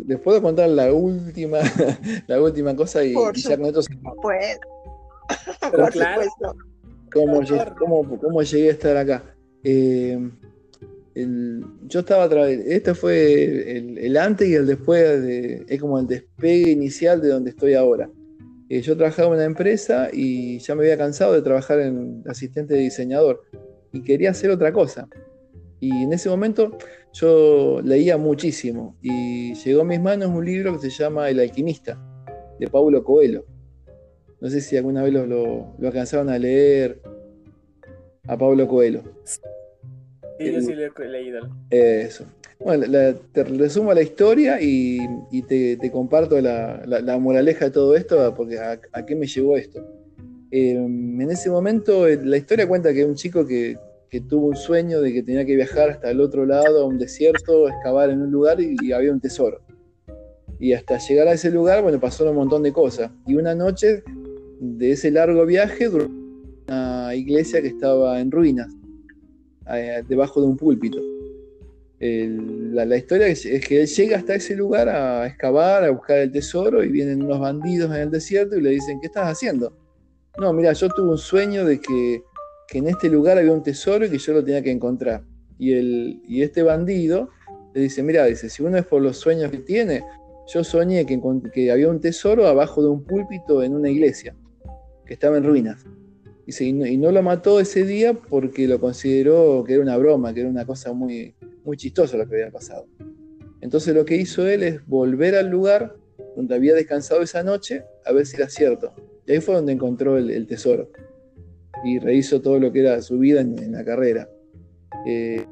Les 0.06 0.20
puedo 0.20 0.42
contar 0.42 0.70
la 0.70 0.94
última, 0.94 1.60
la 2.28 2.42
última 2.42 2.76
cosa 2.76 3.04
y, 3.04 3.14
ya 3.36 3.58
con 3.58 3.66
esto 3.66 3.82
se... 3.82 3.90
Pues, 4.22 4.60
claro. 5.92 6.22
¿Cómo, 7.12 7.42
¿Cómo, 8.20 8.42
llegué 8.42 8.70
a 8.70 8.72
estar 8.72 8.98
acá? 8.98 9.36
Eh, 9.64 10.18
yo 11.14 12.00
estaba 12.00 12.24
a 12.24 12.50
este 12.50 12.94
fue 12.94 13.78
el, 13.78 14.18
antes 14.18 14.48
y 14.48 14.56
el 14.56 14.66
después, 14.66 15.22
de, 15.22 15.66
es 15.68 15.82
como 15.82 16.00
el 16.00 16.08
despegue 16.08 16.72
inicial 16.72 17.22
de 17.22 17.30
donde 17.30 17.50
estoy 17.50 17.74
ahora. 17.74 18.10
Eh, 18.70 18.82
yo 18.82 18.96
trabajaba 18.96 19.28
en 19.30 19.34
una 19.34 19.44
empresa 19.44 20.10
y 20.14 20.60
ya 20.60 20.76
me 20.76 20.84
había 20.84 20.98
cansado 20.98 21.34
de 21.34 21.42
trabajar 21.42 21.82
en 21.82 22.24
asistente 22.28 22.74
de 22.74 22.80
diseñador 22.80 23.44
y 23.92 24.02
quería 24.02 24.32
hacer 24.32 24.50
otra 24.50 24.72
cosa. 24.72 25.10
Y 25.82 26.04
en 26.04 26.14
ese 26.14 26.30
momento 26.30 26.78
yo 27.12 27.82
leía 27.84 28.18
muchísimo 28.18 28.96
y 29.02 29.54
llegó 29.56 29.82
a 29.82 29.86
mis 29.86 30.00
manos 30.00 30.30
un 30.30 30.46
libro 30.46 30.80
que 30.80 30.90
se 30.90 31.04
llama 31.04 31.30
El 31.30 31.42
alquimista, 31.42 32.00
de 32.60 32.68
Paulo 32.68 33.04
Coelho. 33.04 33.44
No 34.42 34.50
sé 34.50 34.60
si 34.60 34.76
alguna 34.76 35.04
vez 35.04 35.14
lo, 35.14 35.76
alcanzaron 35.84 36.30
a 36.30 36.40
leer 36.40 37.00
a 38.28 38.36
Pablo 38.36 38.68
Coelho. 38.68 39.04
Sí, 40.40 40.52
yo 40.52 40.62
sí 40.62 40.74
lo 40.74 40.84
he 40.84 41.08
leído. 41.08 41.48
Eso. 41.70 42.26
Bueno, 42.60 42.86
te 43.32 43.44
resumo 43.44 43.94
la 43.94 44.02
historia 44.02 44.58
y, 44.60 45.00
te, 45.48 45.92
comparto 45.92 46.42
la, 46.42 47.18
moraleja 47.20 47.66
de 47.66 47.72
todo 47.72 47.96
esto, 47.96 48.34
porque 48.36 48.58
a, 48.60 49.06
qué 49.06 49.16
me 49.16 49.28
llevó 49.28 49.58
esto. 49.58 49.86
Em, 50.50 51.22
en 51.22 51.32
ese 51.32 51.50
momento, 51.50 52.08
eh, 52.08 52.20
la 52.22 52.38
historia 52.38 52.68
cuenta 52.68 52.94
que 52.94 53.06
un 53.06 53.16
chico 53.16 53.46
que, 53.46 53.78
tuvo 54.28 54.48
un 54.48 54.58
sueño 54.58 55.00
de 55.02 55.14
que 55.14 55.24
tenía 55.24 55.46
que 55.46 55.56
viajar 55.56 55.90
hasta 55.90 56.12
el 56.12 56.20
otro 56.20 56.46
lado, 56.46 56.82
a 56.82 56.86
un 56.86 56.98
desierto, 56.98 57.70
excavar 57.70 58.10
en 58.10 58.22
un 58.22 58.32
lugar 58.32 58.60
y, 58.60 58.92
había 58.92 59.12
un 59.12 59.22
tesoro. 59.22 59.62
Y 60.60 60.74
hasta 60.74 60.98
llegar 60.98 61.28
a 61.28 61.34
ese 61.34 61.50
lugar, 61.50 61.82
bueno, 61.82 62.00
pasó 62.00 62.30
un 62.30 62.36
montón 62.36 62.64
de 62.64 62.74
cosas. 62.74 63.12
Y 63.26 63.36
una 63.36 63.56
noche 63.56 64.04
de 64.62 64.92
ese 64.92 65.10
largo 65.10 65.44
viaje, 65.48 65.90
una 65.90 67.16
iglesia 67.16 67.64
que 67.64 67.70
estaba 67.70 68.22
en 68.22 68.30
ruinas, 68.30 68.72
debajo 70.08 70.40
de 70.40 70.48
un 70.48 70.56
púlpito. 70.56 71.00
la, 72.00 72.96
historia 72.96 73.28
es, 73.28 73.42
que 73.42 73.82
él 73.82 73.88
llega 73.88 74.18
hasta 74.18 74.36
ese 74.36 74.56
lugar 74.56 74.88
a 74.88 75.26
excavar, 75.26 75.84
a 75.84 75.90
buscar 75.90 76.20
el 76.20 76.32
tesoro, 76.32 76.84
y 76.84 76.90
vienen 76.90 77.24
unos 77.24 77.40
bandidos 77.40 77.90
en 77.90 78.02
el 78.02 78.12
desierto 78.12 78.56
y 78.56 78.62
le 78.62 78.70
dicen, 78.70 79.00
¿qué 79.02 79.08
estás 79.08 79.32
haciendo? 79.32 79.76
No, 80.40 80.54
mira, 80.54 80.74
yo 80.74 80.90
tuve 80.90 81.10
un 81.10 81.18
sueño 81.18 81.66
de 81.66 81.82
que, 81.82 82.22
en 82.74 82.88
este 82.88 83.10
lugar 83.10 83.38
había 83.38 83.52
un 83.52 83.64
tesoro 83.64 84.06
y 84.06 84.10
que 84.10 84.18
yo 84.18 84.32
lo 84.32 84.44
tenía 84.44 84.62
que 84.62 84.72
encontrar. 84.72 85.24
Y, 85.58 85.74
el, 85.74 86.22
y 86.26 86.44
este 86.44 86.62
bandido 86.62 87.30
le 87.74 87.82
dice, 87.82 88.04
mira, 88.04 88.26
dice, 88.26 88.48
si 88.48 88.64
uno 88.64 88.78
es 88.78 88.86
por 88.86 89.02
los 89.02 89.18
sueños 89.18 89.52
que 89.52 89.58
tiene, 89.58 90.04
yo 90.54 90.64
soñé 90.64 91.06
que, 91.06 91.20
que 91.52 91.72
había 91.72 91.90
un 91.90 92.00
tesoro 92.00 92.48
abajo 92.48 92.82
de 92.82 92.90
un 92.90 93.04
púlpito 93.04 93.64
en 93.64 93.76
una 93.76 93.90
iglesia 93.90 94.36
estaba 95.14 95.38
en 95.38 95.44
ruinas. 95.44 95.86
y, 96.46 96.98
no, 96.98 97.12
lo 97.12 97.22
mató 97.22 97.60
ese 97.60 97.84
día 97.86 98.14
porque 98.14 98.68
lo 98.68 98.80
consideró 98.80 99.64
que 99.66 99.74
era 99.74 99.82
una 99.82 99.98
broma, 99.98 100.34
que 100.34 100.42
era 100.42 100.50
una 100.50 100.66
cosa 100.66 100.94
muy, 100.94 101.36
muy 101.64 101.78
chistosa 101.78 102.18
lo 102.18 102.28
que 102.28 102.36
había 102.36 102.52
pasado. 102.52 102.88
Entonces 103.62 103.94
lo 103.94 104.06
que 104.06 104.16
hizo 104.16 104.48
él 104.48 104.64
es 104.64 104.86
volver 104.88 105.36
al 105.36 105.50
lugar 105.50 105.96
donde 106.36 106.56
había 106.56 106.74
descansado 106.74 107.22
esa 107.22 107.44
noche 107.44 107.84
a 108.06 108.12
ver 108.12 108.26
si 108.26 108.38
era 108.38 108.50
cierto. 108.50 108.94
Y 109.26 109.34
ahí 109.34 109.40
fue 109.40 109.56
donde 109.56 109.72
encontró 109.74 110.18
el, 110.18 110.48
tesoro. 110.48 110.90
Y 111.84 112.00
rehizo 112.00 112.42
todo 112.42 112.60
lo 112.60 112.72
que 112.72 112.82
era 112.82 113.02
su 113.02 113.20
vida 113.20 113.42
en, 113.42 113.72
la 113.72 113.86
carrera. 113.86 114.30
Eh, 115.06 115.46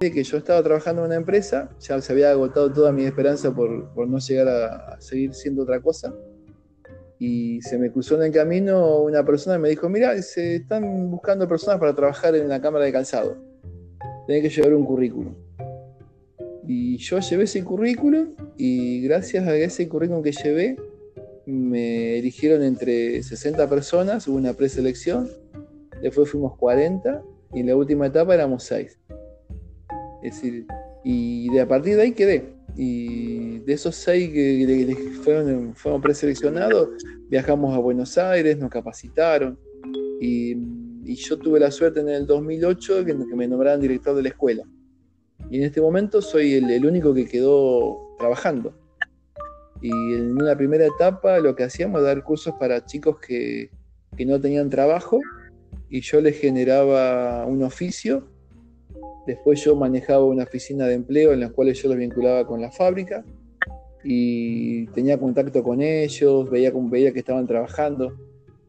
que 0.00 0.22
yo 0.22 0.38
estaba 0.38 0.62
trabajando 0.62 1.02
en 1.02 1.08
una 1.08 1.16
empresa, 1.16 1.70
ya 1.80 2.00
se 2.00 2.12
había 2.12 2.30
agotado 2.30 2.72
toda 2.72 2.90
mi 2.90 3.04
esperanza 3.04 3.54
por, 3.54 3.92
por 3.92 4.08
no 4.08 4.18
llegar 4.18 4.48
a 4.48 5.00
seguir 5.00 5.34
siendo 5.34 5.62
otra 5.62 5.80
cosa 5.80 6.14
y 7.20 7.60
se 7.60 7.78
me 7.78 7.92
cruzó 7.92 8.16
en 8.16 8.22
el 8.22 8.32
camino 8.32 9.00
una 9.00 9.22
persona 9.26 9.56
y 9.56 9.58
me 9.58 9.68
dijo, 9.68 9.90
mira, 9.90 10.20
se 10.22 10.56
están 10.56 11.10
buscando 11.10 11.46
personas 11.46 11.78
para 11.78 11.94
trabajar 11.94 12.34
en 12.34 12.48
la 12.48 12.62
cámara 12.62 12.86
de 12.86 12.92
calzado. 12.92 13.36
Tenés 14.26 14.42
que 14.42 14.48
llevar 14.48 14.72
un 14.74 14.86
currículum. 14.86 15.34
Y 16.66 16.96
yo 16.96 17.18
llevé 17.18 17.44
ese 17.44 17.62
currículum 17.62 18.28
y 18.56 19.02
gracias 19.02 19.46
a 19.46 19.54
ese 19.54 19.86
currículum 19.86 20.22
que 20.22 20.32
llevé, 20.32 20.78
me 21.44 22.18
eligieron 22.18 22.62
entre 22.62 23.22
60 23.22 23.68
personas, 23.68 24.26
hubo 24.26 24.38
una 24.38 24.54
preselección, 24.54 25.28
después 26.00 26.30
fuimos 26.30 26.56
40 26.56 27.22
y 27.52 27.60
en 27.60 27.66
la 27.66 27.76
última 27.76 28.06
etapa 28.06 28.32
éramos 28.32 28.64
6. 28.64 28.98
Es 30.22 30.34
decir, 30.34 30.66
Y 31.04 31.52
de 31.52 31.60
a 31.60 31.68
partir 31.68 31.96
de 31.96 32.02
ahí 32.02 32.12
quedé. 32.12 32.59
Y 32.76 33.58
de 33.60 33.72
esos 33.72 33.94
seis 33.94 34.30
que, 34.32 34.96
fueron, 35.22 35.74
fueron 35.74 36.00
preseleccionados, 36.00 36.88
viajamos 37.28 37.74
a 37.74 37.78
Buenos 37.78 38.16
Aires, 38.18 38.58
nos 38.58 38.70
capacitaron. 38.70 39.58
Y, 40.20 40.80
yo 41.12 41.36
tuve 41.36 41.58
la 41.58 41.72
suerte 41.72 42.00
en 42.00 42.08
el 42.08 42.24
2008 42.24 43.04
que, 43.04 43.16
que 43.16 43.34
me 43.34 43.48
nombraran 43.48 43.80
director 43.80 44.14
de 44.14 44.22
la 44.22 44.28
escuela. 44.28 44.62
Y 45.50 45.58
en 45.58 45.64
este 45.64 45.80
momento 45.80 46.22
soy 46.22 46.54
el, 46.54 46.86
único 46.86 47.14
que 47.14 47.26
quedó 47.26 48.16
trabajando. 48.18 48.74
Y 49.80 49.90
en 49.90 50.40
una 50.40 50.56
primera 50.56 50.86
etapa 50.86 51.38
lo 51.38 51.56
que 51.56 51.64
hacíamos 51.64 52.00
era 52.00 52.14
dar 52.14 52.22
cursos 52.22 52.54
para 52.60 52.84
chicos 52.84 53.18
que, 53.18 53.70
que 54.16 54.26
no 54.26 54.40
tenían 54.40 54.68
trabajo 54.68 55.18
y 55.88 56.02
yo 56.02 56.20
les 56.20 56.38
generaba 56.38 57.46
un 57.46 57.62
oficio. 57.62 58.28
Después 59.26 59.62
yo 59.62 59.76
manejaba 59.76 60.24
una 60.24 60.44
oficina 60.44 60.86
de 60.86 60.94
empleo 60.94 61.32
en 61.32 61.40
la 61.40 61.50
cual 61.50 61.72
yo 61.72 61.88
los 61.88 61.98
vinculaba 61.98 62.46
con 62.46 62.60
la 62.60 62.70
fábrica 62.70 63.24
y 64.02 64.86
tenía 64.88 65.18
contacto 65.18 65.62
con 65.62 65.82
ellos, 65.82 66.50
veía, 66.50 66.72
veía 66.74 67.12
que 67.12 67.18
estaban 67.18 67.46
trabajando 67.46 68.16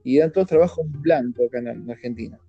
y 0.04 0.18
eran 0.18 0.32
todos 0.32 0.48
trabajos 0.48 0.86
blancos 1.02 1.48
acá 1.48 1.60
en 1.60 1.90
Argentina. 1.90 2.40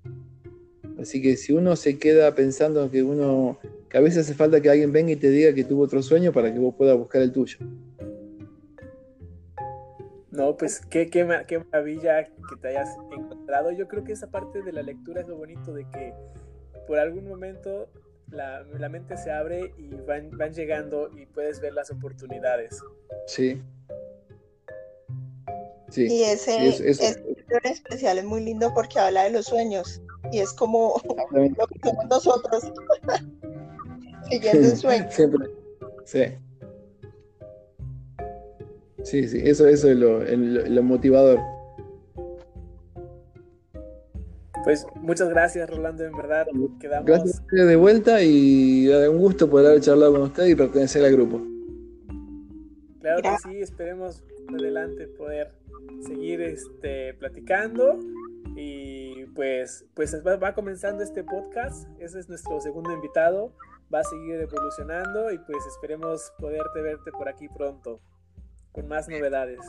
Así 0.98 1.22
que 1.22 1.36
si 1.36 1.52
uno 1.52 1.76
se 1.76 1.98
queda 1.98 2.34
pensando 2.34 2.90
que 2.90 3.02
uno, 3.02 3.58
que 3.88 3.98
a 3.98 4.00
veces 4.00 4.20
hace 4.20 4.34
falta 4.34 4.60
que 4.60 4.70
alguien 4.70 4.92
venga 4.92 5.12
y 5.12 5.16
te 5.16 5.30
diga 5.30 5.54
que 5.54 5.64
tuvo 5.64 5.82
otro 5.82 6.02
sueño 6.02 6.32
para 6.32 6.52
que 6.52 6.58
vos 6.58 6.74
puedas 6.76 6.96
buscar 6.96 7.22
el 7.22 7.32
tuyo. 7.32 7.58
No, 10.30 10.56
pues 10.56 10.80
qué, 10.88 11.08
qué, 11.08 11.24
maravilla 11.24 12.24
que 12.24 12.56
te 12.60 12.68
hayas 12.68 12.96
encontrado. 13.10 13.70
Yo 13.72 13.86
creo 13.86 14.02
que 14.02 14.12
esa 14.12 14.30
parte 14.30 14.62
de 14.62 14.72
la 14.72 14.82
lectura 14.82 15.20
es 15.20 15.28
lo 15.28 15.36
bonito 15.36 15.74
de 15.74 15.84
que 15.90 16.14
por 16.86 16.98
algún 16.98 17.28
momento 17.28 17.88
la, 18.30 18.88
mente 18.88 19.16
se 19.16 19.30
abre 19.30 19.74
y 19.76 19.88
van, 20.06 20.30
van 20.36 20.52
llegando 20.52 21.10
y 21.16 21.26
puedes 21.26 21.60
ver 21.60 21.74
las 21.74 21.90
oportunidades. 21.90 22.80
Sí. 23.26 23.62
Sí. 25.90 26.06
Y 26.10 26.22
ese, 26.24 26.74
especial 27.64 28.18
es 28.18 28.24
muy 28.24 28.42
lindo 28.42 28.72
porque 28.74 28.98
habla 28.98 29.24
de 29.24 29.30
los 29.30 29.46
sueños 29.46 30.00
y 30.30 30.38
es 30.38 30.52
como 30.54 31.00
lo 31.30 31.66
que 31.66 31.78
somos 31.82 32.06
nosotros, 32.08 32.72
siguiendo 34.30 34.70
un 34.70 34.76
sueño. 34.76 35.06
Siempre. 35.10 35.50
Sí. 36.04 36.24
Sí, 39.02 39.28
sí, 39.28 39.42
eso, 39.44 39.66
eso 39.66 39.90
es 39.90 39.96
lo, 39.96 40.82
motivador. 40.82 41.40
Pues 44.64 44.86
muchas 44.96 45.28
gracias, 45.28 45.68
Rolando, 45.68 46.04
en 46.04 46.12
verdad. 46.12 46.46
Quedamos... 46.80 47.06
Gracias 47.06 47.42
de 47.50 47.76
vuelta 47.76 48.22
y 48.22 48.88
un 48.88 49.18
gusto 49.18 49.48
poder 49.50 49.68
haber 49.68 49.80
charlado 49.80 50.12
con 50.12 50.22
usted 50.22 50.46
y 50.46 50.54
pertenecer 50.54 51.04
al 51.04 51.12
grupo. 51.12 51.40
Claro 53.00 53.22
que 53.22 53.36
sí, 53.42 53.60
esperemos 53.60 54.22
adelante 54.48 55.08
poder 55.08 55.52
seguir 56.06 56.40
este, 56.40 57.14
platicando 57.14 57.98
y 58.54 59.24
pues, 59.34 59.84
pues 59.94 60.14
va, 60.24 60.54
comenzando 60.54 61.02
este 61.02 61.24
podcast, 61.24 61.88
ese 61.98 62.20
es 62.20 62.28
nuestro 62.28 62.60
segundo 62.60 62.92
invitado, 62.92 63.52
va 63.92 64.00
a 64.00 64.04
seguir 64.04 64.36
evolucionando 64.36 65.32
y 65.32 65.38
pues 65.38 65.64
esperemos 65.66 66.32
poderte 66.38 66.82
verte 66.82 67.10
por 67.12 67.28
aquí 67.28 67.48
pronto 67.48 68.00
con 68.72 68.88
más 68.88 69.08
novedades. 69.08 69.60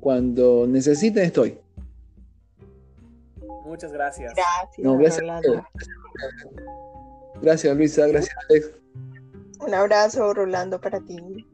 Cuando 0.00 0.66
necesiten 0.66 1.24
estoy. 1.24 1.58
Muchas 3.64 3.92
gracias. 3.92 4.32
Gracias. 4.34 5.20
gracias. 5.20 5.64
Gracias 7.40 7.76
Luisa, 7.76 8.06
gracias 8.06 8.36
Alex. 8.48 8.70
Un 9.60 9.74
abrazo 9.74 10.32
Rolando 10.34 10.80
para 10.80 11.00
ti. 11.00 11.46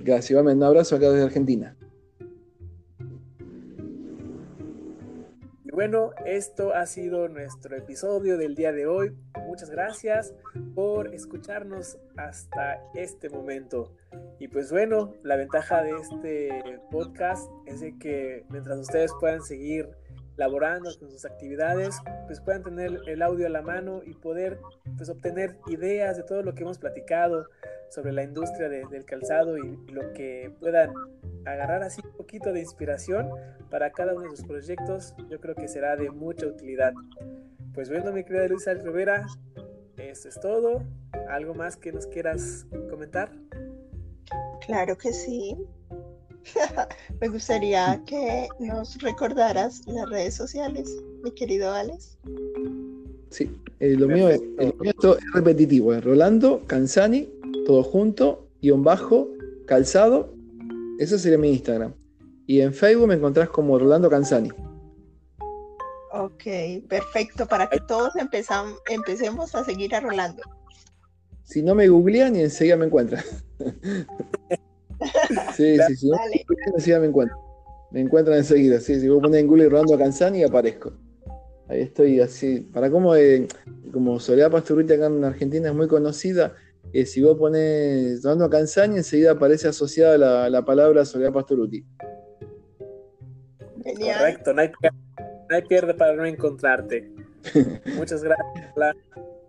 Gracias, 0.00 0.40
un 0.40 0.62
abrazo 0.62 0.96
acá 0.96 1.10
desde 1.10 1.24
Argentina. 1.24 1.76
bueno, 5.74 6.12
esto 6.24 6.72
ha 6.72 6.86
sido 6.86 7.28
nuestro 7.28 7.76
episodio 7.76 8.38
del 8.38 8.54
día 8.54 8.70
de 8.72 8.86
hoy. 8.86 9.12
Muchas 9.44 9.70
gracias 9.70 10.32
por 10.72 11.12
escucharnos 11.12 11.98
hasta 12.16 12.80
este 12.94 13.28
momento. 13.28 13.92
Y 14.38 14.46
pues 14.46 14.70
bueno, 14.70 15.14
la 15.24 15.34
ventaja 15.34 15.82
de 15.82 15.90
este 15.90 16.80
podcast 16.92 17.50
es 17.66 17.80
de 17.80 17.98
que 17.98 18.44
mientras 18.50 18.78
ustedes 18.78 19.10
puedan 19.18 19.42
seguir 19.42 19.90
laborando 20.36 20.90
con 20.98 21.10
sus 21.10 21.24
actividades, 21.24 21.96
pues 22.26 22.40
puedan 22.40 22.62
tener 22.62 23.00
el 23.06 23.22
audio 23.22 23.46
a 23.46 23.50
la 23.50 23.62
mano 23.62 24.02
y 24.04 24.14
poder 24.14 24.58
pues 24.96 25.08
obtener 25.08 25.56
ideas 25.68 26.16
de 26.16 26.22
todo 26.24 26.42
lo 26.42 26.54
que 26.54 26.62
hemos 26.62 26.78
platicado 26.78 27.46
sobre 27.90 28.12
la 28.12 28.24
industria 28.24 28.68
del 28.68 29.04
calzado 29.04 29.56
y, 29.58 29.76
lo 29.92 30.12
que 30.12 30.52
puedan 30.58 30.92
agarrar 31.44 31.82
así 31.82 32.00
un 32.04 32.16
poquito 32.16 32.52
de 32.52 32.60
inspiración 32.60 33.30
para 33.70 33.92
cada 33.92 34.14
uno 34.14 34.30
de 34.30 34.36
sus 34.36 34.46
proyectos, 34.46 35.14
yo 35.28 35.40
creo 35.40 35.54
que 35.54 35.68
será 35.68 35.96
de 35.96 36.10
mucha 36.10 36.46
utilidad. 36.46 36.94
Pues 37.72 37.90
bueno, 37.90 38.12
mi 38.12 38.24
querida 38.24 38.48
Luisa 38.48 38.74
Rivera, 38.74 39.26
eso 39.96 40.28
es 40.28 40.40
todo. 40.40 40.82
¿Algo 41.28 41.54
más 41.54 41.76
que 41.76 41.92
nos 41.92 42.06
quieras 42.06 42.66
comentar? 42.90 43.30
Claro 44.66 44.96
que 44.96 45.12
sí. 45.12 45.56
Me 47.20 47.28
gustaría 47.28 48.02
que 48.06 48.48
nos 48.58 49.00
recordaras 49.00 49.82
las 49.86 50.08
redes 50.08 50.34
sociales, 50.34 50.90
mi 51.22 51.30
querido 51.32 51.72
Alex. 51.72 52.18
Sí, 53.30 53.50
eh, 53.80 53.96
lo, 53.96 54.06
mío 54.06 54.28
es, 54.28 54.40
repetitivo, 55.32 55.94
es 55.94 56.04
Rolando 56.04 56.62
Canzani, 56.66 57.28
todo 57.66 57.82
junto, 57.82 58.48
guion 58.62 58.84
bajo, 58.84 59.28
calzado. 59.66 60.32
Eso 60.98 61.18
sería 61.18 61.38
mi 61.38 61.50
Instagram. 61.50 61.92
Y 62.46 62.60
en 62.60 62.72
Facebook 62.72 63.08
me 63.08 63.14
encontrás 63.14 63.48
como 63.48 63.78
Rolando 63.78 64.08
Canzani. 64.08 64.50
Ok, 66.12 66.44
perfecto, 66.88 67.46
para 67.46 67.68
que 67.68 67.80
todos 67.80 68.12
empecemos 68.16 69.54
a 69.54 69.64
seguir 69.64 69.94
a 69.96 70.00
Rolando. 70.00 70.42
Si 71.42 71.60
no 71.62 71.74
me 71.74 71.88
googlean 71.88 72.36
y 72.36 72.42
enseguida 72.42 72.76
me 72.76 72.86
encuentran. 72.86 73.24
Sí, 75.56 75.76
sí, 75.86 75.96
sí. 75.96 76.10
No, 76.10 77.00
me 77.00 77.06
encuentran. 77.06 77.38
Me 77.90 78.00
encuentran 78.00 78.38
enseguida. 78.38 78.80
Sí, 78.80 79.00
si 79.00 79.08
vos 79.08 79.20
pones 79.22 79.40
en 79.40 79.46
Google 79.46 79.68
Rolando 79.68 79.96
Canzani 79.98 80.42
aparezco. 80.42 80.92
Ahí 81.68 81.82
estoy 81.82 82.20
así. 82.20 82.60
Para 82.72 82.90
cómo, 82.90 83.14
eh, 83.14 83.46
como 83.92 84.18
Soledad 84.20 84.50
Pastoruti 84.50 84.92
acá 84.92 85.06
en 85.06 85.24
Argentina 85.24 85.68
es 85.68 85.74
muy 85.74 85.88
conocida, 85.88 86.54
eh, 86.92 87.06
si 87.06 87.22
vos 87.22 87.38
pones 87.38 88.22
Rolando 88.22 88.50
Canzani, 88.50 88.96
enseguida 88.98 89.32
aparece 89.32 89.68
asociada 89.68 90.18
la, 90.18 90.50
la 90.50 90.64
palabra 90.64 91.04
Soledad 91.04 91.32
Pastoruti. 91.32 91.84
Correcto, 93.84 94.52
no 94.54 94.62
hay, 94.62 95.62
pierde 95.68 95.94
para 95.94 96.14
no 96.14 96.24
encontrarte. 96.24 97.10
Muchas 97.96 98.22
gracias. 98.22 98.74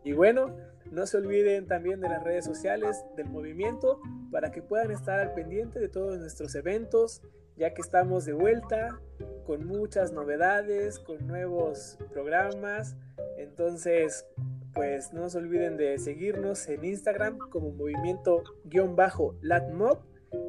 Y 0.03 0.13
bueno, 0.13 0.55
no 0.91 1.05
se 1.07 1.17
olviden 1.17 1.67
también 1.67 2.01
de 2.01 2.09
las 2.09 2.23
redes 2.23 2.45
sociales 2.45 3.03
del 3.15 3.27
movimiento 3.29 3.99
para 4.35 4.51
que 4.51 4.61
puedan 4.61 4.91
estar 4.91 5.19
al 5.21 5.33
pendiente 5.33 5.79
de 5.79 5.87
todos 5.87 6.19
nuestros 6.19 6.53
eventos, 6.55 7.21
ya 7.55 7.73
que 7.73 7.81
estamos 7.81 8.25
de 8.25 8.33
vuelta 8.33 8.99
con 9.45 9.65
muchas 9.65 10.11
novedades, 10.11 10.99
con 10.99 11.25
nuevos 11.25 11.97
programas. 12.11 12.97
Entonces, 13.37 14.27
pues 14.73 15.13
no 15.13 15.29
se 15.29 15.37
olviden 15.37 15.77
de 15.77 15.97
seguirnos 15.99 16.67
en 16.67 16.83
Instagram 16.83 17.37
como 17.49 17.71
movimiento-latmob 17.71 19.99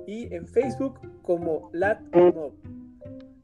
y 0.04 0.34
en 0.34 0.48
Facebook 0.48 0.98
como 1.22 1.70
latmob. 1.72 2.54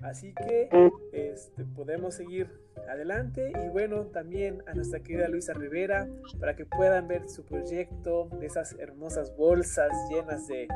Así 0.01 0.35
que 0.35 0.69
este, 1.13 1.65
podemos 1.67 2.17
seguir 2.17 2.51
adelante 2.89 3.53
y 3.65 3.69
bueno, 3.69 4.07
también 4.07 4.63
a 4.67 4.75
nuestra 4.75 5.01
querida 5.01 5.29
Luisa 5.29 5.53
Rivera 5.55 6.09
para 6.41 6.57
que 6.57 6.67
puedan 6.67 7.07
ver 7.09 7.29
su 7.29 7.45
proyecto 7.45 8.29
de 8.39 8.47
esas 8.47 8.77
hermosas 8.79 9.37
bolsas 9.37 9.91
llenas 10.11 10.47
de 10.49 10.69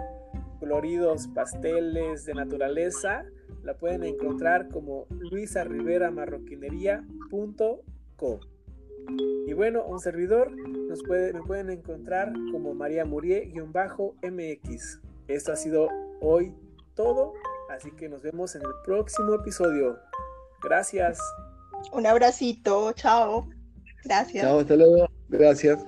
coloridos 0.58 1.28
pasteles 1.28 2.24
de 2.24 2.34
naturaleza. 2.34 3.24
La 3.62 3.74
pueden 3.74 4.02
encontrar 4.04 4.68
como 4.68 5.06
Luisa 5.10 5.64
Rivera 5.64 6.10
Marroquinería.co. 6.10 8.40
Y 9.46 9.52
bueno, 9.52 9.84
un 9.84 10.00
servidor 10.00 10.50
nos 10.50 11.02
puede, 11.02 11.32
me 11.32 11.42
pueden 11.42 11.70
encontrar 11.70 12.32
como 12.50 12.74
María 12.74 13.04
Murie-MX. 13.04 15.00
Esto 15.28 15.52
ha 15.52 15.56
sido 15.56 15.88
hoy 16.20 16.52
todo. 16.94 17.34
Así 17.70 17.92
que 17.92 18.08
nos 18.08 18.22
vemos 18.22 18.56
en 18.56 18.62
el 18.62 18.72
próximo 18.84 19.34
episodio. 19.34 19.98
Gracias. 20.62 21.20
Un 21.92 22.06
abracito, 22.06 22.92
chao. 22.92 23.48
Gracias. 24.04 24.44
Chao, 24.44 24.60
hasta 24.60 24.76
luego. 24.76 25.08
Gracias. 25.28 25.84